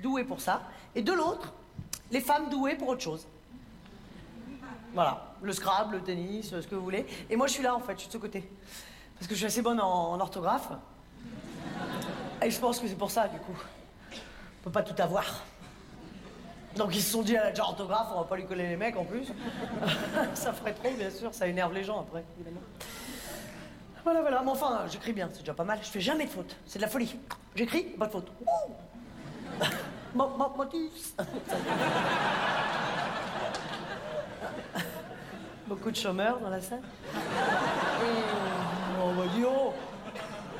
douées 0.00 0.24
pour 0.24 0.40
ça, 0.40 0.62
et 0.94 1.02
de 1.02 1.12
l'autre, 1.12 1.52
les 2.10 2.20
femmes 2.20 2.48
douées 2.48 2.76
pour 2.76 2.88
autre 2.88 3.02
chose. 3.02 3.26
Voilà, 4.94 5.34
le 5.42 5.52
Scrabble, 5.52 5.96
le 5.96 6.02
tennis, 6.02 6.52
euh, 6.52 6.62
ce 6.62 6.66
que 6.66 6.74
vous 6.74 6.84
voulez. 6.84 7.04
Et 7.28 7.36
moi, 7.36 7.48
je 7.48 7.52
suis 7.52 7.62
là, 7.62 7.74
en 7.74 7.80
fait, 7.80 7.94
je 7.94 8.00
suis 8.00 8.08
de 8.08 8.12
ce 8.12 8.18
côté. 8.18 8.48
Parce 9.16 9.26
que 9.26 9.34
je 9.34 9.38
suis 9.38 9.46
assez 9.46 9.62
bonne 9.62 9.80
en 9.80 10.18
orthographe. 10.18 10.70
Et 12.40 12.50
je 12.50 12.58
pense 12.58 12.78
que 12.78 12.86
c'est 12.86 12.94
pour 12.94 13.10
ça, 13.10 13.28
du 13.28 13.38
coup. 13.40 13.56
On 14.60 14.64
peut 14.64 14.70
pas 14.70 14.82
tout 14.82 15.00
avoir. 15.00 15.24
Donc 16.76 16.94
ils 16.94 17.02
se 17.02 17.10
sont 17.12 17.22
dit, 17.22 17.34
elle 17.34 17.42
a 17.42 17.50
déjà 17.50 17.64
orthographe, 17.64 18.08
on 18.14 18.18
va 18.18 18.24
pas 18.24 18.36
lui 18.36 18.46
coller 18.46 18.68
les 18.68 18.76
mecs 18.76 18.96
en 18.96 19.04
plus. 19.04 19.26
ça 20.34 20.52
ferait 20.52 20.74
trop, 20.74 20.90
bien 20.92 21.10
sûr, 21.10 21.34
ça 21.34 21.46
énerve 21.46 21.72
les 21.72 21.84
gens 21.84 22.00
après. 22.00 22.24
Voilà, 24.04 24.20
voilà, 24.20 24.42
mais 24.44 24.50
enfin, 24.50 24.84
j'écris 24.90 25.12
bien, 25.12 25.28
c'est 25.32 25.40
déjà 25.40 25.54
pas 25.54 25.64
mal. 25.64 25.78
Je 25.82 25.88
fais 25.88 26.00
jamais 26.00 26.24
de 26.24 26.30
faute, 26.30 26.56
c'est 26.66 26.78
de 26.78 26.84
la 26.84 26.88
folie. 26.88 27.16
J'écris, 27.54 27.82
pas 27.82 28.06
de 28.06 28.12
faute. 28.12 28.32
Motus 30.14 31.14
Beaucoup 35.66 35.90
de 35.90 35.96
chômeurs 35.96 36.38
dans 36.38 36.48
la 36.48 36.60
salle. 36.62 36.80
Et... 37.14 38.22
Oh, 39.02 39.10
bah 39.16 39.24
oh 39.44 39.74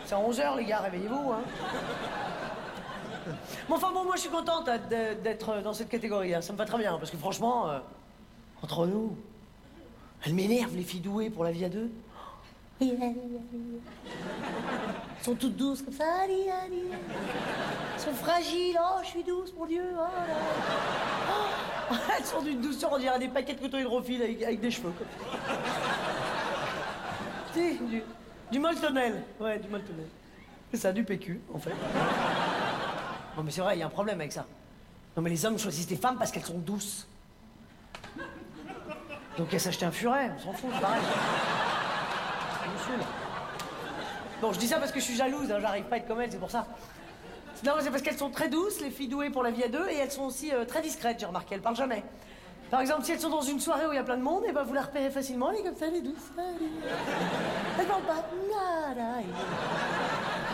C'est 0.04 0.14
à 0.14 0.18
11h, 0.18 0.58
les 0.58 0.64
gars, 0.66 0.80
réveillez-vous, 0.80 1.32
hein 1.32 1.42
Mais 3.68 3.74
enfin 3.74 3.90
bon, 3.92 4.04
moi 4.04 4.16
je 4.16 4.20
suis 4.22 4.30
contente 4.30 4.68
hein, 4.68 4.78
d'être 5.22 5.62
dans 5.62 5.72
cette 5.72 5.88
catégorie, 5.88 6.34
hein. 6.34 6.40
ça 6.40 6.52
me 6.52 6.58
va 6.58 6.64
très 6.64 6.78
bien, 6.78 6.96
parce 6.98 7.10
que 7.10 7.16
franchement, 7.16 7.68
euh, 7.70 7.78
entre 8.62 8.86
nous, 8.86 9.16
Elles 10.24 10.34
m'énervent, 10.34 10.74
les 10.76 10.82
filles 10.82 11.00
douées 11.00 11.30
pour 11.30 11.44
la 11.44 11.52
vie 11.52 11.64
à 11.64 11.68
deux. 11.68 11.90
Elles 12.80 12.90
sont 15.22 15.34
toutes 15.34 15.56
douces 15.56 15.82
comme 15.82 15.94
ça. 15.94 16.04
Elles 16.28 18.00
sont 18.00 18.12
fragiles. 18.12 18.78
Oh, 18.80 19.00
je 19.02 19.08
suis 19.08 19.24
douce, 19.24 19.52
mon 19.58 19.66
Dieu. 19.66 19.82
Oh 19.94 20.00
là. 20.00 20.34
Oh, 21.90 21.94
elles 22.16 22.24
sont 22.24 22.42
d'une 22.42 22.60
douceur, 22.60 22.92
on 22.92 22.98
dirait 22.98 23.18
des 23.18 23.28
paquets 23.28 23.54
de 23.54 23.60
coton 23.60 23.78
hydrophile 23.78 24.22
avec, 24.22 24.42
avec 24.42 24.60
des 24.60 24.70
cheveux. 24.70 24.92
Du, 27.54 28.02
du 28.52 28.58
moltonnel. 28.58 29.22
Ouais, 29.40 29.58
du 29.58 29.68
moltonnel. 29.68 30.06
C'est 30.70 30.78
ça, 30.78 30.92
du 30.92 31.02
PQ, 31.02 31.40
en 31.52 31.58
fait. 31.58 31.72
Bon, 33.38 33.44
mais 33.44 33.52
c'est 33.52 33.60
vrai, 33.60 33.76
il 33.76 33.78
y 33.78 33.82
a 33.84 33.86
un 33.86 33.90
problème 33.90 34.18
avec 34.18 34.32
ça. 34.32 34.44
Non, 35.16 35.22
mais 35.22 35.30
les 35.30 35.46
hommes 35.46 35.56
choisissent 35.60 35.86
des 35.86 35.94
femmes 35.94 36.18
parce 36.18 36.32
qu'elles 36.32 36.44
sont 36.44 36.58
douces. 36.58 37.06
Donc, 39.36 39.54
elles 39.54 39.60
s'achètent 39.60 39.84
un 39.84 39.92
furet, 39.92 40.32
on 40.36 40.40
s'en 40.40 40.52
fout, 40.54 40.68
c'est 40.74 40.80
pareil. 40.80 41.00
Bon, 44.42 44.52
je 44.52 44.58
dis 44.58 44.66
ça 44.66 44.80
parce 44.80 44.90
que 44.90 44.98
je 44.98 45.04
suis 45.04 45.14
jalouse, 45.14 45.52
hein, 45.52 45.58
j'arrive 45.60 45.84
pas 45.84 45.94
à 45.94 45.98
être 45.98 46.08
comme 46.08 46.20
elles, 46.20 46.32
c'est 46.32 46.40
pour 46.40 46.50
ça. 46.50 46.66
Non, 47.64 47.74
c'est 47.80 47.90
parce 47.90 48.02
qu'elles 48.02 48.18
sont 48.18 48.30
très 48.30 48.48
douces, 48.48 48.80
les 48.80 48.90
filles 48.90 49.06
douées 49.06 49.30
pour 49.30 49.44
la 49.44 49.52
vie 49.52 49.62
à 49.62 49.68
deux, 49.68 49.88
et 49.88 49.98
elles 49.98 50.10
sont 50.10 50.24
aussi 50.24 50.52
euh, 50.52 50.64
très 50.64 50.82
discrètes, 50.82 51.20
j'ai 51.20 51.26
remarqué, 51.26 51.54
elles 51.54 51.62
parlent 51.62 51.76
jamais. 51.76 52.02
Par 52.72 52.80
exemple, 52.80 53.04
si 53.04 53.12
elles 53.12 53.20
sont 53.20 53.30
dans 53.30 53.42
une 53.42 53.60
soirée 53.60 53.86
où 53.86 53.92
il 53.92 53.96
y 53.96 54.00
a 54.00 54.04
plein 54.04 54.16
de 54.16 54.22
monde, 54.22 54.42
et 54.48 54.52
ben 54.52 54.64
vous 54.64 54.74
la 54.74 54.82
repérez 54.82 55.10
facilement, 55.10 55.52
elle 55.52 55.58
est 55.58 55.62
comme 55.62 55.76
ça, 55.76 55.86
elle 55.86 55.94
est 55.94 56.02
douce. 56.02 56.32
Elle, 56.36 56.44
est... 56.44 56.92
elle 57.78 57.86
parle 57.86 58.02
pas. 58.02 58.14
Nada, 58.94 59.22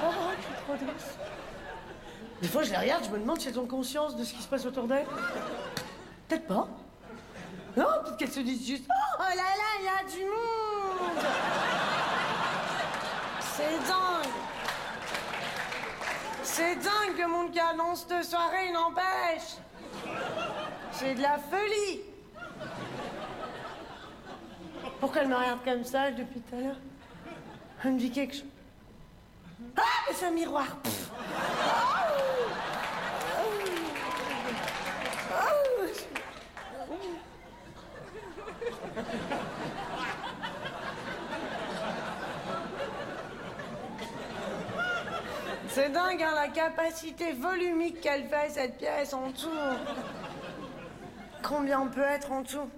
Oh, 0.07 0.11
je 0.37 0.43
suis 0.43 0.55
trop 0.67 0.75
douce. 0.75 1.34
Des 2.43 2.49
fois, 2.49 2.63
je 2.63 2.71
les 2.71 2.77
regarde, 2.77 3.05
je 3.05 3.11
me 3.11 3.19
demande 3.19 3.41
si 3.41 3.49
elles 3.49 3.59
ont 3.59 3.67
conscience 3.67 4.17
de 4.17 4.25
ce 4.25 4.35
qui 4.35 4.43
se 4.43 4.49
passe 4.49 4.67
autour 4.67 4.87
d'elles. 4.87 5.07
Peut-être 6.29 6.47
pas. 6.47 6.69
Non, 7.77 7.87
peut-être 8.03 8.17
qu'elles 8.17 8.33
se 8.33 8.41
disent 8.41 8.67
juste 8.67 8.85
Oh 8.89 9.23
là 9.23 9.35
là, 9.35 9.71
il 9.81 9.85
y 9.85 9.89
a 9.89 10.11
du 10.11 10.25
monde 10.25 11.25
C'est 13.41 13.79
dingue 13.89 14.33
C'est 16.43 16.77
dingue 16.77 17.17
que 17.17 17.27
mon 17.27 17.49
cas 17.49 17.75
dans 17.75 17.97
cette 17.97 18.25
soirée 18.25 18.71
n'empêche 18.73 19.57
C'est 20.93 21.15
de 21.15 21.23
la 21.23 21.39
folie 21.39 22.03
Pourquoi 25.01 25.23
elle 25.23 25.29
me 25.29 25.37
regarde 25.37 25.65
comme 25.65 25.85
ça 25.85 26.13
depuis 26.13 26.41
tout 26.41 26.57
à 26.57 26.61
l'heure? 26.61 26.77
Elle 27.85 27.93
me 27.93 27.99
dit 27.99 28.11
quelque 28.11 28.35
chose. 28.35 28.45
Ah, 29.77 29.83
mais 30.09 30.15
c'est 30.15 30.27
un 30.27 30.31
miroir. 30.31 30.67
C'est 45.69 45.91
dingue, 45.91 46.23
hein, 46.23 46.35
la 46.37 46.49
capacité 46.49 47.33
volumique 47.33 48.01
qu'elle 48.01 48.29
fait, 48.29 48.49
cette 48.51 48.79
pièce, 48.79 49.13
en 49.13 49.33
tout. 49.33 49.49
Combien 51.43 51.81
on 51.81 51.89
peut 51.89 52.01
être 52.01 52.31
en 52.31 52.45
tout? 52.45 52.71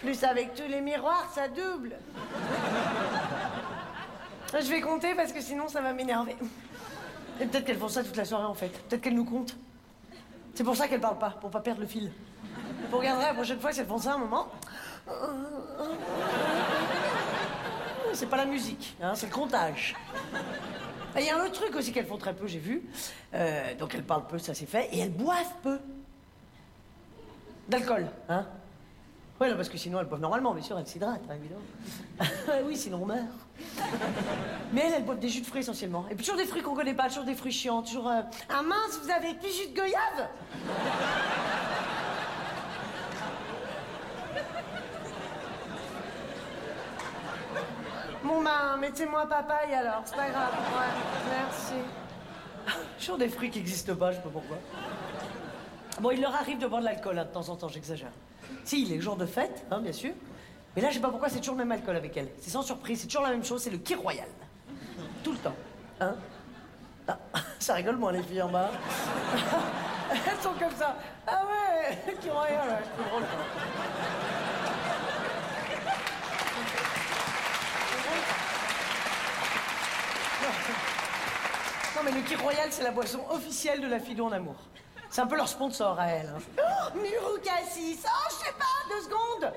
Plus 0.00 0.22
avec 0.22 0.54
tous 0.54 0.68
les 0.68 0.82
miroirs, 0.82 1.30
ça 1.34 1.48
double. 1.48 1.96
Je 4.52 4.70
vais 4.70 4.80
compter 4.80 5.14
parce 5.14 5.32
que 5.32 5.40
sinon 5.40 5.68
ça 5.68 5.80
va 5.80 5.92
m'énerver. 5.92 6.36
Et 7.40 7.46
peut-être 7.46 7.64
qu'elles 7.64 7.78
font 7.78 7.88
ça 7.88 8.02
toute 8.02 8.16
la 8.16 8.24
soirée 8.24 8.46
en 8.46 8.54
fait. 8.54 8.70
Peut-être 8.88 9.02
qu'elles 9.02 9.14
nous 9.14 9.24
comptent. 9.24 9.56
C'est 10.54 10.64
pour 10.64 10.76
ça 10.76 10.88
qu'elles 10.88 11.00
parlent 11.00 11.18
pas, 11.18 11.30
pour 11.30 11.50
pas 11.50 11.60
perdre 11.60 11.80
le 11.80 11.86
fil. 11.86 12.10
Vous 12.90 12.98
regarderez 12.98 13.26
la 13.26 13.34
prochaine 13.34 13.60
fois 13.60 13.72
si 13.72 13.80
elles 13.80 13.86
font 13.86 13.98
ça 13.98 14.14
un 14.14 14.18
moment. 14.18 14.48
C'est 18.12 18.26
pas 18.26 18.38
la 18.38 18.46
musique, 18.46 18.96
hein, 19.00 19.14
c'est 19.14 19.26
le 19.26 19.32
comptage. 19.32 19.94
Et 21.16 21.20
Il 21.20 21.26
y 21.26 21.30
a 21.30 21.38
un 21.38 21.44
autre 21.44 21.52
truc 21.52 21.74
aussi 21.76 21.92
qu'elles 21.92 22.06
font 22.06 22.18
très 22.18 22.34
peu, 22.34 22.46
j'ai 22.46 22.58
vu. 22.58 22.82
Euh, 23.34 23.74
donc 23.76 23.94
elles 23.94 24.02
parlent 24.02 24.26
peu, 24.26 24.38
ça 24.38 24.54
c'est 24.54 24.66
fait. 24.66 24.88
Et 24.92 24.98
elles 24.98 25.12
boivent 25.12 25.54
peu. 25.62 25.78
D'alcool, 27.68 28.08
hein 28.28 28.46
non, 29.40 29.54
parce 29.54 29.68
que 29.68 29.78
sinon 29.78 30.00
elles 30.00 30.06
boivent 30.06 30.20
normalement, 30.20 30.52
bien 30.52 30.62
sûr, 30.64 30.78
elles 30.78 30.86
s'hydratent, 30.86 31.22
hein, 31.30 31.34
évidemment. 31.34 32.64
oui, 32.66 32.76
sinon 32.76 33.02
on 33.02 33.06
meurt. 33.06 33.26
Mais 34.72 34.82
elles, 34.86 34.94
elles 34.96 35.04
boivent 35.04 35.18
des 35.18 35.28
jus 35.28 35.40
de 35.40 35.46
fruits 35.46 35.60
essentiellement. 35.60 36.06
Et 36.10 36.14
puis 36.14 36.24
toujours 36.24 36.38
des 36.38 36.46
fruits 36.46 36.62
qu'on 36.62 36.74
connaît 36.74 36.94
pas, 36.94 37.08
toujours 37.08 37.24
des 37.24 37.34
fruits 37.34 37.52
chiants, 37.52 37.82
toujours. 37.82 38.08
euh, 38.08 38.20
Ah 38.50 38.62
mince, 38.62 39.00
vous 39.02 39.10
avez 39.10 39.34
plus 39.34 39.50
jus 39.50 39.68
de 39.70 39.74
goyave 39.74 40.28
Bon 48.24 48.42
ben, 48.42 48.76
mettez-moi 48.78 49.26
papaye 49.26 49.74
alors, 49.74 50.02
c'est 50.04 50.16
pas 50.16 50.28
grave. 50.28 50.52
Ouais, 50.52 51.30
merci. 51.30 51.74
Toujours 52.98 53.16
des 53.16 53.28
fruits 53.28 53.50
qui 53.50 53.58
n'existent 53.58 53.94
pas, 53.94 54.10
je 54.10 54.16
sais 54.16 54.22
pas 54.22 54.28
pourquoi. 54.30 54.58
Bon, 56.00 56.10
il 56.10 56.20
leur 56.20 56.34
arrive 56.34 56.58
de 56.58 56.66
boire 56.66 56.80
de 56.80 56.86
l'alcool 56.86 57.18
hein, 57.18 57.24
de 57.24 57.32
temps 57.32 57.48
en 57.48 57.56
temps, 57.56 57.68
j'exagère. 57.68 58.10
Si, 58.64 58.84
les 58.84 59.00
jours 59.00 59.16
de 59.16 59.24
fête, 59.24 59.64
hein, 59.70 59.80
bien 59.80 59.92
sûr. 59.92 60.10
Mais 60.78 60.82
là, 60.82 60.90
je 60.90 60.94
sais 60.94 61.00
pas 61.00 61.10
pourquoi, 61.10 61.28
c'est 61.28 61.40
toujours 61.40 61.56
le 61.56 61.64
même 61.64 61.72
alcool 61.72 61.96
avec 61.96 62.16
elle. 62.16 62.28
C'est 62.40 62.50
sans 62.50 62.62
surprise, 62.62 63.00
c'est 63.00 63.08
toujours 63.08 63.24
la 63.24 63.30
même 63.30 63.44
chose, 63.44 63.60
c'est 63.60 63.70
le 63.70 63.78
Kir 63.78 64.00
Royal. 64.00 64.28
Tout 65.24 65.32
le 65.32 65.38
temps. 65.38 65.56
Hein 65.98 66.14
Ah, 67.08 67.18
Ça 67.58 67.74
rigole 67.74 67.96
moins, 67.96 68.12
les 68.12 68.22
filles 68.22 68.42
en 68.42 68.48
bas. 68.48 68.70
Elles 70.12 70.40
sont 70.40 70.52
comme 70.56 70.76
ça. 70.78 70.96
Ah 71.26 71.42
ouais, 71.48 72.14
Kir 72.20 72.32
Royal, 72.32 72.68
ouais, 72.68 72.84
c'est 72.96 73.10
drôle. 73.10 73.22
Non, 81.96 82.02
mais 82.04 82.12
le 82.12 82.20
Kir 82.20 82.40
Royal, 82.40 82.68
c'est 82.70 82.84
la 82.84 82.92
boisson 82.92 83.18
officielle 83.30 83.80
de 83.80 83.88
la 83.88 83.98
Fido 83.98 84.26
en 84.26 84.30
amour. 84.30 84.54
C'est 85.10 85.22
un 85.22 85.26
peu 85.26 85.36
leur 85.36 85.48
sponsor 85.48 85.98
à 85.98 86.08
elle. 86.08 86.32
Hein. 86.36 86.40
Oh, 86.58 86.98
Oh, 87.24 87.38
je 88.30 88.34
sais 88.34 88.52
pas, 88.58 88.94
deux 88.94 89.02
secondes 89.02 89.52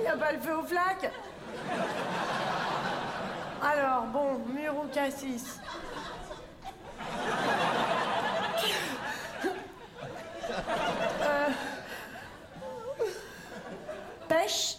Il 0.00 0.06
a 0.06 0.16
pas 0.16 0.32
le 0.32 0.40
feu 0.40 0.56
aux 0.56 0.64
flaques 0.64 1.10
Alors, 3.62 4.02
bon, 4.04 4.38
Murou 4.52 4.86
Cassis. 4.92 5.60
Euh, 11.22 11.48
Pêche 14.28 14.78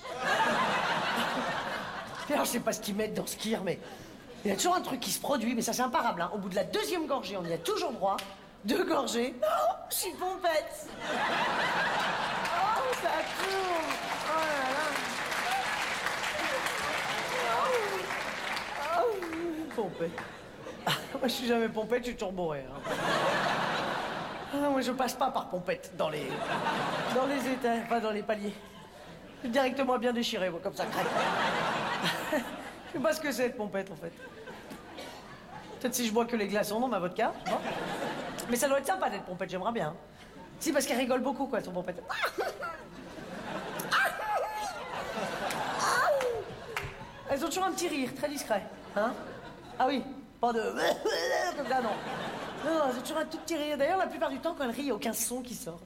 Alors, 2.30 2.46
je 2.46 2.52
sais 2.52 2.60
pas 2.60 2.74
ce 2.74 2.82
qu'ils 2.82 2.96
mettent 2.96 3.14
dans 3.14 3.28
ce 3.28 3.36
kir, 3.36 3.62
mais 3.64 3.80
il 4.44 4.50
y 4.50 4.54
a 4.54 4.58
toujours 4.58 4.76
un 4.76 4.82
truc 4.82 5.00
qui 5.00 5.12
se 5.12 5.20
produit, 5.20 5.54
mais 5.54 5.62
ça 5.62 5.74
c'est 5.74 5.82
imparable. 5.82 6.22
Hein. 6.22 6.32
Au 6.34 6.38
bout 6.38 6.50
de 6.50 6.56
la 6.56 6.64
deuxième 6.64 7.06
gorgée, 7.06 7.38
on 7.38 7.46
y 7.46 7.54
a 7.54 7.58
toujours 7.58 7.92
droit. 7.92 8.18
Deux 8.64 8.84
gorgées. 8.86 9.36
Oh, 9.42 9.74
je 9.90 9.96
suis 9.96 10.12
pompette. 10.12 10.88
Oh, 11.04 12.94
ça 13.02 13.10
tourne. 13.40 13.92
Oh 14.28 14.40
là 14.40 14.70
là. 14.72 14.86
Oh. 17.58 19.00
Oh. 19.00 19.76
Pompette. 19.76 20.12
Moi, 20.86 21.24
je 21.24 21.28
suis 21.28 21.48
jamais 21.48 21.70
pompette, 21.70 22.00
je 22.00 22.08
suis 22.10 22.16
toujours 22.16 22.34
bourré. 22.34 22.66
hein. 22.70 22.80
Ah, 24.54 24.70
moi, 24.70 24.82
je 24.82 24.92
passe 24.92 25.14
pas 25.14 25.30
par 25.32 25.50
pompette 25.50 25.92
dans 25.98 26.10
les, 26.10 26.28
dans 27.16 27.26
les 27.26 27.48
états, 27.54 27.78
pas 27.88 28.00
dans 28.00 28.12
les 28.12 28.22
paliers. 28.24 28.54
Je 29.38 29.40
suis 29.42 29.50
directement 29.50 29.98
bien 29.98 30.14
déchiré, 30.14 30.50
moi, 30.50 30.60
comme 30.62 30.76
ça, 30.76 30.86
crête. 30.86 31.08
Je 32.88 32.98
sais 32.98 33.00
pas 33.04 33.14
ce 33.14 33.22
que 33.22 33.32
c'est, 33.32 33.50
pompette, 33.50 33.90
en 33.92 33.96
fait. 33.96 34.12
Peut-être 35.80 35.96
si 35.96 36.06
je 36.08 36.12
bois 36.14 36.26
que 36.26 36.36
les 36.36 36.48
glaçons 36.48 36.80
dans 36.80 36.88
ma 36.88 37.00
vodka. 37.00 37.34
bon. 37.46 37.58
Mais 38.52 38.58
ça 38.58 38.68
doit 38.68 38.80
être 38.80 38.86
sympa 38.86 39.10
d'être 39.10 39.24
pompette, 39.24 39.50
j'aimerais 39.50 39.72
bien. 39.72 39.96
Si, 40.60 40.74
parce 40.74 40.86
qu'elle 40.86 40.98
rigole 40.98 41.22
beaucoup, 41.22 41.48
quoi, 41.48 41.62
son 41.62 41.72
pompette. 41.72 42.04
Elles 47.30 47.46
ont 47.46 47.48
toujours 47.48 47.64
un 47.64 47.72
petit 47.72 47.88
rire, 47.88 48.10
très 48.14 48.28
discret. 48.28 48.62
Hein? 48.98 49.14
Ah 49.80 49.86
oui, 49.88 50.04
pas 50.42 50.52
de... 50.52 50.60
Non, 52.64 52.74
non, 52.74 52.82
elles 52.90 52.98
ont 52.98 53.02
toujours 53.02 53.18
un 53.20 53.26
tout 53.26 53.38
petit 53.38 53.56
rire. 53.56 53.78
D'ailleurs, 53.78 53.98
la 53.98 54.08
plupart 54.08 54.30
du 54.30 54.38
temps, 54.40 54.54
quand 54.56 54.66
elles 54.66 54.72
rient, 54.72 54.82
il 54.82 54.86
n'y 54.86 54.92
a 54.92 54.96
aucun 54.96 55.14
son 55.14 55.42
qui 55.42 55.56
sort. 55.56 55.80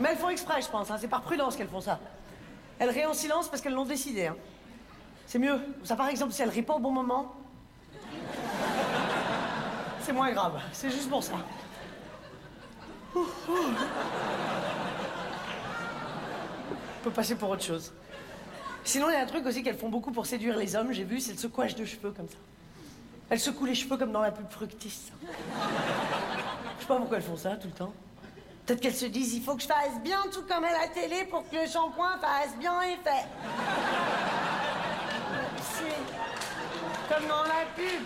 Mais 0.00 0.10
elles 0.10 0.18
font 0.18 0.28
exprès, 0.28 0.62
je 0.62 0.68
pense. 0.68 0.90
hein. 0.90 0.96
C'est 1.00 1.08
par 1.08 1.22
prudence 1.22 1.56
qu'elles 1.56 1.68
font 1.68 1.80
ça. 1.80 1.98
Elles 2.78 2.90
rient 2.90 3.06
en 3.06 3.14
silence 3.14 3.48
parce 3.48 3.62
qu'elles 3.62 3.74
l'ont 3.74 3.84
décidé. 3.84 4.26
hein. 4.26 4.36
C'est 5.26 5.38
mieux. 5.38 5.58
Ça, 5.84 5.96
par 5.96 6.08
exemple, 6.08 6.32
si 6.32 6.42
elles 6.42 6.48
rient 6.50 6.62
pas 6.62 6.74
au 6.74 6.80
bon 6.80 6.90
moment, 6.90 7.34
c'est 10.02 10.12
moins 10.12 10.30
grave. 10.32 10.60
C'est 10.72 10.90
juste 10.90 11.08
pour 11.08 11.22
ça. 11.22 11.34
On 13.16 13.24
peut 17.04 17.10
passer 17.10 17.36
pour 17.36 17.50
autre 17.50 17.62
chose. 17.62 17.92
Sinon, 18.84 19.08
il 19.08 19.14
y 19.14 19.16
a 19.16 19.22
un 19.22 19.26
truc 19.26 19.46
aussi 19.46 19.62
qu'elles 19.62 19.78
font 19.78 19.88
beaucoup 19.88 20.10
pour 20.12 20.26
séduire 20.26 20.56
les 20.56 20.76
hommes, 20.76 20.92
j'ai 20.92 21.04
vu, 21.04 21.20
c'est 21.20 21.32
le 21.32 21.38
secouage 21.38 21.74
de 21.74 21.84
cheveux 21.84 22.10
comme 22.10 22.28
ça. 22.28 22.36
Elles 23.30 23.40
secouent 23.40 23.64
les 23.64 23.74
cheveux 23.74 23.96
comme 23.96 24.12
dans 24.12 24.20
la 24.20 24.30
pub 24.30 24.50
Fructis. 24.50 25.10
Je 25.22 26.82
sais 26.82 26.86
pas 26.86 26.96
pourquoi 26.96 27.16
elles 27.16 27.22
font 27.22 27.36
ça 27.36 27.56
tout 27.56 27.68
le 27.68 27.72
temps. 27.72 27.94
Peut-être 28.64 28.80
qu'elles 28.80 28.94
se 28.94 29.06
disent, 29.06 29.34
il 29.34 29.42
faut 29.42 29.54
que 29.56 29.62
je 29.62 29.66
fasse 29.66 30.00
bien 30.02 30.22
tout 30.32 30.42
comme 30.42 30.64
à 30.64 30.72
la 30.72 30.88
télé 30.88 31.24
pour 31.24 31.48
que 31.50 31.56
le 31.56 31.66
shampoing 31.66 32.16
fasse 32.18 32.56
bien 32.58 32.80
effet. 32.82 33.26
Comme 37.08 37.28
dans 37.28 37.42
la 37.42 37.66
pub. 37.76 38.02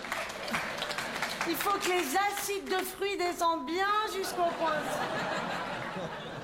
Il 1.48 1.54
faut 1.54 1.78
que 1.78 1.88
les 1.88 2.16
acides 2.16 2.64
de 2.64 2.84
fruits 2.84 3.16
descendent 3.16 3.66
bien 3.66 3.86
jusqu'au 4.12 4.50
point. 4.58 4.72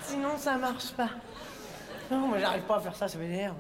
Sinon, 0.03 0.39
ça 0.39 0.57
marche 0.57 0.93
pas. 0.93 1.09
Non, 2.11 2.29
moi, 2.29 2.39
j'arrive 2.39 2.63
pas 2.63 2.77
à 2.77 2.81
faire 2.81 2.95
ça, 2.95 3.09
ça 3.09 3.19
m'énerve. 3.19 3.57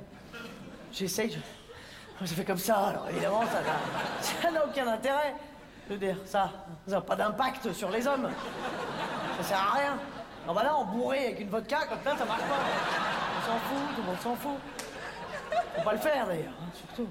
J'essaye, 0.92 1.32
je... 1.32 2.24
je 2.24 2.32
fais 2.32 2.44
comme 2.44 2.58
ça, 2.58 2.76
alors 2.76 3.08
évidemment, 3.10 3.42
ça 3.42 4.50
n'a, 4.50 4.64
aucun 4.64 4.86
intérêt. 4.86 5.34
Je 5.90 5.96
dire, 5.96 6.16
ça, 6.24 6.50
ça 6.86 6.94
n'a 6.94 7.00
pas 7.00 7.16
d'impact 7.16 7.72
sur 7.72 7.90
les 7.90 8.06
hommes. 8.06 8.30
Ça 9.38 9.42
sert 9.42 9.58
à 9.58 9.72
rien. 9.72 9.98
Non, 10.46 10.52
bah 10.52 10.62
là, 10.62 10.76
en 10.76 10.84
bourré 10.84 11.26
avec 11.26 11.40
une 11.40 11.48
vodka, 11.48 11.86
comme 11.86 12.02
ça, 12.04 12.16
ça 12.16 12.24
marche 12.24 12.42
pas. 12.42 12.58
On 13.38 13.46
s'en 13.46 13.58
fout, 13.58 13.94
tout 13.94 14.02
le 14.02 14.06
monde 14.06 14.20
s'en 14.20 14.36
fout. 14.36 14.58
Faut 15.76 15.82
pas 15.82 15.92
le 15.92 15.98
faire, 15.98 16.26
d'ailleurs, 16.26 16.52
hein, 16.60 16.70
surtout. 16.74 17.08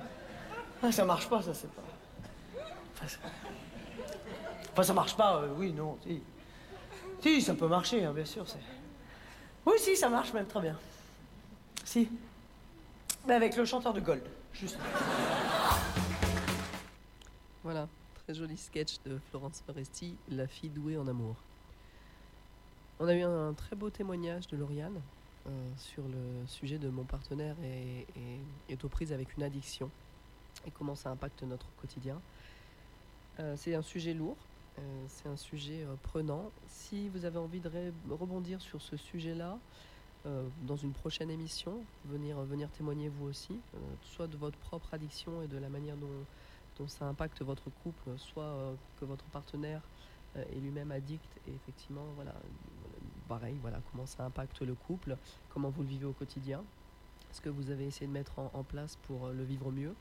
Ah, 0.84 0.92
ça 0.92 1.06
marche 1.06 1.28
pas, 1.28 1.42
ça, 1.42 1.54
c'est 1.54 1.72
pas... 1.72 1.82
Enfin, 2.94 4.84
ça... 4.84 4.94
Marche 4.94 5.16
pas, 5.16 5.38
euh, 5.38 5.48
oui, 5.58 5.72
non, 5.72 5.98
si. 6.04 6.22
Si, 7.22 7.42
ça 7.42 7.56
peut 7.56 7.68
marcher, 7.68 8.04
hein, 8.06 8.14
bien 8.14 8.26
sûr. 8.26 8.46
Oui, 9.66 9.76
si, 9.80 9.96
ça 9.96 10.10
marche 10.10 10.34
même 10.34 10.46
très 10.46 10.62
bien. 10.62 10.78
Si. 11.86 12.10
Mais 13.26 13.34
avec 13.34 13.56
le 13.56 13.66
chanteur 13.66 13.94
de 13.94 14.02
Gold, 14.02 14.24
juste. 14.54 14.78
Voilà, 17.64 17.88
très 18.24 18.34
joli 18.34 18.58
sketch 18.58 18.98
de 19.06 19.18
Florence 19.30 19.64
Foresti, 19.66 20.18
La 20.30 20.48
fille 20.48 20.70
douée 20.70 20.98
en 20.98 21.08
amour. 21.08 21.36
On 23.04 23.08
a 23.08 23.16
eu 23.16 23.22
un 23.24 23.51
très 23.51 23.76
beau 23.76 23.89
témoignage 23.89 24.47
de 24.47 24.56
Lauriane 24.56 25.01
euh, 25.45 25.49
sur 25.76 26.04
le 26.04 26.47
sujet 26.47 26.78
de 26.78 26.88
mon 26.88 27.04
partenaire 27.04 27.58
est, 28.70 28.86
aux 28.86 28.88
prises 28.88 29.12
avec 29.12 29.36
une 29.36 29.43
addiction 29.43 29.91
et 30.66 30.72
comment 30.72 30.95
ça 30.95 31.10
impacte 31.10 31.43
notre 31.43 31.68
quotidien. 31.82 32.22
Euh, 33.41 33.56
c'est 33.58 33.76
un 33.76 33.82
sujet 33.82 34.14
lourd, 34.14 34.38
euh, 34.80 34.82
c'est 35.10 35.28
un 35.28 35.36
sujet 35.36 35.86
prenant. 36.01 36.49
Si 36.70 37.10
vous 37.10 37.26
avez 37.26 37.38
envie 37.39 37.60
de 37.60 37.70
rebondir 38.10 38.62
sur 38.62 38.82
ce 38.82 38.95
sujet-là, 38.95 39.60
dans 40.62 40.78
une 40.78 40.93
prochaine 40.93 41.30
émission, 41.30 41.84
venir, 42.06 42.38
témoigner 42.78 43.10
vous 43.10 43.26
aussi, 43.26 43.60
soit 44.01 44.28
de 44.28 44.38
votre 44.38 44.58
propre 44.60 44.93
addiction 44.93 45.41
et 45.41 45.47
de 45.47 45.58
la 45.58 45.68
manière 45.68 45.97
dont, 45.97 46.08
dont 46.80 46.88
ça 46.88 47.04
impacte 47.04 47.41
votre 47.41 47.70
couple, 47.84 48.12
soit 48.16 48.56
que 49.01 49.04
votre 49.04 49.26
partenaire 49.26 49.82
est 50.38 50.60
lui-même 50.62 50.91
addict 50.91 51.30
et 51.47 51.51
effectivement, 51.54 52.06
voilà, 52.16 52.34
pareil, 53.34 53.58
voilà, 53.62 53.80
comment 53.90 54.06
ça 54.06 54.26
impacte 54.26 54.62
le 54.62 54.76
couple, 54.76 55.18
comment 55.50 55.70
vous 55.70 55.82
le 55.82 55.88
vivez 55.88 56.06
au 56.06 56.14
quotidien, 56.14 56.64
ce 57.32 57.42
que 57.42 57.50
vous 57.50 57.72
avez 57.72 57.88
essayé 57.88 58.06
de 58.06 58.12
mettre 58.12 58.38
en, 58.38 58.64
place 58.64 58.96
pour 59.08 59.26
euh, 59.26 59.34
le 59.34 59.44
vivre 59.44 59.72
mieux. 59.72 59.96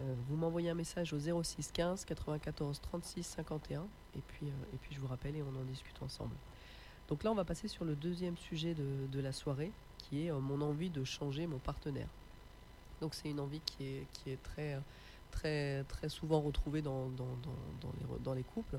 Euh, 0.00 0.14
vous 0.28 0.36
m'envoyez 0.36 0.70
un 0.70 0.74
message 0.74 1.12
au 1.12 1.18
06 1.18 1.72
15 1.72 2.04
94 2.04 2.80
36 2.80 3.24
51 3.24 3.82
et 4.14 4.20
puis, 4.20 4.46
euh, 4.46 4.72
et 4.72 4.76
puis 4.76 4.94
je 4.94 5.00
vous 5.00 5.08
rappelle 5.08 5.34
et 5.34 5.42
on 5.42 5.60
en 5.60 5.64
discute 5.64 6.00
ensemble. 6.00 6.36
Donc 7.08 7.24
là, 7.24 7.32
on 7.32 7.34
va 7.34 7.44
passer 7.44 7.66
sur 7.66 7.84
le 7.84 7.96
deuxième 7.96 8.36
sujet 8.36 8.74
de, 8.74 9.20
la 9.20 9.32
soirée, 9.32 9.72
qui 9.98 10.26
est 10.26 10.30
mon 10.30 10.60
envie 10.60 10.90
de 10.90 11.02
changer 11.02 11.48
mon 11.48 11.58
partenaire. 11.58 12.08
Donc 13.00 13.16
c'est 13.16 13.30
une 13.30 13.40
envie 13.40 13.60
qui 13.66 13.84
est, 13.84 14.06
qui 14.12 14.30
est 14.30 14.40
très, 14.44 14.78
très, 15.32 15.82
très 15.88 16.08
souvent 16.08 16.40
retrouvée 16.40 16.82
dans, 16.82 17.08
dans, 17.08 17.26
dans 18.22 18.32
les 18.32 18.44
couples. 18.44 18.78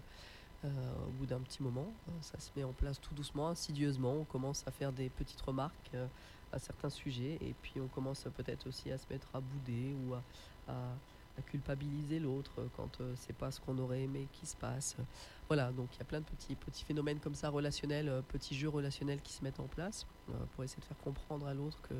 Euh, 0.63 0.69
au 1.07 1.11
bout 1.11 1.25
d'un 1.25 1.39
petit 1.39 1.63
moment, 1.63 1.91
euh, 2.07 2.11
ça 2.21 2.39
se 2.39 2.51
met 2.55 2.63
en 2.63 2.71
place 2.73 3.01
tout 3.01 3.15
doucement, 3.15 3.49
insidieusement. 3.49 4.13
On 4.13 4.25
commence 4.25 4.63
à 4.67 4.71
faire 4.71 4.91
des 4.93 5.09
petites 5.09 5.41
remarques 5.41 5.89
euh, 5.95 6.05
à 6.51 6.59
certains 6.59 6.91
sujets 6.91 7.39
et 7.41 7.55
puis 7.63 7.81
on 7.81 7.87
commence 7.87 8.27
peut-être 8.35 8.67
aussi 8.67 8.91
à 8.91 8.97
se 8.99 9.05
mettre 9.09 9.27
à 9.33 9.39
bouder 9.39 9.95
ou 10.05 10.13
à, 10.13 10.21
à- 10.67 10.95
culpabiliser 11.47 12.19
l'autre 12.19 12.67
quand 12.75 13.01
c'est 13.15 13.33
pas 13.35 13.49
ce 13.49 13.59
qu'on 13.59 13.79
aurait 13.79 14.01
aimé 14.01 14.27
qui 14.31 14.45
se 14.45 14.55
passe. 14.55 14.95
Voilà, 15.47 15.71
donc 15.71 15.87
il 15.95 15.97
y 15.97 16.01
a 16.01 16.05
plein 16.05 16.19
de 16.19 16.25
petits, 16.25 16.53
petits 16.53 16.83
phénomènes 16.83 17.19
comme 17.19 17.33
ça 17.33 17.49
relationnels, 17.49 18.21
petits 18.27 18.53
jeux 18.53 18.69
relationnels 18.69 19.21
qui 19.21 19.33
se 19.33 19.43
mettent 19.43 19.59
en 19.59 19.65
place 19.65 20.05
pour 20.53 20.63
essayer 20.63 20.79
de 20.81 20.85
faire 20.85 20.99
comprendre 20.99 21.47
à 21.47 21.55
l'autre 21.55 21.81
que 21.81 21.95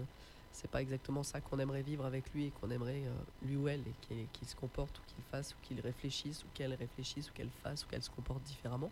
c'est 0.53 0.69
pas 0.69 0.81
exactement 0.81 1.23
ça 1.23 1.41
qu'on 1.41 1.59
aimerait 1.59 1.81
vivre 1.81 2.05
avec 2.05 2.31
lui 2.33 2.47
et 2.47 2.51
qu'on 2.51 2.69
aimerait 2.71 3.03
euh, 3.05 3.47
lui 3.47 3.55
ou 3.55 3.67
elle 3.67 3.83
qu'il 4.03 4.47
se 4.47 4.55
comporte 4.55 4.99
ou 4.99 5.01
qu'il 5.07 5.23
fasse 5.31 5.53
ou 5.53 5.57
qu'il 5.65 5.79
réfléchisse 5.79 6.43
ou 6.43 6.47
qu'elle 6.53 6.73
réfléchisse 6.73 7.29
ou 7.29 7.33
qu'elle 7.33 7.49
fasse 7.63 7.85
ou 7.85 7.87
qu'elle 7.87 8.03
se 8.03 8.09
comporte 8.09 8.43
différemment. 8.43 8.91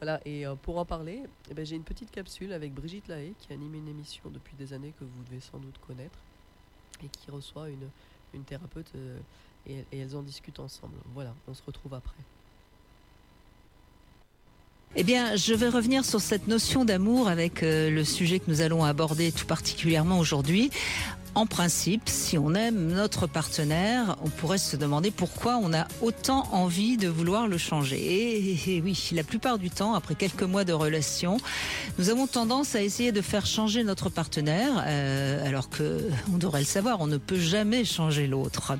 Voilà, 0.00 0.20
et 0.24 0.46
euh, 0.46 0.54
pour 0.54 0.78
en 0.78 0.84
parler, 0.84 1.24
eh 1.50 1.54
ben, 1.54 1.66
j'ai 1.66 1.76
une 1.76 1.84
petite 1.84 2.10
capsule 2.10 2.52
avec 2.52 2.72
Brigitte 2.72 3.08
Lahaye 3.08 3.34
qui 3.38 3.52
anime 3.52 3.74
une 3.74 3.88
émission 3.88 4.30
depuis 4.30 4.54
des 4.56 4.72
années 4.72 4.92
que 4.98 5.04
vous 5.04 5.24
devez 5.24 5.40
sans 5.40 5.58
doute 5.58 5.78
connaître 5.86 6.18
et 7.02 7.08
qui 7.08 7.30
reçoit 7.30 7.68
une, 7.68 7.88
une 8.32 8.44
thérapeute 8.44 8.92
euh, 8.94 9.18
et 9.66 9.84
elles 9.92 10.16
en 10.16 10.22
discutent 10.22 10.60
ensemble. 10.60 10.96
Voilà, 11.14 11.34
on 11.46 11.54
se 11.54 11.62
retrouve 11.62 11.94
après. 11.94 12.16
Eh 14.96 15.04
bien, 15.04 15.36
je 15.36 15.54
vais 15.54 15.68
revenir 15.68 16.04
sur 16.04 16.20
cette 16.20 16.48
notion 16.48 16.84
d'amour 16.84 17.28
avec 17.28 17.62
euh, 17.62 17.90
le 17.90 18.04
sujet 18.04 18.38
que 18.38 18.50
nous 18.50 18.62
allons 18.62 18.84
aborder 18.84 19.32
tout 19.32 19.46
particulièrement 19.46 20.18
aujourd'hui. 20.18 20.70
En 21.38 21.46
principe, 21.46 22.08
si 22.08 22.36
on 22.36 22.52
aime 22.56 22.88
notre 22.88 23.28
partenaire, 23.28 24.16
on 24.24 24.28
pourrait 24.28 24.58
se 24.58 24.76
demander 24.76 25.12
pourquoi 25.12 25.60
on 25.62 25.72
a 25.72 25.86
autant 26.02 26.48
envie 26.50 26.96
de 26.96 27.06
vouloir 27.06 27.46
le 27.46 27.56
changer. 27.58 28.58
Et, 28.66 28.80
oui, 28.80 29.10
la 29.12 29.22
plupart 29.22 29.56
du 29.56 29.70
temps, 29.70 29.94
après 29.94 30.16
quelques 30.16 30.42
mois 30.42 30.64
de 30.64 30.72
relation, 30.72 31.36
nous 31.96 32.10
avons 32.10 32.26
tendance 32.26 32.74
à 32.74 32.82
essayer 32.82 33.12
de 33.12 33.20
faire 33.20 33.46
changer 33.46 33.84
notre 33.84 34.08
partenaire, 34.08 34.82
euh, 34.84 35.46
alors 35.46 35.70
que 35.70 36.10
on 36.34 36.38
devrait 36.38 36.58
le 36.58 36.66
savoir, 36.66 37.00
on 37.00 37.06
ne 37.06 37.18
peut 37.18 37.38
jamais 37.38 37.84
changer 37.84 38.26
l'autre. 38.26 38.72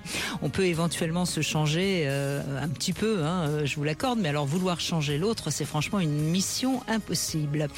On 0.43 0.51
peut 0.51 0.67
éventuellement 0.67 1.27
se 1.27 1.43
changer 1.43 2.07
euh, 2.07 2.43
un 2.61 2.69
petit 2.69 2.93
peu, 2.93 3.23
hein, 3.23 3.65
je 3.67 3.77
vous 3.77 3.85
l'accorde, 3.85 4.19
mais 4.19 4.31
alors 4.31 4.47
vouloir 4.47 4.81
changer 4.81 5.17
l'autre, 5.17 5.53
c'est 5.53 5.65
franchement 5.65 6.01
une 6.01 6.11
mission 6.11 6.83
impossible. 6.89 7.69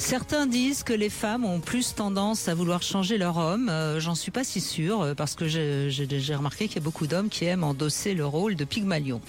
Certains 0.00 0.46
disent 0.46 0.82
que 0.82 0.94
les 0.94 1.10
femmes 1.10 1.44
ont 1.44 1.60
plus 1.60 1.94
tendance 1.94 2.48
à 2.48 2.54
vouloir 2.54 2.82
changer 2.82 3.18
leur 3.18 3.36
homme. 3.36 3.68
Euh, 3.68 4.00
J'en 4.00 4.14
suis 4.14 4.30
pas 4.30 4.44
si 4.44 4.60
sûre 4.62 5.02
euh, 5.02 5.14
parce 5.14 5.34
que 5.34 5.46
j'ai 5.46 6.34
remarqué 6.34 6.68
qu'il 6.68 6.76
y 6.76 6.78
a 6.78 6.82
beaucoup 6.82 7.06
d'hommes 7.06 7.28
qui 7.28 7.44
aiment 7.44 7.64
endosser 7.64 8.14
le 8.14 8.24
rôle 8.24 8.56
de 8.56 8.64
Pygmalion. 8.64 9.20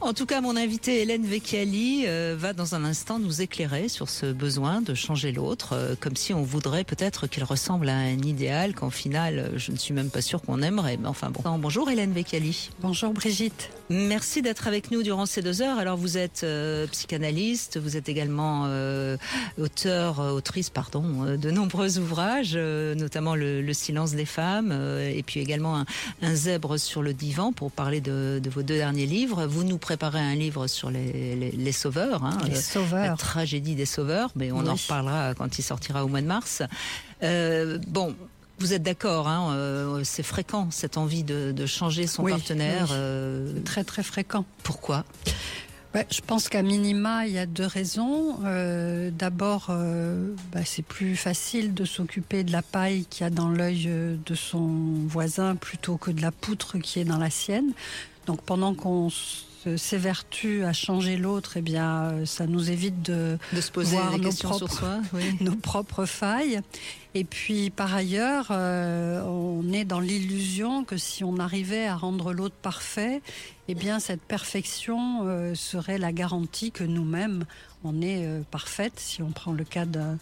En 0.00 0.14
tout 0.14 0.26
cas, 0.26 0.40
mon 0.40 0.56
invitée 0.56 1.02
Hélène 1.02 1.26
Vecchiali 1.26 2.04
euh, 2.06 2.34
va 2.38 2.54
dans 2.54 2.74
un 2.74 2.84
instant 2.84 3.18
nous 3.18 3.42
éclairer 3.42 3.88
sur 3.88 4.08
ce 4.08 4.32
besoin 4.32 4.80
de 4.80 4.94
changer 4.94 5.30
l'autre, 5.30 5.74
euh, 5.74 5.94
comme 5.98 6.16
si 6.16 6.32
on 6.32 6.42
voudrait 6.42 6.84
peut-être 6.84 7.26
qu'il 7.26 7.44
ressemble 7.44 7.90
à 7.90 7.96
un 7.96 8.18
idéal 8.18 8.74
qu'en 8.74 8.90
final, 8.90 9.52
je 9.56 9.72
ne 9.72 9.76
suis 9.76 9.92
même 9.92 10.10
pas 10.10 10.22
sûre 10.22 10.40
qu'on 10.40 10.62
aimerait. 10.62 10.96
Mais 10.96 11.08
enfin 11.08 11.30
bon. 11.30 11.58
Bonjour 11.58 11.90
Hélène 11.90 12.12
Vecchiali. 12.12 12.70
Bonjour 12.80 13.12
Brigitte. 13.12 13.70
Merci 13.90 14.42
d'être 14.42 14.66
avec 14.68 14.90
nous 14.90 15.02
durant 15.02 15.26
ces 15.26 15.42
deux 15.42 15.62
heures. 15.62 15.78
Alors 15.78 15.98
vous 15.98 16.16
êtes 16.16 16.46
psychanalyste, 16.92 17.78
vous 17.78 17.96
êtes 17.96 18.08
également 18.08 18.64
euh, 18.66 19.16
auteur, 19.98 20.20
euh, 20.20 20.30
autrice, 20.30 20.70
pardon, 20.70 21.04
euh, 21.26 21.36
de 21.36 21.50
nombreux 21.50 21.98
ouvrages, 21.98 22.52
euh, 22.54 22.94
notamment 22.94 23.34
le, 23.34 23.60
Le 23.62 23.72
silence 23.72 24.12
des 24.12 24.24
femmes, 24.24 24.72
et 24.72 25.22
puis 25.22 25.40
également 25.40 25.76
un, 25.78 25.86
un 26.22 26.34
zèbre 26.34 26.78
sur 26.78 27.02
le 27.02 27.12
divan 27.14 27.52
pour 27.52 27.70
parler 27.72 28.00
de, 28.00 28.40
de 28.42 28.50
vos 28.50 28.62
deux 28.62 28.76
derniers 28.76 29.06
livres. 29.06 29.46
Vous 29.46 29.64
nous 29.64 29.78
préparez 29.78 30.20
un 30.20 30.34
livre 30.34 30.66
sur 30.66 30.90
les, 30.90 31.34
les, 31.36 31.50
les 31.50 31.72
sauveurs, 31.72 32.24
hein, 32.24 32.38
Les 32.48 32.54
sauveurs. 32.54 33.04
la 33.06 33.16
tragédie 33.16 33.74
des 33.74 33.86
sauveurs, 33.86 34.30
mais 34.36 34.52
on 34.52 34.66
en 34.66 34.74
reparlera 34.74 35.34
quand 35.34 35.58
il 35.58 35.62
sortira 35.62 36.04
au 36.04 36.08
mois 36.08 36.20
de 36.20 36.26
mars. 36.26 36.62
Euh, 37.22 37.78
bon. 37.88 38.14
Vous 38.60 38.72
êtes 38.72 38.82
d'accord, 38.82 39.28
hein, 39.28 39.52
euh, 39.54 40.00
c'est 40.02 40.24
fréquent 40.24 40.66
cette 40.72 40.96
envie 40.96 41.22
de, 41.22 41.52
de 41.52 41.64
changer 41.66 42.08
son 42.08 42.24
Oui, 42.24 42.32
partenaire. 42.32 42.86
oui. 42.88 42.96
euh, 42.96 43.60
très 43.64 43.84
très 43.84 44.02
fréquent. 44.02 44.44
Pourquoi? 44.64 45.04
Je 46.10 46.20
pense 46.20 46.48
qu'à 46.48 46.62
minima, 46.62 47.26
il 47.26 47.32
y 47.32 47.38
a 47.38 47.46
deux 47.46 47.66
raisons. 47.66 48.38
Euh, 48.44 49.10
D'abord, 49.10 49.68
euh, 49.70 50.34
bah, 50.52 50.60
c'est 50.64 50.82
plus 50.82 51.16
facile 51.16 51.74
de 51.74 51.84
s'occuper 51.84 52.44
de 52.44 52.52
la 52.52 52.62
paille 52.62 53.04
qu'il 53.06 53.24
y 53.24 53.26
a 53.26 53.30
dans 53.30 53.48
l'œil 53.48 53.84
euh, 53.86 54.16
de 54.26 54.34
son 54.34 54.68
voisin 55.06 55.56
plutôt 55.56 55.96
que 55.96 56.10
de 56.10 56.20
la 56.20 56.30
poutre 56.30 56.78
qui 56.78 57.00
est 57.00 57.04
dans 57.04 57.18
la 57.18 57.30
sienne. 57.30 57.72
Donc 58.26 58.42
pendant 58.42 58.74
qu'on 58.74 59.08
s'évertue 59.76 60.64
à 60.64 60.72
changer 60.72 61.16
l'autre, 61.16 61.56
eh 61.56 61.62
bien, 61.62 62.04
euh, 62.04 62.26
ça 62.26 62.46
nous 62.46 62.70
évite 62.70 63.02
de, 63.02 63.38
De 63.52 63.60
se 63.60 63.70
poser 63.70 63.96
voir 63.96 64.12
des 64.12 64.24
nos 64.26 64.30
sur 64.30 64.50
propres- 64.50 64.70
soi, 64.72 65.00
oui. 65.14 65.22
nos 65.40 65.56
propres 65.56 66.04
failles. 66.06 66.60
Et 67.14 67.24
puis 67.24 67.70
par 67.70 67.94
ailleurs, 67.94 68.48
euh, 68.50 69.22
on 69.24 69.72
est 69.72 69.84
dans 69.84 69.98
l'illusion 70.00 70.84
que 70.84 70.96
si 70.96 71.24
on 71.24 71.38
arrivait 71.38 71.86
à 71.86 71.96
rendre 71.96 72.32
l'autre 72.32 72.54
parfait, 72.60 73.22
eh 73.66 73.74
bien 73.74 73.98
cette 73.98 74.20
perfection 74.22 75.22
euh, 75.26 75.54
serait 75.54 75.98
la 75.98 76.12
garantie 76.12 76.70
que 76.70 76.84
nous-mêmes 76.84 77.44
on 77.84 78.00
est 78.02 78.24
euh, 78.26 78.42
parfaite. 78.50 78.92
Si 78.96 79.22
on 79.22 79.30
prend 79.30 79.52
le 79.52 79.64
cas 79.64 79.86
d'un 79.86 80.18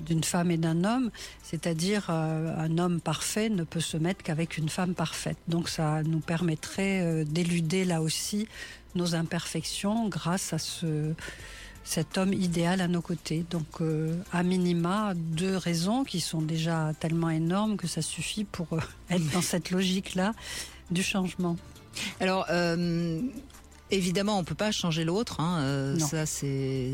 d'une 0.00 0.24
femme 0.24 0.50
et 0.50 0.56
d'un 0.56 0.84
homme, 0.84 1.10
c'est-à-dire 1.42 2.06
euh, 2.10 2.54
un 2.56 2.78
homme 2.78 3.00
parfait 3.00 3.48
ne 3.48 3.64
peut 3.64 3.80
se 3.80 3.96
mettre 3.96 4.22
qu'avec 4.22 4.58
une 4.58 4.68
femme 4.68 4.94
parfaite. 4.94 5.38
Donc 5.48 5.68
ça 5.68 6.02
nous 6.02 6.20
permettrait 6.20 7.00
euh, 7.02 7.24
d'éluder 7.24 7.84
là 7.84 8.02
aussi 8.02 8.48
nos 8.94 9.14
imperfections 9.14 10.08
grâce 10.08 10.52
à 10.52 10.58
ce, 10.58 11.14
cet 11.84 12.18
homme 12.18 12.32
idéal 12.32 12.80
à 12.80 12.88
nos 12.88 13.02
côtés. 13.02 13.44
Donc 13.50 13.80
euh, 13.80 14.16
à 14.32 14.42
minima, 14.42 15.12
deux 15.14 15.56
raisons 15.56 16.04
qui 16.04 16.20
sont 16.20 16.42
déjà 16.42 16.92
tellement 16.98 17.30
énormes 17.30 17.76
que 17.76 17.86
ça 17.86 18.02
suffit 18.02 18.44
pour 18.44 18.66
être 19.10 19.30
dans 19.32 19.42
cette 19.42 19.70
logique-là 19.70 20.32
du 20.90 21.02
changement. 21.02 21.56
Alors, 22.20 22.46
évidemment, 23.92 24.38
on 24.38 24.44
peut 24.44 24.54
pas 24.54 24.72
changer 24.72 25.04
l'autre. 25.04 25.40
Hein, 25.40 25.60
euh, 25.60 25.98
ça, 25.98 26.26
c'est, 26.26 26.90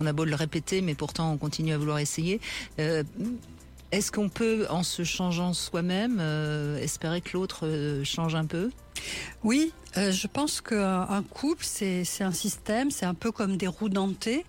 on 0.00 0.06
a 0.06 0.12
beau 0.12 0.24
le 0.24 0.34
répéter, 0.34 0.80
mais 0.80 0.94
pourtant, 0.94 1.32
on 1.32 1.36
continue 1.36 1.72
à 1.72 1.78
vouloir 1.78 1.98
essayer. 1.98 2.40
Euh, 2.80 3.04
est-ce 3.92 4.10
qu'on 4.10 4.28
peut, 4.28 4.66
en 4.68 4.82
se 4.82 5.04
changeant 5.04 5.52
soi-même, 5.52 6.18
euh, 6.20 6.78
espérer 6.78 7.20
que 7.20 7.30
l'autre 7.34 8.02
change 8.04 8.34
un 8.34 8.44
peu? 8.44 8.70
Oui, 9.44 9.72
je 9.94 10.26
pense 10.26 10.60
qu'un 10.60 11.02
un 11.08 11.22
couple, 11.22 11.64
c'est 11.64 12.04
c'est 12.04 12.24
un 12.24 12.32
système, 12.32 12.90
c'est 12.90 13.06
un 13.06 13.14
peu 13.14 13.30
comme 13.30 13.56
des 13.56 13.68
roues 13.68 13.88
dentées. 13.88 14.44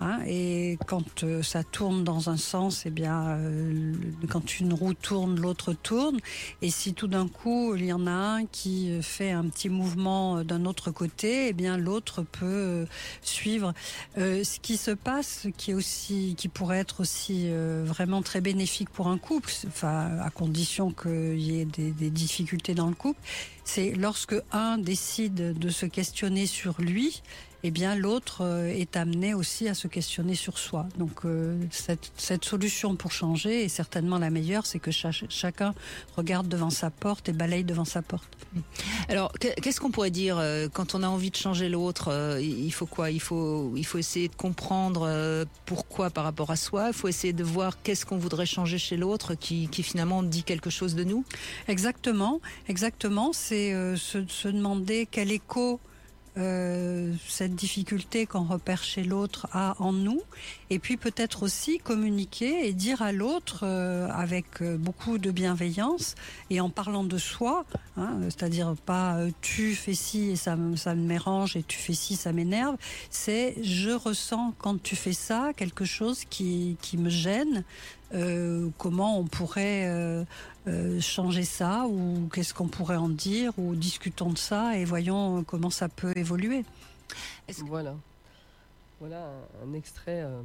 Hein, 0.00 0.20
et 0.26 0.78
quand 0.86 1.24
euh, 1.24 1.42
ça 1.42 1.64
tourne 1.64 2.04
dans 2.04 2.30
un 2.30 2.36
sens, 2.36 2.84
eh 2.86 2.90
bien, 2.90 3.28
euh, 3.28 3.92
quand 4.28 4.60
une 4.60 4.72
roue 4.72 4.94
tourne, 4.94 5.40
l'autre 5.40 5.72
tourne. 5.72 6.18
Et 6.62 6.70
si 6.70 6.94
tout 6.94 7.08
d'un 7.08 7.28
coup 7.28 7.74
il 7.74 7.84
y 7.84 7.92
en 7.92 8.06
a 8.06 8.10
un 8.10 8.46
qui 8.46 8.90
euh, 8.90 9.02
fait 9.02 9.30
un 9.30 9.44
petit 9.44 9.68
mouvement 9.68 10.44
d'un 10.44 10.64
autre 10.64 10.90
côté, 10.90 11.48
eh 11.48 11.52
bien 11.52 11.76
l'autre 11.76 12.22
peut 12.22 12.86
suivre. 13.22 13.72
Ce 14.16 14.60
qui 14.60 14.76
se 14.76 14.90
passe, 14.90 15.46
qui 15.56 15.70
est 15.70 15.74
aussi, 15.74 16.34
qui 16.36 16.48
pourrait 16.48 16.78
être 16.78 17.00
aussi 17.00 17.48
vraiment 17.84 18.22
très 18.22 18.40
bénéfique 18.40 18.90
pour 18.90 19.08
un 19.08 19.18
couple, 19.18 19.52
enfin 19.66 20.18
à 20.20 20.30
condition 20.30 20.90
qu'il 20.90 21.40
y 21.40 21.60
ait 21.60 21.64
des 21.64 22.10
difficultés 22.10 22.74
dans 22.74 22.88
le 22.88 22.94
couple, 22.94 23.20
c'est 23.66 23.90
lorsque 23.90 24.36
un 24.52 24.78
décide 24.78 25.58
de 25.58 25.68
se 25.68 25.86
questionner 25.86 26.46
sur 26.46 26.80
lui, 26.80 27.22
eh 27.66 27.70
bien 27.70 27.94
l'autre 27.94 28.42
euh, 28.42 28.66
est 28.68 28.96
amené 28.96 29.34
aussi 29.34 29.68
à 29.68 29.74
se 29.74 29.88
questionner 29.88 30.34
sur 30.34 30.58
soi. 30.58 30.86
Donc 30.98 31.24
euh, 31.24 31.58
cette, 31.70 32.12
cette 32.16 32.44
solution 32.44 32.96
pour 32.96 33.12
changer 33.12 33.64
est 33.64 33.68
certainement 33.68 34.18
la 34.18 34.30
meilleure, 34.30 34.66
c'est 34.66 34.78
que 34.78 34.90
cha- 34.90 35.10
chacun 35.28 35.74
regarde 36.16 36.48
devant 36.48 36.70
sa 36.70 36.90
porte 36.90 37.28
et 37.28 37.32
balaye 37.32 37.64
devant 37.64 37.84
sa 37.84 38.02
porte. 38.02 38.28
Alors, 39.08 39.32
que- 39.32 39.54
qu'est-ce 39.60 39.80
qu'on 39.80 39.90
pourrait 39.90 40.10
dire 40.10 40.38
euh, 40.38 40.68
quand 40.72 40.94
on 40.94 41.02
a 41.02 41.08
envie 41.08 41.30
de 41.30 41.36
changer 41.36 41.68
l'autre 41.68 42.38
Il 42.40 42.72
faut 42.72 42.86
quoi? 42.86 43.10
Il 43.10 43.20
faut, 43.20 43.72
il 43.76 43.84
faut 43.84 43.98
essayer 43.98 44.28
de 44.28 44.34
comprendre 44.36 45.44
pourquoi 45.64 46.10
par 46.10 46.24
rapport 46.24 46.50
à 46.50 46.56
soi? 46.56 46.88
Il 46.88 46.94
faut 46.94 47.08
essayer 47.08 47.32
de 47.32 47.44
voir 47.44 47.82
qu'est-ce 47.82 48.06
qu'on 48.06 48.18
voudrait 48.18 48.46
changer 48.46 48.78
chez 48.78 48.96
l'autre, 48.96 49.34
qui, 49.34 49.68
qui 49.68 49.82
finalement 49.82 50.22
dit 50.22 50.42
quelque 50.42 50.70
chose 50.70 50.94
de 50.94 51.04
nous? 51.04 51.24
Exactement, 51.68 52.40
exactement. 52.68 53.32
C'est 53.32 53.72
euh, 53.72 53.96
se, 53.96 54.26
se 54.28 54.48
demander 54.48 55.06
quel 55.10 55.30
écho 55.32 55.80
euh, 56.38 57.12
cette 57.28 57.54
difficulté 57.54 58.26
qu'on 58.26 58.44
repère 58.44 58.82
chez 58.82 59.02
l'autre 59.02 59.48
a 59.52 59.74
en 59.78 59.92
nous, 59.92 60.20
et 60.70 60.78
puis 60.78 60.96
peut-être 60.96 61.42
aussi 61.42 61.78
communiquer 61.78 62.68
et 62.68 62.72
dire 62.72 63.00
à 63.02 63.12
l'autre 63.12 63.60
euh, 63.62 64.08
avec 64.10 64.60
euh, 64.60 64.76
beaucoup 64.76 65.18
de 65.18 65.30
bienveillance 65.30 66.14
et 66.50 66.60
en 66.60 66.70
parlant 66.70 67.04
de 67.04 67.18
soi, 67.18 67.64
hein, 67.96 68.18
c'est-à-dire 68.24 68.74
pas 68.84 69.18
tu 69.40 69.74
fais 69.74 69.94
ci 69.94 70.30
et 70.30 70.36
ça, 70.36 70.56
ça 70.76 70.94
me 70.94 71.06
mérange 71.06 71.56
et 71.56 71.62
tu 71.62 71.78
fais 71.78 71.94
ci 71.94 72.16
ça 72.16 72.32
m'énerve, 72.32 72.76
c'est 73.10 73.54
je 73.62 73.90
ressens 73.90 74.54
quand 74.58 74.82
tu 74.82 74.96
fais 74.96 75.12
ça 75.14 75.52
quelque 75.56 75.84
chose 75.84 76.24
qui, 76.28 76.76
qui 76.82 76.98
me 76.98 77.08
gêne. 77.08 77.64
Euh, 78.14 78.68
comment 78.78 79.18
on 79.18 79.24
pourrait 79.24 79.86
euh, 79.88 80.24
euh, 80.68 81.00
changer 81.00 81.42
ça 81.42 81.86
ou 81.88 82.28
qu'est-ce 82.32 82.54
qu'on 82.54 82.68
pourrait 82.68 82.96
en 82.96 83.08
dire 83.08 83.52
ou 83.58 83.74
discutons 83.74 84.30
de 84.30 84.38
ça 84.38 84.76
et 84.76 84.84
voyons 84.84 85.42
comment 85.44 85.70
ça 85.70 85.88
peut 85.88 86.12
évoluer. 86.16 86.64
Voilà. 87.64 87.94
Voilà 89.00 89.26
un, 89.64 89.68
un 89.70 89.74
extrait 89.74 90.22
euh, 90.22 90.40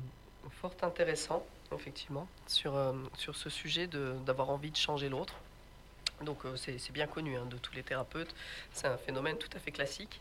fort 0.60 0.74
intéressant, 0.82 1.44
effectivement, 1.74 2.28
sur, 2.48 2.76
euh, 2.76 2.94
sur 3.18 3.36
ce 3.36 3.50
sujet 3.50 3.88
de- 3.88 4.16
d'avoir 4.26 4.50
envie 4.50 4.72
de 4.72 4.76
changer 4.78 5.08
l'autre. 5.10 5.36
Donc 6.26 6.46
euh, 6.46 6.56
c'est 6.56 6.78
c'est 6.78 6.92
bien 6.94 7.08
connu 7.08 7.36
hein, 7.38 7.46
de 7.50 7.58
tous 7.58 7.74
les 7.74 7.82
thérapeutes, 7.84 8.36
c'est 8.74 8.86
un 8.88 8.98
phénomène 8.98 9.38
tout 9.38 9.50
à 9.56 9.60
fait 9.60 9.72
classique. 9.72 10.20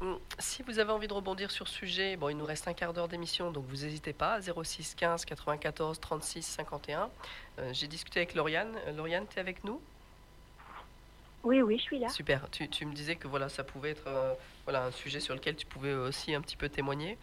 Hum, 0.00 0.18
Si 0.38 0.62
vous 0.62 0.78
avez 0.78 0.92
envie 0.92 1.08
de 1.08 1.12
rebondir 1.12 1.50
sur 1.50 1.66
ce 1.66 1.74
sujet, 1.74 2.16
bon, 2.16 2.28
il 2.28 2.36
nous 2.36 2.44
reste 2.44 2.68
un 2.68 2.74
quart 2.74 2.92
d'heure 2.92 3.08
d'émission, 3.08 3.50
donc 3.50 3.64
vous 3.66 3.76
n'hésitez 3.84 4.12
pas, 4.12 4.40
06 4.40 4.94
15 4.94 5.24
94 5.24 5.98
36 6.00 6.42
51. 6.42 7.10
Euh, 7.58 7.72
J'ai 7.72 7.88
discuté 7.88 8.20
avec 8.20 8.34
Lauriane. 8.34 8.76
Euh, 8.86 8.92
Lauriane, 8.92 9.26
tu 9.28 9.36
es 9.36 9.40
avec 9.40 9.64
nous? 9.64 9.80
Oui, 11.44 11.62
oui, 11.62 11.78
je 11.78 11.82
suis 11.82 11.98
là. 11.98 12.08
Super. 12.08 12.48
Tu, 12.50 12.68
tu 12.68 12.84
me 12.84 12.92
disais 12.94 13.16
que 13.16 13.28
voilà, 13.28 13.48
ça 13.48 13.64
pouvait 13.64 13.90
être 13.90 14.06
euh, 14.06 14.34
voilà, 14.64 14.84
un 14.84 14.90
sujet 14.90 15.20
sur 15.20 15.34
lequel 15.34 15.56
tu 15.56 15.66
pouvais 15.66 15.94
aussi 15.94 16.34
un 16.34 16.40
petit 16.42 16.56
peu 16.56 16.68
témoigner. 16.68 17.16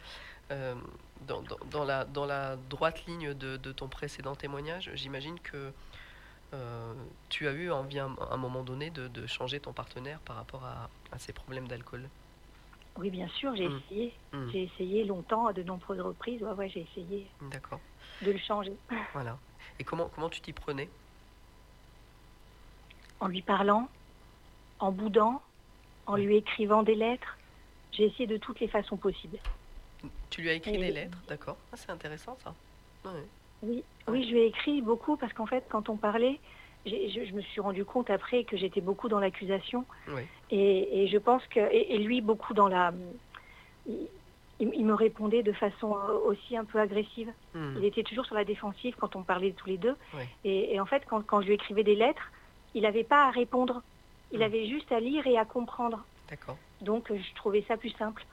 Euh, 0.51 0.75
dans, 1.27 1.41
dans- 1.41 1.57
dans 1.71 1.83
la, 1.83 2.05
dans 2.05 2.25
la 2.25 2.55
droite 2.55 3.05
ligne 3.07 3.33
de, 3.33 3.57
de 3.57 3.71
ton 3.71 3.87
précédent 3.87 4.35
témoignage, 4.35 4.91
j'imagine 4.93 5.39
que 5.39 5.73
euh, 6.53 6.93
tu 7.29 7.47
as 7.47 7.51
eu 7.51 7.71
envie 7.71 7.99
à 7.99 8.05
un, 8.05 8.15
à 8.15 8.33
un 8.33 8.37
moment 8.37 8.63
donné 8.63 8.89
de, 8.89 9.07
de 9.07 9.27
changer 9.27 9.59
ton 9.59 9.73
partenaire 9.73 10.19
par 10.21 10.35
rapport 10.37 10.63
à, 10.65 10.89
à 11.11 11.19
ces 11.19 11.33
problèmes 11.33 11.67
d'alcool. 11.67 12.09
Oui, 12.97 13.09
bien 13.09 13.27
sûr, 13.27 13.55
j'ai 13.55 13.67
Mm. 13.67 13.77
essayé. 13.87 14.13
Mm. 14.33 14.49
J'ai 14.51 14.63
essayé 14.63 15.03
longtemps, 15.03 15.47
à 15.47 15.53
de 15.53 15.63
nombreuses 15.63 15.99
reprises. 15.99 16.41
Ouais, 16.43 16.53
ouais, 16.53 16.69
j'ai 16.69 16.81
essayé 16.81 17.29
D'accord. 17.51 17.79
de 18.21 18.31
le 18.31 18.37
changer. 18.37 18.77
Voilà. 19.13 19.39
Et 19.79 19.83
comment, 19.83 20.09
comment 20.09 20.29
tu 20.29 20.41
t'y 20.41 20.53
prenais? 20.53 20.89
En 23.19 23.27
lui 23.27 23.41
parlant, 23.41 23.89
en 24.79 24.91
boudant, 24.91 25.41
en 26.05 26.15
lui 26.15 26.37
écrivant 26.37 26.83
des 26.83 26.95
lettres. 26.95 27.37
J'ai 27.91 28.05
essayé 28.05 28.27
de 28.27 28.37
toutes 28.37 28.59
les 28.59 28.67
façons 28.67 28.97
possibles. 28.97 29.39
Tu 30.29 30.41
lui 30.41 30.49
as 30.49 30.53
écrit 30.53 30.75
Et- 30.75 30.79
des 30.79 30.91
lettres, 30.91 31.17
d'accord 31.27 31.57
ah, 31.71 31.77
C'est 31.77 31.91
intéressant 31.91 32.37
ça. 32.43 32.53
Ouais. 33.05 33.23
Oui, 33.61 33.83
oui, 34.07 34.25
je 34.27 34.31
lui 34.31 34.39
ai 34.41 34.45
écrit 34.47 34.81
beaucoup 34.81 35.17
parce 35.17 35.33
qu'en 35.33 35.45
fait, 35.45 35.65
quand 35.69 35.89
on 35.89 35.97
parlait, 35.97 36.39
je, 36.85 37.25
je 37.25 37.33
me 37.33 37.41
suis 37.41 37.61
rendu 37.61 37.83
compte 37.85 38.09
après 38.09 38.43
que 38.43 38.57
j'étais 38.57 38.81
beaucoup 38.81 39.09
dans 39.09 39.19
l'accusation 39.19 39.85
Oui. 40.09 40.21
et, 40.51 41.03
et 41.03 41.07
je 41.07 41.17
pense 41.17 41.45
que 41.47 41.59
et, 41.59 41.95
et 41.95 41.97
lui 41.99 42.21
beaucoup 42.21 42.53
dans 42.53 42.67
la. 42.67 42.93
Il, 44.59 44.85
me 44.85 44.93
répondait 44.93 45.43
de 45.43 45.51
façon 45.51 45.91
aussi 46.25 46.55
un 46.55 46.63
peu 46.63 46.79
agressive. 46.79 47.29
Hmm. 47.53 47.75
Il 47.77 47.83
était 47.85 48.03
toujours 48.03 48.25
sur 48.25 48.35
la 48.35 48.45
défensive 48.45 48.95
quand 48.97 49.15
on 49.17 49.23
parlait 49.23 49.51
tous 49.51 49.67
les 49.67 49.77
deux. 49.77 49.95
Et, 50.45 50.73
et 50.73 50.79
en 50.79 50.85
fait, 50.85 51.03
quand, 51.09 51.21
quand 51.25 51.41
je 51.41 51.47
lui 51.47 51.55
écrivais 51.55 51.83
des 51.83 51.95
lettres, 51.95 52.31
il 52.73 52.83
n'avait 52.83 53.03
pas 53.03 53.27
à 53.27 53.31
répondre. 53.31 53.81
Il 54.31 54.39
Hmm. 54.39 54.43
avait 54.43 54.65
juste 54.67 54.91
à 54.93 54.99
lire 55.01 55.27
et 55.27 55.37
à 55.37 55.43
comprendre. 55.45 56.05
D'accord. 56.29 56.57
Donc, 56.81 57.11
je 57.13 57.33
trouvais 57.35 57.63
ça 57.67 57.75
plus 57.77 57.91
simple. 57.91 58.25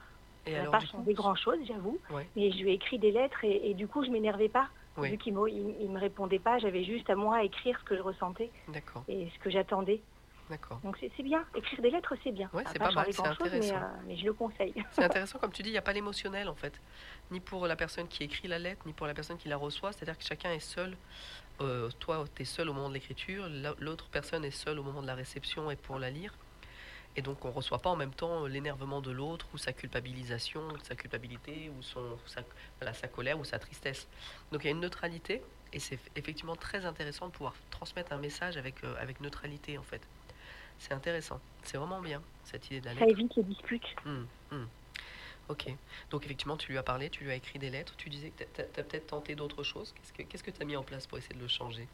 Et 0.46 0.52
ça 0.52 0.62
n'a 0.62 0.70
pas 0.70 0.80
changé 0.80 1.12
grand-chose, 1.12 1.58
j'avoue. 1.66 1.98
Ouais. 2.10 2.26
Mais 2.36 2.50
je 2.52 2.62
lui 2.62 2.70
ai 2.70 2.74
écrit 2.74 2.98
des 2.98 3.10
lettres 3.12 3.44
et, 3.44 3.70
et 3.70 3.74
du 3.74 3.86
coup, 3.88 4.04
je 4.04 4.10
m'énervais 4.10 4.48
pas. 4.48 4.68
Oui. 4.98 5.10
Vu 5.10 5.16
qu'il 5.18 5.32
ne 5.34 5.38
me 5.88 5.98
répondait 5.98 6.38
pas, 6.38 6.58
j'avais 6.58 6.84
juste 6.84 7.08
à 7.08 7.14
moi 7.14 7.36
à 7.36 7.42
écrire 7.44 7.78
ce 7.80 7.84
que 7.84 7.96
je 7.96 8.02
ressentais 8.02 8.50
et 9.08 9.28
ce 9.34 9.38
que 9.42 9.48
j'attendais. 9.50 10.00
D'accord. 10.50 10.80
Donc 10.84 10.98
c'est 11.00 11.22
bien, 11.22 11.44
écrire 11.54 11.80
des 11.80 11.90
lettres 11.90 12.14
c'est 12.22 12.32
bien. 12.32 12.50
Ouais, 12.52 12.62
c'est 12.66 12.78
pas 12.78 12.90
mal, 12.90 13.06
c'est 13.10 13.22
mais, 13.22 13.28
intéressant. 13.28 13.76
euh, 13.76 13.80
mais 14.06 14.16
je 14.16 14.24
le 14.26 14.32
conseille. 14.34 14.74
C'est 14.90 15.04
intéressant, 15.04 15.38
comme 15.38 15.52
tu 15.52 15.62
dis, 15.62 15.70
il 15.70 15.72
n'y 15.72 15.78
a 15.78 15.82
pas 15.82 15.94
l'émotionnel 15.94 16.48
en 16.50 16.54
fait, 16.54 16.78
ni 17.30 17.40
pour 17.40 17.66
la 17.66 17.74
personne 17.76 18.06
qui 18.06 18.24
écrit 18.24 18.48
la 18.48 18.58
lettre, 18.58 18.82
ni 18.84 18.92
pour 18.92 19.06
la 19.06 19.14
personne 19.14 19.38
qui 19.38 19.48
la 19.48 19.56
reçoit. 19.56 19.92
C'est-à-dire 19.92 20.18
que 20.18 20.24
chacun 20.24 20.52
est 20.52 20.58
seul. 20.60 20.94
Euh, 21.62 21.88
toi, 22.00 22.24
tu 22.34 22.42
es 22.42 22.44
seul 22.44 22.68
au 22.68 22.74
moment 22.74 22.88
de 22.90 22.94
l'écriture, 22.94 23.46
la- 23.48 23.74
l'autre 23.78 24.08
personne 24.10 24.44
est 24.44 24.50
seule 24.50 24.78
au 24.78 24.82
moment 24.82 25.00
de 25.00 25.06
la 25.06 25.14
réception 25.14 25.70
et 25.70 25.76
pour 25.76 25.98
la 25.98 26.10
lire. 26.10 26.34
Et 27.16 27.22
donc, 27.22 27.44
on 27.44 27.48
ne 27.48 27.52
reçoit 27.52 27.78
pas 27.78 27.90
en 27.90 27.96
même 27.96 28.14
temps 28.14 28.46
l'énervement 28.46 29.00
de 29.00 29.10
l'autre, 29.10 29.46
ou 29.52 29.58
sa 29.58 29.72
culpabilisation, 29.72 30.62
ou 30.68 30.78
sa 30.82 30.94
culpabilité, 30.94 31.70
ou 31.76 31.82
son, 31.82 32.18
sa, 32.26 32.42
voilà, 32.80 32.94
sa 32.94 33.08
colère, 33.08 33.38
ou 33.38 33.44
sa 33.44 33.58
tristesse. 33.58 34.08
Donc, 34.50 34.64
il 34.64 34.66
y 34.66 34.68
a 34.68 34.72
une 34.72 34.80
neutralité, 34.80 35.42
et 35.72 35.78
c'est 35.78 35.98
effectivement 36.16 36.56
très 36.56 36.84
intéressant 36.84 37.26
de 37.26 37.32
pouvoir 37.32 37.54
transmettre 37.70 38.12
un 38.12 38.18
message 38.18 38.56
avec, 38.56 38.82
euh, 38.84 38.94
avec 38.98 39.20
neutralité 39.20 39.78
en 39.78 39.82
fait. 39.82 40.02
C'est 40.78 40.92
intéressant, 40.92 41.40
c'est 41.62 41.76
vraiment 41.78 42.00
bien 42.00 42.22
cette 42.44 42.66
idée 42.66 42.80
de 42.80 42.86
la 42.86 42.94
Ça 42.94 43.00
lettre. 43.00 43.18
évite 43.18 43.36
les 43.36 43.42
disputes. 43.44 43.96
Hmm, 44.04 44.24
hmm. 44.50 44.66
Ok. 45.48 45.66
Donc 46.10 46.24
effectivement, 46.24 46.56
tu 46.56 46.72
lui 46.72 46.78
as 46.78 46.82
parlé, 46.82 47.10
tu 47.10 47.24
lui 47.24 47.30
as 47.30 47.34
écrit 47.36 47.58
des 47.58 47.70
lettres, 47.70 47.94
tu 47.96 48.08
disais 48.08 48.30
que 48.30 48.44
tu 48.44 48.60
as, 48.60 48.64
peut-être 48.82 49.06
tenté 49.08 49.34
d'autres 49.34 49.62
choses. 49.62 49.94
Qu'est-ce 50.16 50.42
que 50.42 50.50
tu 50.50 50.62
as 50.62 50.64
mis 50.64 50.76
en 50.76 50.82
place 50.82 51.06
pour 51.06 51.18
essayer 51.18 51.34
de 51.34 51.40
le 51.40 51.48
changer? 51.48 51.88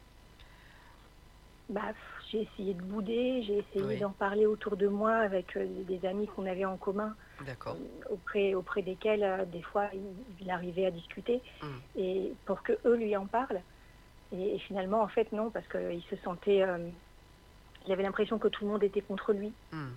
Bah, 1.69 1.93
j'ai 2.31 2.41
essayé 2.41 2.73
de 2.73 2.81
bouder, 2.81 3.41
j'ai 3.43 3.57
essayé 3.59 3.83
Oui. 3.85 3.97
d'en 3.99 4.11
parler 4.11 4.45
autour 4.45 4.77
de 4.77 4.87
moi 4.87 5.15
avec 5.15 5.55
euh, 5.57 5.65
des 5.85 6.05
amis 6.05 6.27
qu'on 6.27 6.45
avait 6.45 6.65
en 6.65 6.77
commun, 6.77 7.15
D'accord. 7.45 7.75
auprès, 8.09 8.53
auprès 8.53 8.81
desquels 8.81 9.23
euh, 9.23 9.45
des 9.45 9.61
fois 9.61 9.89
il, 10.39 10.49
arrivait 10.51 10.85
à 10.85 10.91
discuter, 10.91 11.41
Hmm. 11.61 11.77
et 11.95 12.33
pour 12.45 12.61
que 12.63 12.73
eux 12.85 12.95
lui 12.95 13.15
en 13.15 13.25
parlent. 13.25 13.61
Et, 14.31 14.55
et 14.55 14.59
finalement, 14.59 15.01
en 15.01 15.07
fait, 15.07 15.31
non, 15.31 15.49
parce 15.49 15.67
qu'il 15.67 16.03
se 16.09 16.15
sentait, 16.17 16.61
euh, 16.61 16.89
il 17.87 17.91
avait 17.91 18.03
l'impression 18.03 18.37
que 18.37 18.47
tout 18.47 18.65
le 18.65 18.71
monde 18.71 18.83
était 18.83 19.01
contre 19.01 19.33
lui. 19.33 19.51
Hmm. 19.71 19.89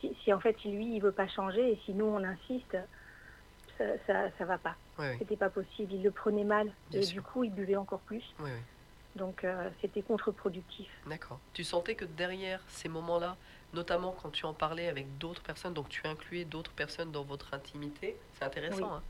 Si, 0.00 0.14
si, 0.22 0.32
en 0.32 0.40
fait, 0.40 0.62
lui 0.64 0.96
il 0.96 1.00
veut 1.00 1.12
pas 1.12 1.28
changer 1.28 1.72
et 1.72 1.76
si 1.84 1.92
nous 1.92 2.06
on 2.06 2.22
insiste, 2.24 2.76
ça, 3.76 3.84
ça, 4.06 4.30
ça 4.38 4.44
va 4.46 4.56
pas. 4.58 4.76
Ouais, 4.98 5.10
ouais. 5.10 5.16
C'était 5.18 5.36
pas 5.36 5.50
possible. 5.50 5.92
Il 5.92 6.02
le 6.02 6.10
prenait 6.10 6.44
mal. 6.44 6.72
Bien 6.90 7.00
et 7.00 7.02
sûr. 7.02 7.14
du 7.14 7.22
coup, 7.22 7.44
il 7.44 7.52
buvait 7.52 7.76
encore 7.76 8.00
plus. 8.00 8.24
Donc, 9.16 9.44
euh, 9.44 9.70
c'était 9.80 10.02
contre-productif. 10.02 10.88
D'accord. 11.06 11.38
Tu 11.54 11.64
sentais 11.64 11.94
que 11.94 12.04
derrière 12.04 12.60
ces 12.68 12.88
moments-là, 12.88 13.36
notamment 13.72 14.12
quand 14.12 14.30
tu 14.30 14.44
en 14.46 14.54
parlais 14.54 14.88
avec 14.88 15.18
d'autres 15.18 15.42
personnes, 15.42 15.74
donc 15.74 15.88
tu 15.88 16.06
incluais 16.06 16.44
d'autres 16.44 16.72
personnes 16.72 17.12
dans 17.12 17.24
votre 17.24 17.54
intimité, 17.54 18.16
c'est 18.34 18.44
intéressant, 18.44 18.82
Oui. 18.82 18.92
hein, 18.92 19.02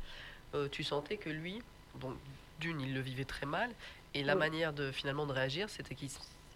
euh, 0.55 0.69
tu 0.69 0.85
sentais 0.85 1.17
que 1.17 1.31
lui, 1.31 1.61
bon, 1.95 2.13
d'une, 2.61 2.81
il 2.81 2.95
le 2.95 3.01
vivait 3.01 3.25
très 3.25 3.47
mal, 3.47 3.71
et 4.15 4.23
la 4.23 4.35
Oui. 4.35 4.39
manière 4.39 4.73
de 4.73 4.93
finalement 4.93 5.27
de 5.27 5.33
réagir, 5.33 5.69
c'était 5.69 5.95
qu'il 5.95 6.09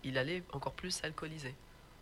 il 0.02 0.16
allait 0.16 0.42
encore 0.52 0.72
plus 0.72 0.90
s'alcooliser. 0.92 1.54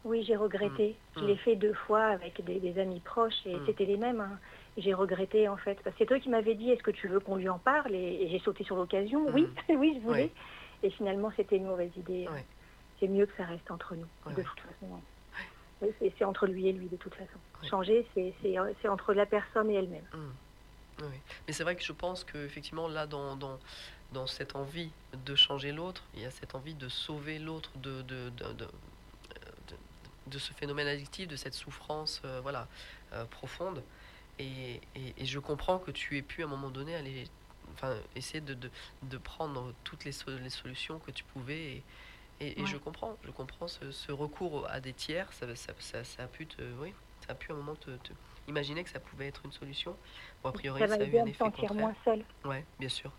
Oui, 0.05 0.23
j'ai 0.25 0.37
regretté. 0.37 0.91
Mm. 1.17 1.21
Je 1.21 1.25
l'ai 1.27 1.37
fait 1.37 1.57
deux 1.57 1.75
fois 1.75 2.05
avec 2.05 2.45
des, 2.45 2.61
des 2.61 2.79
amis 2.81 3.01
proches 3.01 3.35
et 3.47 3.57
Mm. 3.57 3.67
c'était 3.67 3.85
les 3.87 3.97
mêmes. 3.97 4.21
hein. 4.21 4.39
J'ai 4.77 4.95
regretté 4.95 5.49
en 5.49 5.57
fait. 5.57 5.75
Parce 5.83 5.95
que 5.97 5.99
C'est 6.05 6.07
toi 6.07 6.21
qui 6.21 6.29
m'avais 6.29 6.55
dit 6.55 6.71
est-ce 6.71 6.83
que 6.83 6.93
tu 6.93 7.09
veux 7.09 7.19
qu'on 7.19 7.35
lui 7.37 7.49
en 7.49 7.59
parle? 7.59 7.95
Et, 7.95 8.23
et 8.23 8.29
j'ai 8.31 8.39
sauté 8.39 8.63
sur 8.63 8.77
l'occasion. 8.77 9.27
Oui, 9.35 9.47
oui, 9.69 9.99
je 10.01 10.07
voulais. 10.07 10.27
Mm. 10.27 10.31
Et 10.83 10.91
finalement, 10.91 11.33
c'était 11.37 11.57
une 11.57 11.67
mauvaise 11.67 11.91
idée. 11.97 12.29
Ouais. 12.29 12.45
C'est 13.01 13.09
mieux 13.09 13.27
que 13.27 13.37
ça 13.37 13.45
reste 13.45 13.71
entre 13.71 13.95
nous, 13.95 14.07
Ouais, 14.27 14.35
de 14.35 14.43
toute 14.43 14.61
façon. 14.61 15.01
Oui, 15.81 15.89
c'est- 16.19 16.25
entre 16.25 16.47
lui 16.47 16.67
et 16.69 16.73
lui, 16.73 16.89
de 16.89 16.97
toute 16.97 17.15
façon. 17.15 17.39
Changer, 17.69 18.07
c'est 18.15 18.89
entre 18.89 19.15
la 19.15 19.27
personne 19.27 19.71
et 19.71 19.75
elle-même. 19.75 20.05
Oui. 21.01 21.07
Mais 21.47 21.53
c'est 21.53 21.63
vrai 21.63 21.77
que 21.77 21.83
je 21.85 21.93
pense 21.93 22.25
que 22.25 22.39
effectivement 22.45 22.89
là 22.89 23.07
dans, 23.07 23.37
dans, 23.37 23.61
dans 24.13 24.27
cette 24.27 24.57
envie 24.57 24.91
de 25.25 25.37
changer 25.37 25.71
l'autre, 25.71 26.03
il 26.15 26.23
y 26.23 26.25
a 26.25 26.31
cette 26.33 26.57
envie 26.57 26.75
de 26.75 26.89
sauver 26.89 27.39
l'autre 27.39 27.71
de, 27.79 28.03
de, 28.03 28.31
de, 28.31 28.45
de, 28.53 28.65
de- 28.65 29.77
de 30.27 30.39
ce 30.39 30.53
phénomène 30.55 30.89
addictif, 30.89 31.29
de 31.29 31.37
cette 31.37 31.55
souffrance 31.55 32.21
euh, 32.25 32.41
voilà, 32.43 32.67
euh, 33.13 33.25
profonde. 33.27 33.83
Et, 34.41 34.81
et, 34.97 35.15
et 35.17 35.25
je 35.25 35.39
comprends 35.39 35.79
que 35.79 35.93
tu 35.93 36.17
aies 36.19 36.23
pu 36.23 36.43
à 36.43 36.47
un 36.47 36.49
moment 36.49 36.71
donné 36.71 36.97
aller 36.97 37.29
enfin, 37.79 37.97
essayer 38.17 38.41
de, 38.41 38.55
de, 38.55 38.71
de 39.03 39.17
prendre 39.19 39.73
toutes 39.85 40.05
les, 40.05 40.13
so- 40.13 40.37
les 40.37 40.51
solutions 40.51 40.99
que 40.99 41.11
tu 41.11 41.25
pouvais. 41.25 41.59
Et, 41.61 41.85
et, 42.41 42.59
et 42.59 42.63
Ouais. 42.63 42.67
je 42.69 42.77
comprends, 42.77 43.17
je 43.25 43.31
comprends 43.31 43.69
ce, 43.69 43.91
ce 43.91 44.13
recours 44.13 44.69
à 44.71 44.81
des 44.81 44.93
tiers, 44.93 45.33
ça, 45.33 45.55
ça, 45.57 45.73
ça, 45.79 46.05
ça 46.05 46.25
a 46.25 46.27
pu 46.29 46.47
te, 46.47 46.63
oui, 46.81 46.93
ça 47.27 47.33
a 47.33 47.35
pu 47.35 47.53
un 47.53 47.57
moment 47.57 47.75
te, 47.77 47.91
te 47.97 48.13
imaginer 48.49 48.83
que 48.85 48.91
ça 48.91 49.01
pouvait 49.01 49.27
être 49.27 49.43
une 49.45 49.53
solution. 49.53 49.97
Bon, 50.43 50.51
a 50.51 50.53
priori, 50.53 50.81
ça 50.81 50.89
ça, 50.89 50.95
a 50.95 51.05
eu 51.05 51.19
un 51.19 51.27
effet 51.27 51.39
sentir 51.39 51.69
contraire. 51.69 51.87
moins 51.87 51.95
seule. 52.05 52.25
Ouais, 52.45 52.65
bien 52.79 52.89
sûr. 52.89 53.13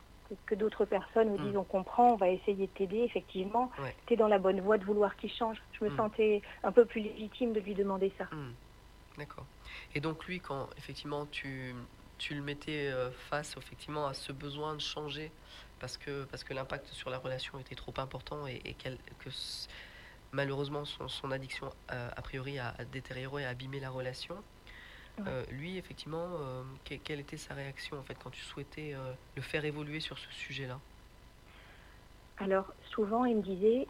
que- 0.45 0.53
d'autres 0.55 0.85
personnes 0.85 1.33
Mm. 1.33 1.43
disent 1.47 1.57
on 1.57 1.63
comprend, 1.63 2.13
on 2.13 2.15
va 2.15 2.29
essayer 2.29 2.67
de 2.67 2.71
t'aider, 2.71 2.99
effectivement, 2.99 3.71
Ouais. 3.79 3.95
tu 4.05 4.13
es 4.13 4.17
dans 4.17 4.27
la 4.27 4.37
bonne 4.39 4.61
voie 4.61 4.77
de 4.77 4.85
vouloir 4.85 5.15
qu'il 5.17 5.31
change. 5.31 5.57
Je 5.71 5.83
me 5.85 5.89
Mm. 5.89 5.97
sentais 5.97 6.41
un 6.63 6.71
peu 6.71 6.85
plus 6.85 7.01
légitime 7.01 7.51
de 7.51 7.59
lui 7.59 7.73
demander 7.73 8.13
ça. 8.17 8.25
Hmm, 8.31 8.51
D'accord. 9.17 9.47
Et 9.95 9.99
donc 10.01 10.23
lui, 10.27 10.39
quand 10.39 10.69
effectivement 10.77 11.25
tu, 11.25 11.73
tu 12.19 12.35
le 12.35 12.41
mettais 12.41 12.89
euh, 12.91 13.09
face 13.11 13.55
effectivement 13.57 14.05
à 14.07 14.13
ce 14.13 14.31
besoin 14.31 14.75
de 14.75 14.81
changer, 14.81 15.31
parce 15.79 15.97
que, 15.97 16.25
parce 16.25 16.43
que 16.43 16.53
l'impact 16.53 16.87
sur 16.87 17.09
la 17.09 17.17
relation 17.17 17.59
était 17.59 17.75
trop 17.75 17.93
important 17.97 18.45
et, 18.47 18.59
que 18.75 19.29
malheureusement 20.31 20.85
son, 20.85 21.07
son 21.07 21.31
addiction 21.31 21.71
euh, 21.91 22.09
a 22.15 22.21
priori 22.21 22.59
a, 22.59 22.73
détérioré, 22.91 23.45
a 23.45 23.49
abîmé 23.49 23.79
la 23.79 23.89
relation, 23.89 24.35
Ouais. 25.17 25.25
euh, 25.27 25.45
lui 25.51 25.77
effectivement, 25.77 26.27
euh, 26.39 26.63
que- 26.85 26.95
quelle 26.95 27.19
était 27.19 27.37
sa 27.37 27.53
réaction 27.53 27.97
en 27.97 28.03
fait 28.03 28.15
quand 28.23 28.29
tu 28.29 28.41
souhaitais 28.41 28.93
euh, 28.93 29.13
le 29.35 29.41
faire 29.41 29.65
évoluer 29.65 29.99
sur 29.99 30.17
ce 30.17 30.31
sujet-là? 30.31 30.79
Alors, 32.37 32.73
souvent, 32.95 33.25
il 33.25 33.37
me 33.37 33.41
disait 33.41 33.87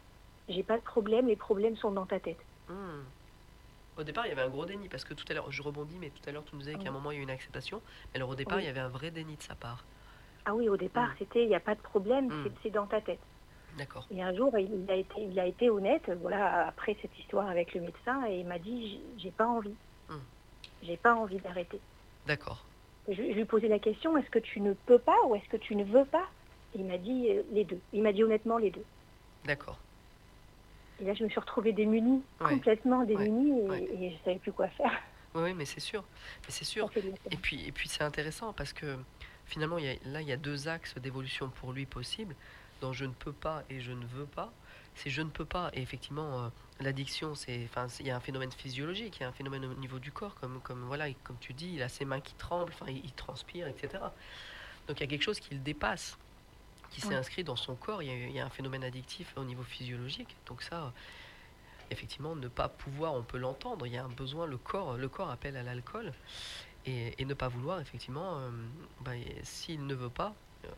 j'ai 0.48 0.64
pas 0.64 0.78
de 0.78 0.84
problème, 0.84 1.28
les 1.28 1.36
problèmes 1.36 1.76
sont 1.78 1.92
dans 1.92 2.08
ta 2.08 2.20
tête. 2.20 2.40
Hmm. 2.68 3.02
Au 4.00 4.04
départ, 4.04 4.26
il 4.26 4.30
y 4.30 4.32
avait 4.32 4.42
un 4.44 4.50
gros 4.50 4.66
déni 4.66 4.88
parce 4.88 5.04
que 5.04 5.14
tout 5.14 5.26
à 5.30 5.34
l'heure, 5.34 5.52
je 5.52 5.62
rebondis, 5.62 5.98
mais 6.00 6.10
tout 6.10 6.28
à 6.28 6.32
l'heure, 6.32 6.46
tu 6.46 6.56
nous 6.56 6.62
disais 6.62 6.76
qu'à 6.76 6.88
un 6.88 6.92
moment, 6.94 7.12
il 7.12 7.16
y 7.16 7.18
a 7.18 7.20
eu 7.20 7.24
une 7.24 7.30
acceptation. 7.30 7.82
Mais 8.14 8.18
alors, 8.20 8.30
au 8.30 8.36
départ, 8.36 8.56
Oui. 8.58 8.64
il 8.64 8.68
y 8.68 8.70
avait 8.70 8.80
un 8.80 8.88
vrai 8.88 9.12
déni 9.12 9.36
de 9.36 9.42
sa 9.44 9.56
part. 9.56 9.84
Ah 10.46 10.56
oui, 10.56 10.70
au 10.70 10.78
départ, 10.78 11.10
c'était 11.20 11.44
il 11.44 11.50
n'y 11.50 11.56
a 11.56 11.60
pas 11.60 11.76
de 11.76 11.82
problème, 11.82 12.28
Mm. 12.28 12.50
c'est- 12.64 12.70
dans 12.70 12.88
ta 12.88 13.02
tête. 13.02 13.20
D'accord. 13.78 14.08
Et 14.10 14.24
un 14.24 14.34
jour, 14.34 14.58
il, 14.58 14.90
a 14.90 14.96
été, 14.96 15.22
il 15.22 15.38
a 15.38 15.46
été 15.46 15.70
honnête, 15.70 16.10
voilà, 16.22 16.68
après 16.68 16.96
cette 17.02 17.18
histoire 17.20 17.50
avec 17.50 17.74
le 17.76 17.82
médecin, 17.82 18.26
et 18.28 18.40
il 18.40 18.48
m'a 18.48 18.58
dit 18.58 19.02
j'ai- 19.18 19.32
pas 19.32 19.46
envie. 19.48 19.76
Mm. 20.10 20.14
J'ai 20.84 20.98
pas 20.98 21.14
envie 21.14 21.40
d'arrêter. 21.40 21.80
D'accord. 22.26 22.64
Je, 23.10 23.16
je 23.16 23.22
lui 23.22 23.42
ai 23.42 23.46
posé 23.46 23.68
la 23.68 23.80
question 23.80 24.16
est-ce 24.18 24.30
que 24.30 24.40
tu 24.40 24.62
ne 24.62 24.74
peux 24.74 25.00
pas 25.00 25.18
ou 25.28 25.36
est-ce 25.36 25.50
que 25.50 25.58
tu 25.58 25.76
ne 25.76 25.84
veux 25.84 26.06
pas? 26.06 26.26
Et 26.74 26.80
il 26.80 26.86
m'a 26.86 26.98
dit 26.98 27.32
euh, 27.32 27.44
les 27.52 27.66
deux. 27.66 27.80
Il 27.92 28.02
m'a 28.02 28.14
dit 28.14 28.24
honnêtement 28.24 28.58
les 28.58 28.72
deux. 28.72 28.86
D'accord. 29.46 29.78
Et 31.02 31.06
là, 31.06 31.14
je 31.14 31.24
me 31.24 31.30
suis 31.30 31.40
retrouvée 31.40 31.72
démunie, 31.74 32.22
Ouais. 32.42 32.50
complètement 32.50 33.04
démunie, 33.06 33.60
et, 33.62 33.70
Ouais. 33.70 33.84
et 33.84 34.12
je 34.12 34.24
savais 34.26 34.40
plus 34.40 34.52
quoi 34.52 34.68
faire. 34.70 34.92
Oui, 35.36 35.44
oui, 35.44 35.54
mais 35.54 35.66
c'est 35.66 35.80
sûr. 35.80 36.04
Mais 36.46 36.50
c'est 36.52 36.66
sûr. 36.66 36.90
Et 37.32 37.38
puis, 37.38 37.66
et 37.68 37.72
puis 37.72 37.88
c'est 37.88 38.04
intéressant 38.04 38.52
parce 38.54 38.74
que 38.74 38.98
finalement, 39.46 39.78
il 39.78 39.86
y 39.86 39.90
a, 39.90 39.94
là, 40.06 40.22
il 40.22 40.28
y 40.28 40.32
a 40.32 40.38
deux 40.38 40.68
axes 40.68 40.96
d'évolution 40.98 41.50
pour 41.50 41.72
lui 41.72 41.86
possibles. 41.86 42.36
Dans 42.82 42.94
je 42.94 43.06
ne 43.06 43.12
peux 43.14 43.34
pas 43.34 43.64
et 43.70 43.80
je 43.82 43.92
ne 43.92 44.06
veux 44.06 44.26
pas. 44.26 44.52
C'est 44.96 45.10
je 45.10 45.22
ne 45.22 45.30
peux 45.30 45.46
pas. 45.46 45.70
Et 45.74 45.82
effectivement, 45.82 46.46
euh, 46.46 46.50
l'addiction, 46.80 47.36
c'est, 47.36 47.62
enfin, 47.66 47.88
il 48.00 48.08
y 48.08 48.12
a 48.12 48.16
un 48.16 48.20
phénomène 48.22 48.52
physiologique, 48.52 49.18
il 49.18 49.22
y 49.22 49.24
a 49.26 49.30
un 49.30 49.34
phénomène 49.34 49.66
au 49.66 49.74
niveau 49.76 50.00
du 50.00 50.12
corps, 50.12 50.36
comme, 50.36 50.60
comme 50.62 50.84
voilà, 50.86 51.06
comme 51.24 51.38
tu 51.40 51.54
dis, 51.54 51.74
il 51.76 51.84
a 51.84 51.90
ses 51.90 52.06
mains 52.06 52.22
qui 52.22 52.34
tremblent, 52.36 52.72
enfin, 52.74 52.90
il, 52.90 53.04
il 53.06 53.12
transpire, 53.14 53.68
etc. 53.68 54.04
Donc 54.88 55.00
il 55.00 55.02
y 55.02 55.04
a 55.04 55.08
quelque 55.08 55.22
chose 55.24 55.40
qui 55.40 55.54
le 55.54 55.60
dépasse, 55.60 56.18
qui 56.92 57.02
s'est 57.02 57.08
Ouais. 57.10 57.16
inscrit 57.16 57.44
dans 57.44 57.56
son 57.56 57.76
corps. 57.76 58.02
Il 58.04 58.08
y, 58.08 58.12
a, 58.12 58.28
il 58.28 58.32
y 58.32 58.40
a 58.40 58.46
un 58.46 58.50
phénomène 58.50 58.84
addictif 58.84 59.34
au 59.38 59.44
niveau 59.44 59.64
physiologique. 59.64 60.36
Donc 60.48 60.62
ça, 60.64 60.92
effectivement, 61.92 62.36
ne 62.36 62.48
pas 62.48 62.70
pouvoir, 62.70 63.14
on 63.14 63.24
peut 63.24 63.38
l'entendre. 63.38 63.86
Il 63.88 63.94
y 63.94 63.98
a 63.98 64.04
un 64.04 64.10
besoin, 64.10 64.46
le 64.46 64.58
corps, 64.58 64.98
le 64.98 65.10
corps 65.10 65.30
appelle 65.30 65.58
à 65.58 65.64
l'alcool. 65.64 66.14
Et, 66.86 67.14
et 67.22 67.26
ne 67.26 67.34
pas 67.34 67.50
vouloir, 67.50 67.80
effectivement, 67.82 68.38
euh, 68.40 68.50
bah, 69.02 69.12
s'il 69.44 69.86
ne 69.86 69.94
veut 69.94 70.10
pas, 70.10 70.34
euh, 70.66 70.70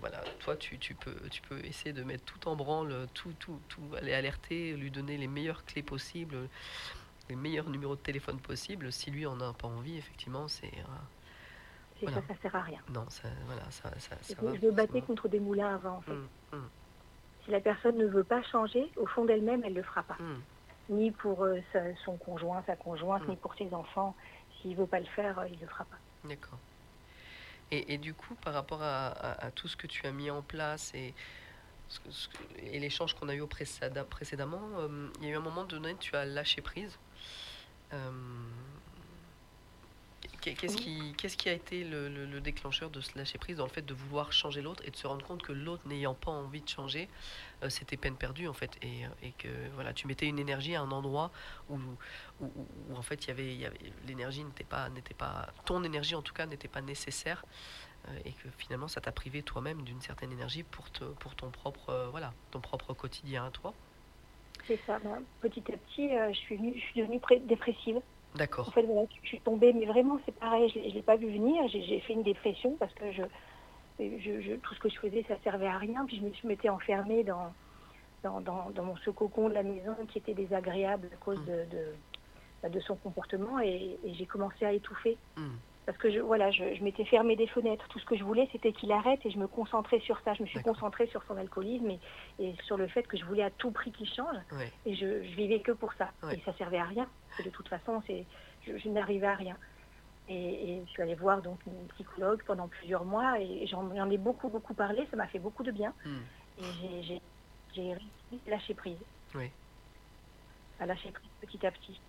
voilà, 0.00 0.22
toi, 0.40 0.56
tu, 0.56 0.78
tu 0.78 0.94
peux, 0.94 1.14
tu 1.30 1.40
peux 1.42 1.64
essayer 1.64 1.92
de 1.92 2.02
mettre 2.02 2.24
tout 2.24 2.48
en 2.48 2.56
branle, 2.56 3.06
tout, 3.14 3.32
tout, 3.38 3.60
tout, 3.68 3.80
aller 3.96 4.12
alerter, 4.12 4.74
lui 4.76 4.90
donner 4.90 5.16
les 5.16 5.28
meilleures 5.28 5.64
clés 5.64 5.82
possibles, 5.84 6.36
les 7.28 7.36
meilleurs 7.36 7.70
numéros 7.70 7.94
de 7.94 8.00
téléphone 8.00 8.38
possibles. 8.40 8.92
Si 8.92 9.10
lui 9.12 9.26
en 9.26 9.40
a 9.40 9.52
pas 9.52 9.68
envie, 9.68 9.96
effectivement, 9.96 10.48
c'est. 10.48 10.66
euh, 10.66 10.82
Voilà. 12.04 12.20
ça, 12.28 12.34
ça 12.34 12.40
sert 12.42 12.56
à 12.56 12.60
rien. 12.62 12.80
Non, 12.92 13.04
ça, 13.08 13.28
voilà, 13.46 13.62
ça, 13.70 13.90
ça, 13.98 14.16
va. 14.40 14.54
je 14.54 14.66
me 14.66 14.72
battais 14.72 15.00
contre 15.02 15.28
des 15.28 15.40
moulins 15.40 15.74
avant, 15.74 15.96
en 15.96 16.00
fait. 16.02 16.12
Hum, 16.12 16.28
hum, 16.52 16.68
Si 17.44 17.50
la 17.50 17.60
personne 17.60 17.96
ne 17.96 18.06
veut 18.06 18.24
pas 18.24 18.42
changer, 18.42 18.90
au 18.96 19.06
fond 19.06 19.24
d'elle-même, 19.24 19.62
elle 19.64 19.72
ne 19.72 19.78
le 19.78 19.82
fera 19.84 20.02
pas. 20.02 20.16
Ni 20.88 21.10
pour 21.12 21.44
euh, 21.44 21.58
sa- 21.72 21.94
son 22.04 22.16
conjoint, 22.16 22.62
sa 22.66 22.76
conjointe, 22.76 23.26
Mm. 23.26 23.30
ni 23.30 23.36
pour 23.36 23.54
ses 23.54 23.72
enfants. 23.74 24.14
S'il 24.60 24.72
ne 24.72 24.76
veut 24.76 24.86
pas 24.86 25.00
le 25.00 25.06
faire, 25.06 25.38
euh, 25.38 25.46
il 25.48 25.56
ne 25.56 25.60
le 25.60 25.66
fera 25.66 25.84
pas. 25.84 25.96
D'accord. 26.24 26.58
Et, 27.70 27.94
et 27.94 27.98
du 27.98 28.12
coup, 28.14 28.34
par 28.36 28.52
rapport 28.54 28.82
à, 28.82 29.08
à- 29.08 29.46
à 29.46 29.50
tout 29.50 29.66
ce 29.68 29.76
que 29.76 29.86
tu 29.86 30.06
as 30.06 30.12
mis 30.12 30.30
en 30.30 30.42
place 30.42 30.92
et, 30.94 31.14
et 32.58 32.78
l'échange 32.80 33.14
qu'on 33.14 33.28
a 33.28 33.34
eu 33.34 33.40
au 33.40 33.46
précédemment, 33.46 34.60
euh, 34.78 35.08
il 35.20 35.26
y 35.26 35.30
a 35.30 35.34
eu 35.34 35.36
un 35.36 35.40
moment 35.40 35.64
donné, 35.64 35.94
tu 35.96 36.14
as 36.16 36.24
lâché 36.26 36.60
prise. 36.62 36.98
Qu'est- 40.44 41.14
Qu'est-ce 41.16 41.36
qui, 41.36 41.48
a 41.48 41.52
été 41.52 41.84
le, 41.84 42.08
le- 42.08 42.26
le 42.26 42.40
déclencheur 42.40 42.90
de 42.90 43.00
ce 43.00 43.16
lâcher 43.16 43.38
prise 43.38 43.56
dans 43.56 43.64
le 43.64 43.70
fait 43.70 43.84
de 43.84 43.94
vouloir 43.94 44.32
changer 44.32 44.60
l'autre 44.60 44.82
et 44.86 44.90
de 44.90 44.96
se 44.96 45.06
rendre 45.06 45.24
compte 45.24 45.42
que 45.42 45.52
l'autre 45.52 45.86
n'ayant 45.88 46.14
pas 46.14 46.30
envie 46.30 46.60
de 46.60 46.68
changer, 46.68 47.08
euh, 47.62 47.70
c'était 47.70 47.96
peine 47.96 48.16
perdue 48.16 48.46
en 48.48 48.52
fait. 48.52 48.76
Et, 48.82 49.06
euh, 49.06 49.08
et 49.22 49.32
que 49.32 49.48
voilà 49.74 49.92
tu 49.94 50.06
mettais 50.06 50.26
une 50.26 50.38
énergie 50.38 50.74
à 50.74 50.82
un 50.82 50.90
endroit 50.90 51.30
où, 51.70 51.76
où, 51.76 52.44
où- 52.44 52.66
où, 52.90 52.96
en 52.96 53.02
fait 53.02 53.24
il 53.24 53.28
y 53.28 53.30
avait, 53.30 53.54
il 53.54 53.60
y 53.60 53.64
avait 53.66 53.78
l'énergie 54.06 54.44
n'était 54.44 54.64
pas 54.64 54.88
n'était 54.90 55.14
pas 55.14 55.48
ton 55.64 55.82
énergie 55.84 56.14
en 56.14 56.22
tout 56.22 56.34
cas 56.34 56.44
n'était 56.46 56.68
pas 56.68 56.82
nécessaire 56.82 57.44
euh, 58.08 58.18
et 58.26 58.32
que 58.32 58.48
finalement 58.58 58.88
ça 58.88 59.00
t'a 59.00 59.12
privé 59.12 59.42
toi-même 59.42 59.82
d'une 59.82 60.00
certaine 60.02 60.30
énergie 60.32 60.62
pour 60.62 60.90
te, 60.90 61.04
pour 61.04 61.34
ton 61.34 61.50
propre 61.50 61.88
euh, 61.90 62.08
voilà 62.10 62.34
ton 62.50 62.60
propre 62.60 62.92
quotidien 62.92 63.46
à 63.46 63.50
toi. 63.50 63.72
C'est 64.66 64.80
ça. 64.86 64.98
Ben, 65.00 65.22
petit 65.42 65.60
à 65.72 65.76
petit, 65.76 66.08
je, 66.32 66.38
suis 66.38 66.56
venue, 66.56 66.72
je 66.74 66.80
suis 66.80 67.00
devenue 67.00 67.20
pré- 67.20 67.40
dépressive. 68.38 68.60
En 68.60 68.64
d'accord 68.64 68.74
fait, 68.74 68.82
voilà, 68.82 69.06
je 69.22 69.28
suis 69.28 69.40
tombée, 69.40 69.72
mais 69.72 69.86
vraiment, 69.86 70.18
c'est 70.26 70.38
pareil, 70.38 70.68
je 70.70 70.78
ne 70.78 70.84
l'ai 70.90 71.02
pas 71.02 71.16
vu 71.16 71.26
venir. 71.26 71.66
J'ai 71.68 72.00
fait 72.00 72.12
une 72.12 72.22
dépression 72.22 72.76
parce 72.78 72.92
que 72.94 73.10
je, 73.12 73.22
je- 73.98 74.40
je- 74.40 74.56
tout 74.56 74.74
ce 74.74 74.80
que 74.80 74.88
je 74.88 74.98
faisais, 74.98 75.24
ça 75.28 75.38
servait 75.40 75.66
à 75.66 75.78
rien. 75.78 76.04
Puis 76.06 76.18
je 76.18 76.22
me 76.22 76.32
suis 76.32 76.48
m'étais 76.48 76.68
enfermée 76.68 77.24
dans, 77.24 77.54
dans, 78.22 78.40
dans, 78.40 78.70
dans 78.70 78.84
mon 78.84 78.96
ce 78.96 79.10
cocon 79.10 79.48
de 79.48 79.54
la 79.54 79.62
maison 79.62 79.94
qui 80.06 80.18
était 80.18 80.34
désagréable 80.34 81.10
à 81.12 81.16
cause 81.16 81.38
de, 81.46 81.64
de, 81.66 81.94
bah, 82.62 82.68
de 82.68 82.80
son 82.80 82.96
comportement 82.96 83.60
et, 83.60 83.98
et 84.02 84.14
j'ai 84.14 84.26
commencé 84.26 84.64
à 84.64 84.72
étouffer. 84.72 85.18
Hum, 85.36 85.58
Parce 85.86 85.98
que 85.98 86.10
je, 86.10 86.18
voilà, 86.20 86.50
je, 86.50 86.74
je 86.74 86.82
m'étais 86.82 87.04
fermée 87.04 87.36
des 87.36 87.46
fenêtres. 87.46 87.86
Tout 87.88 87.98
ce 87.98 88.06
que 88.06 88.16
je 88.16 88.24
voulais, 88.24 88.48
c'était 88.52 88.72
qu'il 88.72 88.90
arrête 88.90 89.20
et 89.26 89.30
je 89.30 89.38
me 89.38 89.46
concentrais 89.46 90.00
sur 90.00 90.18
ça. 90.20 90.32
Je 90.34 90.42
me 90.42 90.46
suis 90.46 90.58
concentrée 90.62 91.06
sur 91.08 91.22
son 91.24 91.36
alcoolisme 91.36 91.90
et, 91.90 92.00
et 92.38 92.54
sur 92.64 92.76
le 92.78 92.86
fait 92.86 93.02
que 93.06 93.16
je 93.18 93.24
voulais 93.26 93.42
à 93.42 93.50
tout 93.50 93.70
prix 93.70 93.92
qu'il 93.92 94.08
change. 94.08 94.36
ouais 94.52 94.72
Et 94.86 94.94
je, 94.94 95.22
je 95.22 95.34
vivais 95.36 95.60
que 95.60 95.72
pour 95.72 95.92
ça. 95.94 96.10
Ouais. 96.22 96.36
Et 96.38 96.40
ça 96.42 96.54
servait 96.54 96.78
à 96.78 96.84
rien. 96.84 97.06
De 97.44 97.50
toute 97.50 97.68
façon, 97.68 98.02
c'est, 98.06 98.24
je, 98.66 98.78
je 98.78 98.88
n'arrivais 98.88 99.26
à 99.26 99.34
rien. 99.34 99.56
Et, 100.26 100.72
et 100.78 100.82
je 100.86 100.90
suis 100.90 101.02
allée 101.02 101.16
voir 101.16 101.42
donc 101.42 101.58
une 101.66 101.86
psychologue 101.88 102.42
pendant 102.46 102.66
plusieurs 102.68 103.04
mois 103.04 103.38
et 103.38 103.66
j'en, 103.66 103.94
j'en 103.94 104.08
ai 104.08 104.16
beaucoup, 104.16 104.48
beaucoup 104.48 104.72
parlé. 104.72 105.06
Ça 105.10 105.18
m'a 105.18 105.26
fait 105.26 105.38
beaucoup 105.38 105.62
de 105.64 105.70
bien. 105.70 105.92
hum, 106.06 106.22
Et 106.60 106.62
j'ai, 106.80 107.02
j'ai, 107.02 107.20
j'ai 107.74 107.92
réussi 107.92 108.40
à 108.46 108.50
lâcher 108.50 108.72
prise. 108.72 108.96
Oui. 109.34 109.50
À 110.80 110.86
lâcher 110.86 111.10
prise 111.10 111.28
petit 111.42 111.66
à 111.66 111.70
petit. 111.70 112.00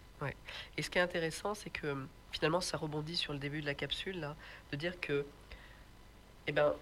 Et 0.77 0.81
ce 0.81 0.89
qui 0.89 0.97
est 0.97 1.01
intéressant, 1.01 1.53
c'est 1.53 1.69
que 1.69 1.87
hum, 1.87 2.07
finalement, 2.31 2.61
ça 2.61 2.77
rebondit 2.77 3.15
sur 3.15 3.33
le 3.33 3.39
début 3.39 3.61
de 3.61 3.65
la 3.65 3.75
capsule, 3.75 4.19
là, 4.19 4.35
de 4.71 4.77
dire 4.77 4.99
que 4.99 5.25
Eh 6.47 6.51
ben, 6.51 6.73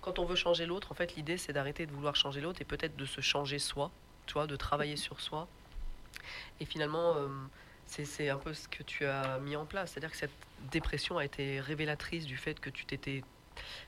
quand 0.00 0.18
on 0.18 0.24
veut 0.24 0.36
changer 0.36 0.66
l'autre, 0.66 0.92
en 0.92 0.94
fait, 0.94 1.14
l'idée, 1.16 1.36
c'est 1.36 1.52
d'arrêter 1.52 1.86
de 1.86 1.92
vouloir 1.92 2.16
changer 2.16 2.40
l'autre 2.40 2.60
et 2.62 2.64
peut-être 2.64 2.96
de 2.96 3.04
se 3.04 3.20
changer 3.20 3.58
soi, 3.58 3.90
tu 4.26 4.34
vois, 4.34 4.46
de 4.46 4.56
travailler 4.56 4.96
sur 4.96 5.20
soi. 5.20 5.46
Et 6.60 6.64
finalement, 6.64 7.16
euh, 7.16 7.28
c'est 7.86 8.04
c'est 8.04 8.28
un 8.28 8.36
peu 8.38 8.54
ce 8.54 8.68
que 8.68 8.82
tu 8.82 9.04
as 9.04 9.38
mis 9.40 9.56
en 9.56 9.66
place. 9.66 9.92
C'est-à-dire 9.92 10.10
que 10.10 10.16
cette 10.16 10.30
dépression 10.70 11.18
a 11.18 11.24
été 11.24 11.60
révélatrice 11.60 12.26
du 12.26 12.36
fait 12.36 12.58
que 12.60 12.70
tu 12.70 12.84
t'étais, 12.84 13.22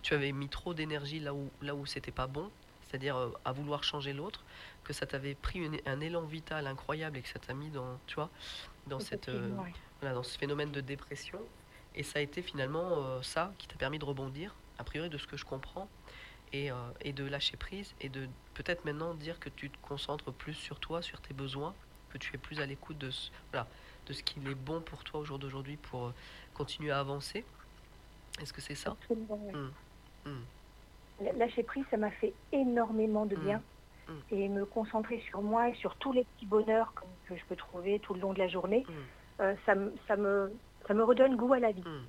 tu 0.03 0.15
avais 0.15 0.33
mis 0.33 0.49
trop 0.49 0.75
d'énergie 0.75 1.21
là 1.21 1.35
où 1.35 1.51
là 1.63 1.75
où 1.75 1.87
c'était 1.87 2.11
pas 2.13 2.27
bon, 2.27 2.51
c'est-à-dire 2.93 3.17
euh, 3.17 3.31
à 3.47 3.53
vouloir 3.53 3.83
changer 3.85 4.13
l'autre, 4.13 4.45
que 4.85 4.93
ça 4.93 5.07
t'avait 5.07 5.35
pris 5.35 5.61
une- 5.61 5.81
un 5.87 6.01
élan 6.01 6.23
vital 6.23 6.67
incroyable 6.67 7.17
et 7.17 7.23
que 7.23 7.29
ça 7.29 7.39
t'a 7.39 7.55
mis 7.55 7.71
dans, 7.71 7.99
tu 8.07 8.17
vois, 8.17 8.29
dans 8.87 8.99
cette, 9.01 9.29
euh, 9.31 9.49
ouais. 9.57 9.73
voilà, 10.01 10.15
dans 10.15 10.23
ce 10.23 10.37
phénomène 10.37 10.71
de 10.71 10.83
dépression. 10.83 11.41
Et 11.95 12.03
ça 12.03 12.19
a 12.19 12.23
été 12.23 12.43
finalement 12.43 13.03
euh, 13.05 13.23
ça 13.23 13.53
qui 13.57 13.67
t'a 13.67 13.77
permis 13.77 13.99
de 13.99 14.05
rebondir, 14.05 14.55
a 14.79 14.85
priori 14.85 15.09
de 15.09 15.17
ce 15.17 15.27
que 15.27 15.39
je 15.39 15.45
comprends, 15.47 15.89
et, 16.53 16.71
euh, 16.71 16.75
et 17.01 17.15
de 17.15 17.25
lâcher 17.25 17.57
prise 17.57 17.95
et 18.03 18.11
de 18.11 18.29
peut-être 18.53 18.85
maintenant 18.85 19.15
dire 19.15 19.41
que 19.41 19.49
tu 19.49 19.71
te 19.71 19.79
concentres 19.81 20.33
plus 20.33 20.53
sur 20.55 20.79
toi, 20.81 21.01
sur 21.01 21.19
tes 21.23 21.33
besoins, 21.33 21.75
que 22.11 22.19
tu 22.19 22.35
es 22.35 22.39
plus 22.39 22.61
à 22.61 22.67
l'écoute 22.67 22.99
de 22.99 23.11
ce, 23.11 23.31
voilà, 23.53 23.67
de 24.07 24.13
ce 24.13 24.23
qu'il 24.23 24.47
est 24.47 24.55
bon 24.55 24.83
pour 24.83 25.03
toi 25.03 25.21
au 25.21 25.25
jour 25.25 25.39
d'aujourd'hui 25.39 25.79
pour 25.79 26.13
continuer 26.53 26.91
à 26.91 27.01
avancer. 27.01 27.47
Est-ce 28.41 28.53
que 28.53 28.61
c'est 28.61 28.75
ça? 28.75 28.97
Mm. 31.23 31.35
Mm. 31.35 31.39
Lâcher 31.39 31.63
prise, 31.63 31.85
ça 31.91 31.97
m'a 31.97 32.11
fait 32.11 32.33
énormément 32.53 33.27
de 33.27 33.37
Mm. 33.37 33.41
bien. 33.41 33.63
Et 34.31 34.49
me 34.49 34.65
concentrer 34.67 35.21
sur 35.21 35.41
moi 35.41 35.69
et 35.71 35.75
sur 35.75 35.95
tous 35.97 36.13
les 36.13 36.25
petits 36.25 36.45
bonheurs 36.47 36.93
que, 36.95 37.35
je 37.35 37.43
peux 37.49 37.57
trouver 37.57 37.99
tout 38.01 38.13
le 38.13 38.21
long 38.21 38.35
de 38.35 38.39
la 38.39 38.49
journée, 38.49 38.85
Mm. 38.87 38.93
euh, 39.41 39.55
ça, 39.65 39.75
me- 39.75 39.93
ça, 40.07 40.17
me, 40.17 40.53
ça 40.87 40.93
me 40.93 41.03
redonne 41.03 41.37
goût 41.37 41.55
à 41.55 41.61
la 41.61 41.71
vie. 41.73 41.81
Mm. 41.81 42.05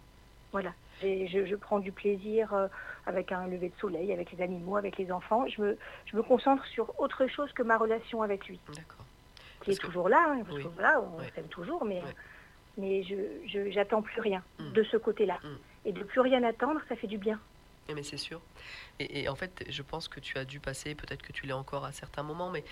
Voilà. 0.52 0.74
Et 1.02 1.28
je, 1.28 1.46
je 1.46 1.56
prends 1.56 1.80
du 1.80 1.92
plaisir 1.94 2.54
euh, 2.54 2.68
avec 3.06 3.32
un 3.32 3.48
lever 3.48 3.70
de 3.70 3.76
soleil, 3.76 4.12
avec 4.12 4.32
les 4.34 4.42
animaux, 4.44 4.76
avec 4.76 4.98
les 4.98 5.12
enfants. 5.14 5.48
Je 5.48 5.62
me, 5.62 5.78
je 6.06 6.18
me 6.18 6.24
concentre 6.24 6.66
sur 6.66 7.00
autre 7.00 7.26
chose 7.28 7.52
que 7.54 7.64
ma 7.64 7.78
relation 7.78 8.22
avec 8.22 8.48
lui. 8.48 8.60
D'accord. 8.76 9.06
Qui 9.62 9.72
est 9.72 9.80
toujours 9.82 10.10
là, 10.10 10.26
hein, 10.30 10.42
parce 10.44 10.58
Oui. 10.58 10.64
que 10.64 10.68
voilà, 10.70 11.02
on 11.02 11.20
Ouais. 11.20 11.32
s'aime 11.36 11.48
toujours, 11.48 11.86
mais, 11.86 12.02
je 12.78 13.70
j'attends 13.72 14.02
plus 14.02 14.20
rien 14.20 14.44
Mm. 14.60 14.72
de 14.74 14.84
ce 14.84 14.98
côté-là. 14.98 15.40
Mm. 15.44 15.48
Et 15.86 15.92
de 15.94 16.04
plus 16.04 16.20
rien 16.20 16.44
attendre, 16.44 16.82
ça 16.90 16.96
fait 16.98 17.08
du 17.08 17.18
bien. 17.18 17.40
Eh, 17.90 17.94
Mais 17.94 18.04
c'est 18.04 18.18
sûr. 18.18 18.42
Et, 19.00 19.28
en 19.28 19.36
fait, 19.36 19.66
je 19.70 19.82
pense 19.82 20.08
que 20.08 20.20
tu 20.20 20.38
as 20.38 20.46
dû 20.46 20.60
passer, 20.60 20.96
peut-être 20.96 21.22
que 21.22 21.32
tu 21.34 21.46
l'es 21.46 21.54
encore 21.54 21.86
à 21.86 21.92
certains 21.92 22.24
moments, 22.24 22.50
mais 22.50 22.64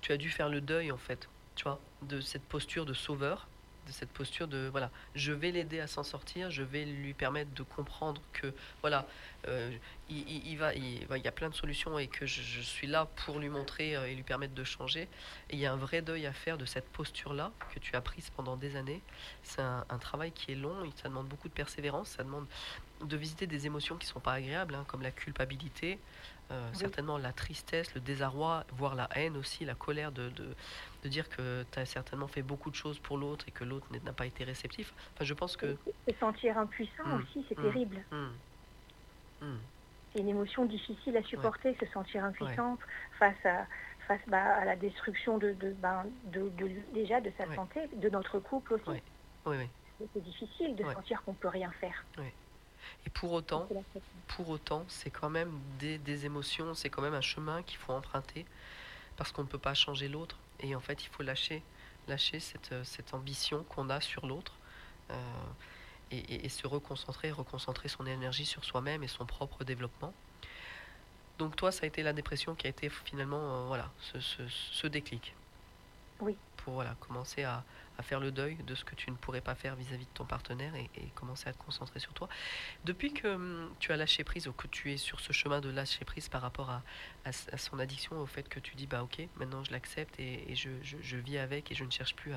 tu 0.00 0.12
as 0.12 0.16
dû 0.16 0.30
faire 0.30 0.48
le 0.48 0.60
deuil, 0.60 0.92
en 0.92 0.98
fait, 0.98 1.28
tu 1.54 1.64
vois, 1.64 1.80
de 2.02 2.20
cette 2.20 2.42
posture 2.42 2.84
de 2.84 2.94
sauveur, 2.94 3.48
de 3.86 3.92
cette 3.92 4.10
posture 4.10 4.46
de, 4.46 4.68
voilà, 4.70 4.90
je 5.14 5.32
vais 5.32 5.50
l'aider 5.50 5.80
à 5.80 5.86
s'en 5.86 6.04
sortir, 6.04 6.50
je 6.50 6.62
vais 6.62 6.84
lui 6.84 7.14
permettre 7.14 7.52
de 7.52 7.62
comprendre 7.62 8.20
que, 8.32 8.52
voilà, 8.80 9.06
euh, 9.48 9.72
il, 10.08 10.46
il- 10.46 10.56
va, 10.56 10.74
il, 10.74 11.04
y 11.24 11.28
a 11.28 11.32
plein 11.32 11.48
de 11.48 11.54
solutions 11.54 11.98
et 11.98 12.06
que 12.06 12.26
je, 12.26 12.60
suis 12.60 12.86
là 12.86 13.06
pour 13.24 13.38
lui 13.38 13.48
montrer 13.48 13.96
euh, 13.96 14.06
et 14.08 14.14
lui 14.14 14.22
permettre 14.22 14.54
de 14.54 14.64
changer. 14.64 15.08
Il 15.50 15.58
y 15.58 15.66
a 15.66 15.72
un 15.72 15.76
vrai 15.76 16.00
deuil 16.02 16.26
à 16.26 16.32
faire 16.32 16.58
de 16.58 16.64
cette 16.64 16.88
posture-là 16.90 17.50
que 17.74 17.80
tu 17.80 17.96
as 17.96 18.00
prise 18.00 18.30
pendant 18.30 18.56
des 18.56 18.76
années. 18.76 19.00
C'est 19.42 19.62
un, 19.62 19.84
un 19.88 19.98
travail 19.98 20.30
qui 20.32 20.52
est 20.52 20.56
long, 20.56 20.76
ça 21.02 21.08
demande 21.08 21.26
beaucoup 21.26 21.48
de 21.48 21.54
persévérance, 21.54 22.10
ça 22.10 22.22
demande 22.22 22.46
de 23.02 23.16
visiter 23.16 23.46
des 23.46 23.66
émotions 23.66 23.96
qui 23.96 24.06
sont 24.06 24.20
pas 24.20 24.32
agréables, 24.34 24.74
hein, 24.74 24.84
comme 24.88 25.02
la 25.02 25.10
culpabilité, 25.10 25.98
euh, 26.50 26.68
Oui. 26.72 26.76
certainement 26.78 27.18
la 27.18 27.32
tristesse, 27.32 27.94
le 27.94 28.00
désarroi, 28.00 28.64
voire 28.72 28.94
la 28.94 29.08
haine 29.14 29.36
aussi, 29.36 29.64
la 29.64 29.74
colère 29.74 30.12
de, 30.12 30.28
de, 30.30 30.54
de 31.02 31.08
dire 31.08 31.28
que 31.28 31.64
tu 31.70 31.78
as 31.78 31.86
certainement 31.86 32.28
fait 32.28 32.42
beaucoup 32.42 32.70
de 32.70 32.74
choses 32.76 32.98
pour 32.98 33.18
l'autre 33.18 33.44
et 33.48 33.50
que 33.50 33.64
l'autre 33.64 33.86
n'a 34.04 34.12
pas 34.12 34.26
été 34.26 34.44
réceptif. 34.44 34.92
Enfin, 35.14 35.24
je 35.24 35.34
pense 35.34 35.56
que... 35.56 35.76
Se 36.08 36.14
sentir 36.18 36.58
impuissant 36.58 37.04
Mm. 37.06 37.22
aussi, 37.22 37.44
c'est 37.48 37.58
Mm. 37.58 37.62
terrible. 37.62 38.04
Hmm. 38.10 38.28
Hmm. 39.40 39.58
C'est 40.12 40.20
une 40.20 40.28
émotion 40.28 40.66
difficile 40.66 41.16
à 41.16 41.22
supporter, 41.22 41.74
se 41.80 41.86
sentir 41.86 42.24
impuissante 42.24 42.80
face 43.18 43.44
à 43.46 43.66
face 44.08 44.20
bah, 44.26 44.56
à 44.56 44.64
la 44.64 44.74
destruction 44.74 45.38
de, 45.38 45.52
de, 45.52 45.70
ben, 45.74 46.04
de, 46.24 46.48
de- 46.50 46.82
déjà 46.92 47.20
de 47.20 47.32
sa 47.38 47.46
Ouais. 47.46 47.54
santé, 47.54 47.80
de 47.94 48.08
notre 48.10 48.40
couple 48.40 48.74
aussi. 48.74 48.88
Ouais. 48.90 49.02
Oui, 49.46 49.56
oui. 49.58 49.68
C'est- 50.12 50.20
difficile 50.20 50.74
de 50.74 50.82
Ouais. 50.82 50.92
sentir 50.94 51.22
qu'on 51.22 51.34
peut 51.34 51.46
rien 51.48 51.70
faire. 51.80 52.04
Et 53.06 53.10
pour 53.10 53.32
autant, 53.32 53.66
pour 54.28 54.48
autant, 54.48 54.84
c'est 54.88 55.10
quand 55.10 55.30
même 55.30 55.52
des, 55.78 55.98
des 55.98 56.26
émotions, 56.26 56.74
c'est 56.74 56.90
quand 56.90 57.02
même 57.02 57.14
un 57.14 57.20
chemin 57.20 57.62
qu'il 57.62 57.78
faut 57.78 57.92
emprunter 57.92 58.46
parce 59.16 59.30
qu'on 59.32 59.42
ne 59.42 59.48
peut 59.48 59.58
pas 59.58 59.74
changer 59.74 60.08
l'autre. 60.08 60.38
Et 60.60 60.74
en 60.74 60.80
fait, 60.80 61.04
il 61.04 61.08
faut 61.08 61.22
lâcher, 61.22 61.62
lâcher 62.08 62.40
cette, 62.40 62.72
euh, 62.72 62.84
cette 62.84 63.14
ambition 63.14 63.64
qu'on 63.64 63.90
a 63.90 64.00
sur 64.00 64.26
l'autre 64.26 64.54
euh, 65.10 65.14
et, 66.10 66.18
et- 66.18 66.46
et 66.46 66.48
se 66.48 66.66
reconcentrer, 66.66 67.30
reconcentrer 67.30 67.88
son 67.88 68.06
énergie 68.06 68.46
sur 68.46 68.64
soi-même 68.64 69.02
et 69.02 69.08
son 69.08 69.26
propre 69.26 69.64
développement. 69.64 70.14
Donc 71.38 71.56
toi, 71.56 71.72
ça 71.72 71.84
a 71.84 71.86
été 71.86 72.02
la 72.02 72.12
dépression 72.12 72.54
qui 72.54 72.66
a 72.66 72.70
été 72.70 72.88
finalement 72.88 73.40
euh, 73.40 73.66
voilà, 73.66 73.90
ce, 74.00 74.20
ce- 74.20 74.48
ce 74.48 74.86
déclic. 74.86 75.34
Oui. 76.20 76.36
Pour 76.64 76.74
voilà, 76.74 76.94
commencer 77.00 77.44
à, 77.44 77.64
faire 78.02 78.18
le 78.18 78.32
deuil 78.32 78.56
de 78.66 78.74
ce 78.74 78.84
que 78.84 78.96
tu 78.96 79.12
ne 79.12 79.16
pourrais 79.16 79.40
pas 79.40 79.54
faire 79.54 79.76
vis-à-vis 79.76 80.06
de 80.06 80.10
ton 80.12 80.24
partenaire 80.24 80.74
et, 80.74 80.88
commencer 81.14 81.48
à 81.48 81.52
te 81.52 81.58
concentrer 81.62 82.00
sur 82.00 82.12
toi. 82.14 82.28
Depuis 82.84 83.12
que 83.12 83.28
hum, 83.28 83.70
tu 83.78 83.92
as 83.92 83.96
lâché 83.96 84.24
prise 84.24 84.48
ou 84.48 84.52
que 84.52 84.66
tu 84.66 84.92
es 84.92 84.96
sur 84.96 85.20
ce 85.20 85.32
chemin 85.32 85.60
de 85.60 85.68
lâcher 85.68 86.04
prise 86.04 86.28
par 86.28 86.42
rapport 86.42 86.70
à, 86.70 86.82
son 87.32 87.78
addiction, 87.78 88.18
au 88.18 88.26
fait 88.26 88.48
que 88.48 88.58
tu 88.58 88.74
dis 88.74 88.88
bah 88.88 89.04
ok, 89.04 89.22
maintenant 89.36 89.62
je 89.62 89.70
l'accepte 89.70 90.18
et, 90.18 90.54
je, 90.54 91.16
vis 91.16 91.38
avec 91.38 91.70
et 91.70 91.74
je 91.76 91.84
ne 91.84 91.90
cherche 91.90 92.16
plus 92.16 92.32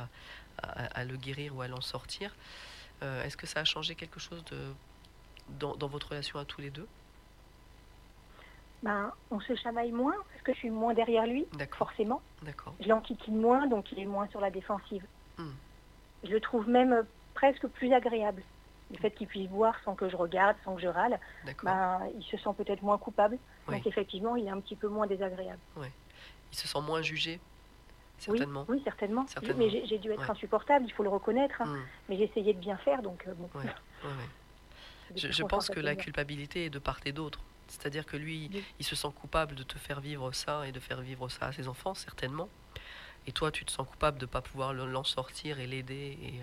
à, 0.61 1.03
le 1.03 1.17
guérir 1.17 1.55
ou 1.55 1.61
à 1.61 1.67
l'en 1.67 1.81
sortir, 1.81 2.35
euh, 3.01 3.23
est-ce 3.23 3.37
que 3.37 3.47
ça 3.47 3.61
a 3.61 3.65
changé 3.65 3.95
quelque 3.95 4.19
chose 4.19 4.43
dans 5.49 5.87
votre 5.87 6.09
relation 6.09 6.37
à 6.37 6.45
tous 6.45 6.61
les 6.61 6.69
deux? 6.69 6.87
Ben, 8.85 9.11
on 9.31 9.39
se 9.39 9.55
chamaille 9.55 9.91
moins 9.91 10.13
parce 10.31 10.43
que 10.43 10.53
je 10.53 10.59
suis 10.59 10.69
moins 10.69 10.93
derrière 10.93 11.25
lui, 11.25 11.47
forcément. 11.71 12.21
Je 12.79 12.87
l'enquiquine 12.87 13.35
moins, 13.35 13.65
donc 13.65 13.91
il 13.91 13.99
est 13.99 14.05
moins 14.05 14.27
sur 14.27 14.39
la 14.39 14.51
défensive. 14.51 15.03
Hmm. 15.39 15.49
Je 16.23 16.29
le 16.29 16.39
trouve 16.39 16.69
même 16.69 16.93
euh, 16.93 17.01
presque 17.33 17.65
plus 17.67 17.91
agréable. 17.91 18.43
Le 18.91 18.97
fait 18.97 19.09
qu'il 19.09 19.25
puisse 19.25 19.49
voir 19.49 19.73
sans 19.83 19.95
que 19.95 20.07
je 20.07 20.15
regarde, 20.15 20.55
sans 20.63 20.75
que 20.75 20.81
je 20.83 20.87
râle, 20.87 21.19
ben, 21.63 21.99
il 22.15 22.23
se 22.25 22.37
sent 22.37 22.51
peut-être 22.55 22.83
moins 22.83 22.99
coupable. 22.99 23.39
Oui. 23.67 23.75
Donc 23.77 23.87
effectivement, 23.87 24.35
il 24.35 24.45
est 24.45 24.51
un 24.51 24.59
petit 24.59 24.75
peu 24.75 24.87
moins 24.87 25.07
désagréable. 25.07 25.59
Il 26.51 26.55
se 26.57 26.67
sent 26.67 26.81
moins 26.81 27.01
jugé, 27.01 27.39
certainement. 28.19 28.65
Oui, 28.69 28.79
certainement. 28.83 29.25
Certainement. 29.25 29.57
Mais 29.57 29.83
j'ai 29.87 29.97
dû 29.97 30.11
être 30.11 30.19
Ouais. 30.21 30.29
insupportable, 30.29 30.85
il 30.85 30.91
faut 30.91 31.01
le 31.01 31.09
reconnaître. 31.09 31.59
hein. 31.59 31.65
Hmm. 31.65 31.81
Mais 32.07 32.17
j'ai 32.17 32.25
essayé 32.25 32.53
de 32.53 32.59
bien 32.59 32.77
faire, 32.77 33.01
donc 33.01 33.25
euh, 33.27 33.33
bon. 33.33 33.49
Ouais, 33.55 33.65
ouais, 33.65 34.09
ouais. 34.09 34.29
Des 35.21 35.31
Je, 35.31 35.43
pense 35.43 35.69
que 35.69 35.79
la 35.79 35.95
culpabilité 35.95 36.65
est 36.65 36.69
de 36.69 36.79
part 36.79 36.99
et 37.05 37.11
d'autre. 37.11 37.39
C'est-à-dire 37.79 38.05
que 38.05 38.17
lui, 38.17 38.49
il 38.79 38.85
se 38.85 38.95
sent 38.95 39.09
coupable 39.19 39.55
de 39.55 39.63
te 39.63 39.77
faire 39.77 39.99
vivre 39.99 40.31
ça 40.31 40.67
et 40.67 40.71
de 40.71 40.79
faire 40.79 41.01
vivre 41.01 41.29
ça 41.29 41.47
à 41.47 41.53
ses 41.53 41.67
enfants, 41.67 41.93
certainement. 41.93 42.49
Et 43.27 43.31
toi, 43.31 43.51
tu 43.51 43.65
te 43.65 43.71
sens 43.71 43.87
coupable 43.87 44.19
de 44.19 44.25
ne 44.25 44.29
pas 44.29 44.41
pouvoir 44.41 44.71
le- 44.71 44.85
l'en 44.85 45.03
sortir 45.03 45.59
et 45.59 45.65
l'aider. 45.65 46.17
Et, 46.21 46.33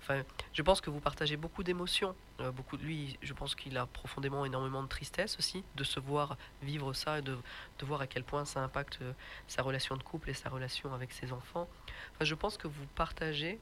enfin, 0.00 0.22
je 0.52 0.62
pense 0.62 0.80
que 0.80 0.88
vous 0.88 1.00
partagez 1.00 1.36
beaucoup 1.36 1.64
d'émotions. 1.64 2.14
Euh, 2.40 2.52
beaucoup, 2.52 2.76
lui, 2.76 3.18
je 3.22 3.32
pense 3.32 3.56
qu'il 3.56 3.76
a 3.76 3.86
profondément 3.86 4.44
énormément 4.44 4.84
de 4.84 4.88
tristesse 4.88 5.36
aussi 5.38 5.64
de 5.74 5.82
se 5.82 5.98
voir 5.98 6.36
vivre 6.62 6.92
ça 6.92 7.18
et 7.18 7.22
de, 7.22 7.36
de 7.78 7.84
voir 7.84 8.00
à 8.02 8.06
quel 8.06 8.22
point 8.22 8.44
ça 8.44 8.60
impacte 8.60 8.98
euh, 9.02 9.12
sa 9.48 9.62
relation 9.62 9.96
de 9.96 10.02
couple 10.04 10.30
et 10.30 10.34
sa 10.34 10.48
relation 10.48 10.94
avec 10.94 11.12
ses 11.12 11.32
enfants. 11.32 11.68
Enfin, 12.14 12.24
je 12.24 12.34
pense 12.36 12.56
que 12.56 12.68
vous 12.68 12.86
partagez 12.94 13.58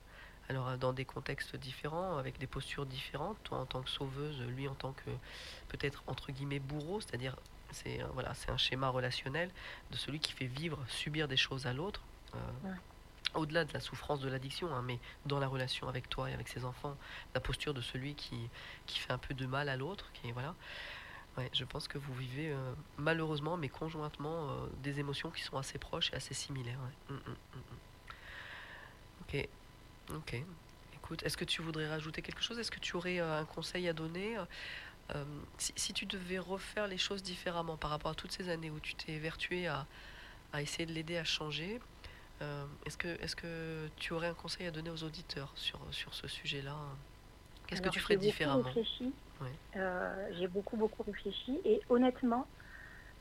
alors 0.51 0.69
euh, 0.69 0.77
dans 0.77 0.93
des 0.93 1.05
contextes 1.05 1.57
différents, 1.57 2.19
avec 2.19 2.39
des 2.39 2.47
postures 2.47 2.85
différentes, 2.85 3.39
toi 3.45 3.59
en 3.59 3.67
tant 3.67 3.83
que 3.83 3.89
sauveuse, 3.89 4.41
lui 4.49 4.69
en 4.69 4.75
tant 4.75 4.93
que 4.93 5.11
peut-être 5.69 6.03
entre 6.07 6.33
guillemets 6.33 6.59
bourreau, 6.59 7.01
c'est-à-dire 7.01 7.37
c'est 7.71 8.03
euh, 8.03 8.07
voilà, 8.15 8.35
c'est 8.35 8.51
un 8.51 8.57
schéma 8.59 8.89
relationnel 8.89 9.49
de 9.93 9.97
celui 9.97 10.19
qui 10.21 10.33
fait 10.33 10.47
vivre, 10.47 10.79
subir 10.89 11.29
des 11.29 11.37
choses 11.37 11.67
à 11.67 11.73
l'autre. 11.73 12.03
euh, 12.35 12.69
Ouais. 12.69 12.77
Au-delà 13.35 13.65
de 13.65 13.73
la 13.73 13.79
souffrance 13.79 14.19
de 14.19 14.29
l'addiction, 14.29 14.75
hein, 14.75 14.83
mais 14.83 14.99
dans 15.25 15.39
la 15.39 15.47
relation 15.47 15.89
avec 15.89 16.09
toi 16.09 16.29
et 16.29 16.35
avec 16.35 16.49
ses 16.49 16.65
enfants, 16.65 16.97
la 17.33 17.41
posture 17.41 17.73
de 17.75 17.81
celui 17.81 18.17
qui, 18.17 18.37
qui 18.87 18.99
fait 18.99 19.13
un 19.13 19.19
peu 19.19 19.35
de 19.35 19.47
mal 19.47 19.69
à 19.69 19.77
l'autre, 19.77 20.11
qui 20.15 20.33
voilà. 20.33 20.57
Ouais, 21.39 21.49
je 21.53 21.65
pense 21.65 21.87
que 21.87 21.97
vous 21.97 22.13
vivez 22.13 22.51
euh, 22.51 22.75
malheureusement, 22.97 23.57
mais 23.57 23.69
conjointement, 23.69 24.51
euh, 24.51 24.67
des 24.83 24.99
émotions 24.99 25.31
qui 25.31 25.43
sont 25.43 25.57
assez 25.59 25.79
proches 25.79 26.11
et 26.13 26.17
assez 26.17 26.35
similaires. 26.35 26.81
ouais. 26.81 27.15
Mm, 27.15 27.19
mm, 27.31 27.37
mm. 27.55 27.79
Ok, 29.23 29.49
ok. 30.09 30.43
Écoute, 30.95 31.23
est-ce 31.25 31.37
que 31.37 31.45
tu 31.45 31.63
voudrais 31.63 31.89
rajouter 31.89 32.23
quelque 32.23 32.43
chose? 32.43 32.59
Est-ce 32.59 32.71
que 32.71 32.81
tu 32.81 32.97
aurais 32.97 33.21
euh, 33.21 33.41
un 33.41 33.45
conseil 33.45 33.89
à 33.89 33.93
donner? 33.93 34.37
Euh, 35.15 35.25
si, 35.59 35.73
si 35.77 35.93
tu 35.93 36.07
devais 36.07 36.39
refaire 36.39 36.87
les 36.87 36.99
choses 36.99 37.23
différemment 37.23 37.77
par 37.77 37.91
rapport 37.91 38.13
à 38.13 38.15
toutes 38.15 38.33
ces 38.33 38.49
années 38.49 38.71
où 38.71 38.79
tu 38.81 38.95
t'es 38.95 39.13
évertué 39.13 39.67
à, 39.67 39.87
à 40.53 40.63
essayer 40.63 40.87
de 40.87 40.93
l'aider 40.93 41.17
à 41.17 41.25
changer, 41.25 41.81
euh, 42.43 42.65
est-ce 42.87 42.97
que, 42.97 43.09
est 43.09 43.35
que 43.35 43.89
tu 43.97 44.13
aurais 44.13 44.29
un 44.29 44.35
conseil 44.35 44.67
à 44.67 44.71
donner 44.71 44.91
aux 44.91 45.03
auditeurs 45.03 45.51
sur, 45.57 45.81
sur 45.91 46.15
ce 46.15 46.29
sujet-là? 46.29 46.77
Qu'est-ce 47.67 47.83
que 47.83 47.89
tu 47.89 48.01
ferais 48.01 48.17
différemment? 48.17 48.73
Euh, 49.77 50.31
j'ai 50.39 50.49
beaucoup, 50.49 50.77
beaucoup 50.77 51.03
réfléchi. 51.03 51.59
Et 51.65 51.81
honnêtement, 51.89 52.47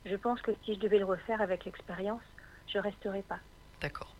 je 0.04 0.14
pense 0.16 0.40
que 0.42 0.50
si 0.64 0.74
je 0.74 0.80
devais 0.80 0.98
le 0.98 1.04
refaire 1.04 1.40
avec 1.40 1.64
l'expérience, 1.64 2.22
je 2.66 2.78
resterais 2.78 3.22
pas. 3.22 3.40
D'accord. 3.80 4.14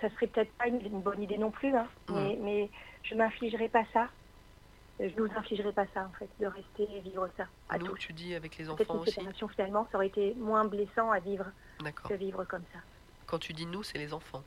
Ça 0.00 0.08
serait 0.10 0.26
peut-être 0.26 0.52
pas 0.54 0.66
une, 0.68 0.80
une 0.84 1.00
bonne 1.00 1.22
idée 1.22 1.38
non 1.38 1.50
plus, 1.50 1.74
hein, 1.74 1.86
mais, 2.10 2.38
mais 2.40 2.70
je 3.02 3.14
m'infligerais 3.14 3.68
pas 3.68 3.84
ça. 3.92 4.08
je 5.00 5.14
nous 5.16 5.28
infligerai 5.36 5.72
pas 5.72 5.86
ça 5.94 6.04
en 6.06 6.12
fait, 6.18 6.28
de 6.40 6.46
rester 6.46 6.88
et 6.96 7.00
vivre 7.00 7.28
ça. 7.36 7.46
À 7.68 7.78
Nous, 7.78 7.86
tous. 7.86 7.96
tu 7.98 8.12
dis 8.12 8.34
avec 8.34 8.56
les 8.58 8.68
enfants 8.70 8.94
une 8.94 9.00
aussi. 9.00 9.12
séparation 9.12 9.48
finalement, 9.48 9.86
ça 9.90 9.98
aurait 9.98 10.06
été 10.08 10.34
moins 10.34 10.64
blessant 10.64 11.10
à 11.10 11.18
vivre 11.18 11.46
que 12.08 12.14
vivre 12.14 12.44
comme 12.44 12.64
ça. 12.72 12.78
Quand 13.26 13.38
tu 13.38 13.52
dis 13.52 13.66
nous, 13.66 13.82
c'est 13.82 13.98
les 13.98 14.12
enfants. 14.12 14.42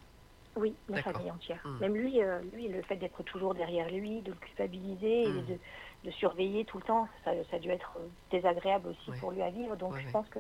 Oui, 0.56 0.74
la 0.88 1.02
famille 1.04 1.30
entière. 1.32 1.60
Hmm. 1.66 1.80
Même 1.80 1.96
lui, 1.96 2.22
euh, 2.24 2.40
lui, 2.54 2.70
le 2.70 2.82
fait 2.84 2.96
d'être 2.96 3.22
toujours 3.24 3.54
derrière 3.56 3.90
lui, 3.90 4.22
de 4.22 4.32
le 4.32 4.38
culpabiliser 4.38 5.28
Hmm. 5.28 5.40
et 5.40 5.42
de, 5.54 5.60
de 6.06 6.12
surveiller 6.12 6.64
tout 6.64 6.78
le 6.78 6.84
temps, 6.84 7.10
ça, 7.26 7.32
ça 7.52 7.58
a 7.58 7.60
dû 7.60 7.70
être 7.70 7.92
euh, 8.00 8.08
désagréable 8.32 8.88
aussi 8.90 9.12
Ouais. 9.12 9.18
pour 9.20 9.32
lui 9.32 9.42
à 9.42 9.50
vivre. 9.50 9.76
Donc 9.76 9.94
Ouais, 9.94 10.02
je 10.02 10.06
ouais. 10.06 10.12
pense 10.14 10.30
que 10.30 10.40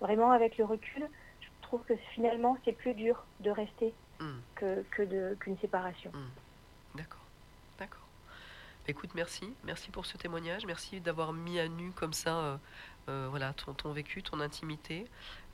vraiment 0.00 0.30
avec 0.30 0.56
le 0.56 0.64
recul, 0.64 1.06
je 1.40 1.48
trouve 1.60 1.84
que 1.84 1.94
finalement 2.14 2.56
c'est 2.64 2.72
plus 2.72 2.94
dur 2.94 3.24
de 3.40 3.50
rester 3.50 3.92
Hmm. 4.22 4.40
que, 4.54 4.82
que 4.90 5.34
qu'une 5.34 5.58
séparation. 5.58 6.12
D'accord. 6.94 7.20
D'accord. 7.78 8.06
Écoute, 8.86 9.10
merci. 9.14 9.52
Merci 9.64 9.90
pour 9.90 10.06
ce 10.06 10.16
témoignage. 10.16 10.66
Merci 10.66 11.00
d'avoir 11.00 11.32
mis 11.32 11.58
à 11.58 11.68
nu 11.68 11.90
comme 11.92 12.12
ça 12.12 12.36
euh, 12.38 12.56
euh, 13.08 13.26
voilà, 13.30 13.52
ton, 13.54 13.74
ton 13.74 13.92
vécu, 13.92 14.22
ton 14.22 14.40
intimité, 14.40 15.06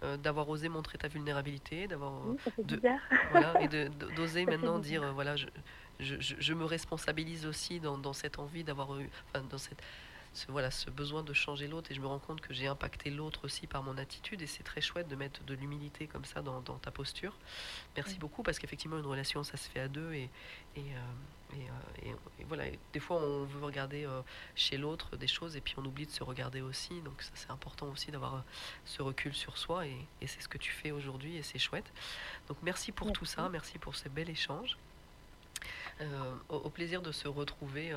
euh, 0.02 0.16
d'avoir 0.16 0.48
osé 0.48 0.68
montrer 0.68 0.98
ta 0.98 1.08
vulnérabilité, 1.08 1.86
d'avoir 1.88 2.12
Oui, 2.26 2.36
voilà, 3.32 3.62
et 3.62 3.68
d'oser 4.16 4.44
maintenant 4.46 4.78
dire 4.78 5.12
voilà, 5.14 5.36
je, 5.36 5.46
je, 6.00 6.16
je- 6.20 6.36
je 6.38 6.54
me 6.54 6.64
responsabilise 6.64 7.46
aussi 7.46 7.80
dans, 7.80 7.96
dans 7.98 8.12
cette 8.12 8.38
envie 8.38 8.64
d'avoir 8.64 8.98
eu, 8.98 9.08
enfin, 9.32 9.44
dans 9.48 9.58
cette, 9.58 9.80
ce, 10.32 10.50
voilà, 10.50 10.70
ce 10.70 10.90
besoin 10.90 11.22
de 11.22 11.32
changer 11.32 11.66
l'autre. 11.68 11.90
Et 11.90 11.94
je 11.94 12.00
me 12.00 12.06
rends 12.06 12.18
compte 12.18 12.40
que 12.40 12.54
j'ai 12.54 12.66
impacté 12.66 13.10
l'autre 13.10 13.44
aussi 13.44 13.66
par 13.66 13.82
mon 13.82 13.98
attitude. 13.98 14.42
Et 14.42 14.46
c'est 14.46 14.62
très 14.62 14.80
chouette 14.80 15.08
de 15.08 15.16
mettre 15.16 15.42
de 15.44 15.54
l'humilité 15.54 16.06
comme 16.06 16.24
ça 16.24 16.42
dans, 16.42 16.60
dans 16.60 16.78
ta 16.78 16.90
posture. 16.90 17.34
Merci 17.96 18.18
beaucoup 18.18 18.42
parce 18.42 18.58
qu'effectivement 18.58 18.98
une 18.98 19.06
relation 19.06 19.42
ça 19.42 19.56
se 19.56 19.68
fait 19.68 19.80
à 19.80 19.88
deux. 19.88 20.12
Et, 20.12 20.30
et, 20.76 20.80
euh, 20.80 21.56
et, 21.56 22.08
euh, 22.08 22.12
et- 22.40 22.44
voilà, 22.44 22.64
des 22.92 23.00
fois 23.00 23.16
on 23.16 23.44
veut 23.44 23.64
regarder 23.64 24.04
euh, 24.04 24.20
chez 24.54 24.76
l'autre 24.76 25.16
des 25.16 25.26
choses 25.26 25.56
et 25.56 25.60
puis 25.60 25.74
on 25.78 25.84
oublie 25.84 26.06
de 26.06 26.10
se 26.10 26.22
regarder 26.22 26.60
aussi. 26.60 27.00
Donc 27.02 27.20
ça 27.22 27.30
c'est 27.34 27.50
important 27.50 27.88
aussi 27.88 28.10
d'avoir 28.10 28.44
ce 28.84 29.02
recul 29.02 29.34
sur 29.34 29.56
soi. 29.58 29.86
Et, 29.86 29.96
c'est 30.26 30.40
ce 30.42 30.48
que 30.48 30.58
tu 30.58 30.72
fais 30.72 30.90
aujourd'hui 30.90 31.36
et 31.36 31.42
c'est 31.42 31.58
chouette. 31.58 31.90
Donc 32.48 32.58
merci 32.62 32.92
pour 32.92 33.12
tout 33.12 33.24
ça, 33.24 33.48
merci. 33.48 33.78
Pour 33.78 33.96
ce 33.96 34.08
bel 34.08 34.28
échange. 34.30 34.76
Au, 36.48 36.54
au 36.56 36.70
plaisir 36.70 37.02
de 37.02 37.10
se 37.10 37.26
retrouver 37.26 37.92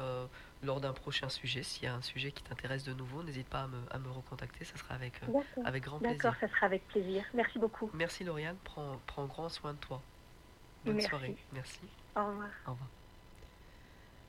lors 0.63 0.79
d'un 0.81 0.93
prochain 0.93 1.27
sujet. 1.29 1.63
S'il 1.63 1.83
y 1.83 1.87
a 1.87 1.95
un 1.95 2.01
sujet 2.01 2.31
qui 2.31 2.43
t'intéresse 2.43 2.83
de 2.83 2.93
nouveau, 2.93 3.23
n'hésite 3.23 3.47
pas 3.47 3.63
à 3.63 3.67
me, 3.67 3.79
à 3.89 3.97
me 3.99 4.09
recontacter, 4.09 4.63
ça 4.65 4.77
sera 4.77 4.93
avec, 4.95 5.21
euh, 5.23 5.27
D'accord. 5.27 5.43
avec 5.65 5.83
grand 5.83 5.99
plaisir. 5.99 6.17
D'accord, 6.17 6.39
ça 6.39 6.47
sera 6.47 6.65
avec 6.67 6.87
plaisir. 6.87 7.23
Merci 7.33 7.57
beaucoup. 7.59 7.89
Merci 7.93 8.23
Lauriane, 8.23 8.57
prends, 8.63 8.99
prends 9.07 9.25
grand 9.25 9.49
soin 9.49 9.73
de 9.73 9.79
toi. 9.79 10.01
Bonne 10.85 10.95
Merci. 10.95 11.09
soirée, 11.09 11.37
merci. 11.53 11.79
Au 12.15 12.25
revoir. 12.27 12.49
Au 12.67 12.71
revoir. 12.71 12.89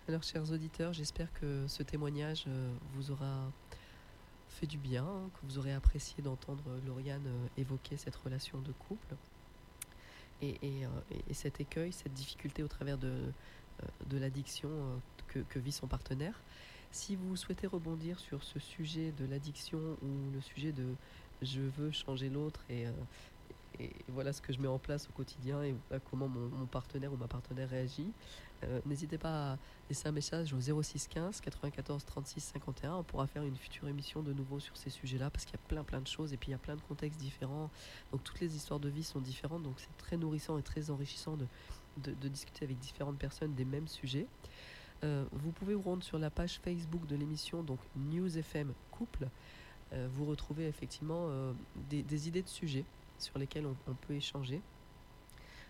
Alors, 0.09 0.23
chers 0.23 0.51
auditeurs, 0.51 0.93
j'espère 0.93 1.33
que 1.35 1.67
ce 1.69 1.83
témoignage 1.83 2.45
euh, 2.49 2.73
vous 2.95 3.11
aura 3.11 3.51
fait 4.49 4.67
du 4.67 4.77
bien, 4.77 5.05
que 5.35 5.47
vous 5.47 5.59
aurez 5.59 5.73
apprécié 5.73 6.23
d'entendre 6.23 6.63
Lauriane 6.87 7.27
euh, 7.27 7.47
évoquer 7.57 7.97
cette 7.97 8.17
relation 8.17 8.59
de 8.61 8.73
couple 8.73 9.15
et, 10.43 10.59
et, 10.63 10.83
et- 10.83 11.25
et 11.31 11.35
cet 11.35 11.61
écueil, 11.61 11.93
cette 11.93 12.13
difficulté 12.13 12.63
au 12.63 12.69
travers 12.69 12.99
de, 12.99 13.33
de 14.07 14.19
l'addiction 14.19 14.69
que, 15.33 15.59
vit 15.59 15.73
son 15.73 15.87
partenaire. 15.87 16.41
Si 16.91 17.17
vous 17.17 17.37
souhaitez 17.37 17.67
rebondir 17.67 18.19
sur 18.21 18.43
ce 18.45 18.59
sujet 18.59 19.13
de 19.13 19.25
l'addiction 19.25 19.79
ou 20.03 20.31
le 20.33 20.41
sujet 20.41 20.73
de 20.73 20.87
je 21.41 21.61
veux 21.61 21.91
changer 21.91 22.29
l'autre 22.29 22.61
et, 22.69 22.87
euh, 22.87 22.93
et 23.79 23.91
voilà 24.09 24.33
ce 24.33 24.41
que 24.41 24.53
je 24.53 24.61
mets 24.61 24.69
en 24.69 24.79
place 24.79 25.09
au 25.09 25.13
quotidien 25.13 25.63
et 25.63 25.75
comment 26.11 26.29
mon, 26.29 26.67
partenaire 26.67 27.13
ou 27.13 27.17
ma 27.17 27.27
partenaire 27.27 27.69
réagit, 27.69 28.11
euh, 28.65 28.81
n'hésitez 28.87 29.19
pas 29.19 29.53
à 29.53 29.59
laisser 29.89 30.09
un 30.09 30.13
message 30.13 30.53
au 30.53 30.83
06 30.83 31.09
15 31.09 31.41
94 31.41 32.05
36 32.05 32.41
51. 32.41 32.95
On 32.97 33.03
pourra 33.03 33.27
faire 33.27 33.43
une 33.43 33.57
future 33.57 33.89
émission 33.89 34.23
de 34.23 34.33
nouveau 34.33 34.61
sur 34.61 34.77
ces 34.77 34.91
sujets-là 34.91 35.31
parce 35.31 35.45
qu'il 35.45 35.55
y 35.55 35.63
a 35.63 35.69
plein 35.69 35.85
plein 35.85 36.01
de 36.01 36.07
choses 36.07 36.33
et 36.33 36.37
puis 36.37 36.49
il 36.49 36.53
y 36.53 36.55
a 36.55 36.59
plein 36.59 36.77
de 36.77 36.83
contextes 36.83 37.21
différents. 37.21 37.71
Donc 38.13 38.23
toutes 38.23 38.41
les 38.41 38.55
histoires 38.55 38.81
de 38.81 38.89
vie 38.89 39.05
sont 39.05 39.21
différentes, 39.21 39.63
donc 39.63 39.75
c'est 39.79 39.97
très 39.97 40.17
nourrissant 40.17 40.59
et 40.59 40.63
très 40.63 40.91
enrichissant 40.91 41.37
de 41.97 42.29
discuter 42.29 42.65
avec 42.65 42.79
différentes 42.79 43.19
personnes 43.19 43.55
des 43.55 43.65
mêmes 43.65 43.89
sujets. 43.89 44.27
Euh, 45.05 45.25
vous 45.33 45.51
pouvez 45.51 45.75
vous 45.75 45.83
rendre 45.83 46.05
sur 46.05 46.19
la 46.19 46.31
page 46.31 46.61
Facebook 46.61 47.07
de 47.07 47.17
l'émission, 47.17 47.63
donc 47.63 47.81
News 47.97 48.39
FM 48.39 48.73
Couple. 48.93 49.29
Euh, 49.93 50.09
vous 50.13 50.25
retrouvez 50.25 50.69
effectivement 50.69 51.27
euh, 51.29 51.53
des, 51.91 52.29
idées 52.29 52.43
de 52.43 52.49
sujets 52.49 52.85
sur 53.19 53.39
lesquels 53.39 53.67
on, 53.67 53.77
on 53.89 53.95
peut 53.95 54.15
échanger. 54.15 54.61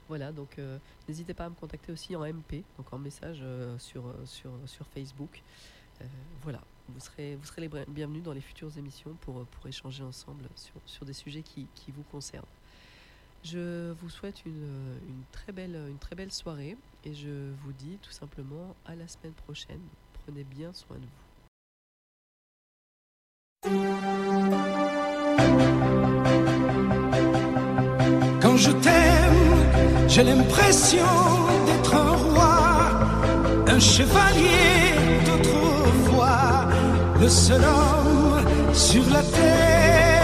Voilà, 0.08 0.32
donc 0.32 0.60
n'hésitez 1.08 1.32
pas 1.32 1.46
à 1.46 1.48
me 1.48 1.54
contacter 1.54 1.90
aussi 1.90 2.14
en 2.16 2.26
MP, 2.26 2.64
donc 2.76 2.92
en 2.92 2.98
message 2.98 3.42
sur, 3.78 4.02
sur, 4.24 4.50
sur 4.66 4.86
Facebook. 4.88 5.42
Voilà, 6.42 6.60
vous 6.88 7.00
serez, 7.00 7.36
vous 7.36 7.46
serez 7.46 7.62
les 7.62 7.84
bienvenus 7.88 8.22
dans 8.22 8.32
les 8.32 8.40
futures 8.42 8.76
émissions 8.76 9.14
pour, 9.20 9.46
pour 9.46 9.66
échanger 9.68 10.02
ensemble 10.02 10.48
sur, 10.54 10.74
sur 10.84 11.06
des 11.06 11.14
sujets 11.14 11.42
qui, 11.42 11.66
qui 11.74 11.92
vous 11.92 12.02
concernent. 12.02 12.44
Je 13.42 13.92
vous 13.92 14.10
souhaite 14.10 14.44
une, 14.44 14.98
une, 15.08 15.22
très 15.30 15.52
belle, 15.52 15.76
une 15.88 15.98
très 15.98 16.16
belle 16.16 16.32
soirée 16.32 16.76
et 17.04 17.14
je 17.14 17.52
vous 17.62 17.72
dis 17.72 17.98
tout 18.02 18.10
simplement 18.10 18.74
à 18.84 18.94
la 18.94 19.08
semaine 19.08 19.32
prochaine. 19.32 19.80
Prenez 20.24 20.44
bien 20.44 20.72
soin 20.72 20.96
de 20.96 21.02
vous. 21.02 21.32
Quand 28.40 28.56
je 28.56 28.70
t'aime, 28.70 30.08
j'ai 30.08 30.24
l'impression 30.24 31.06
d'être 31.66 31.94
un 31.94 32.16
roi, 32.16 32.90
un 33.66 33.78
chevalier 33.78 34.94
d'autrefois, 35.26 36.68
le 37.20 37.28
seul 37.28 37.62
homme 37.62 38.74
sur 38.74 39.04
la 39.10 39.22
terre. 39.22 40.22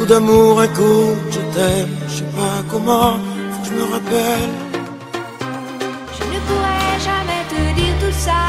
Coup 0.00 0.06
d'amour, 0.06 0.60
un 0.60 0.68
coup 0.68 1.14
je 1.30 1.40
t'aime. 1.54 1.94
Je 2.08 2.14
sais 2.16 2.24
pas 2.24 2.62
comment, 2.70 3.18
faut 3.50 3.62
que 3.62 3.68
je 3.68 3.74
me 3.74 3.84
rappelle. 3.92 4.52
Je 6.16 6.24
ne 6.32 6.38
pourrais 6.46 6.96
jamais 7.08 7.42
te 7.52 7.60
dire 7.78 7.94
tout 8.00 8.16
ça. 8.26 8.42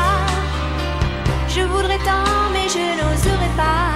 Je 1.50 1.62
voudrais 1.62 2.02
tant, 2.10 2.50
mais 2.54 2.68
je 2.76 2.84
n'oserais 2.98 3.54
pas. 3.58 3.90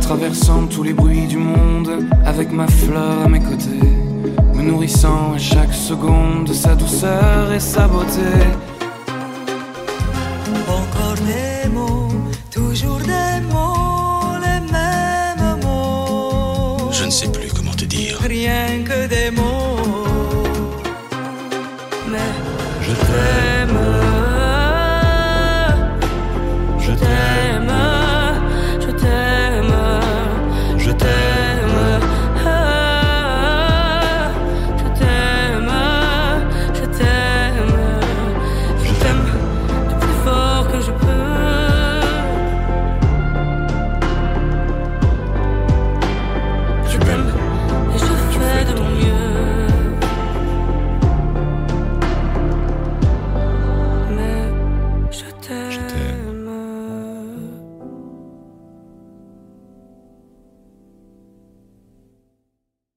Traversant 0.00 0.66
tous 0.68 0.84
les 0.84 0.92
bruits 0.92 1.26
du 1.26 1.38
monde, 1.38 2.06
avec 2.24 2.52
ma 2.52 2.68
fleur 2.68 3.22
à 3.24 3.28
mes 3.28 3.40
côtés, 3.40 3.90
me 4.54 4.62
nourrissant 4.62 5.32
à 5.34 5.38
chaque 5.38 5.74
seconde 5.74 6.44
de 6.44 6.52
sa 6.52 6.76
douceur 6.76 7.52
et 7.52 7.58
sa 7.58 7.88
beauté. 7.88 8.30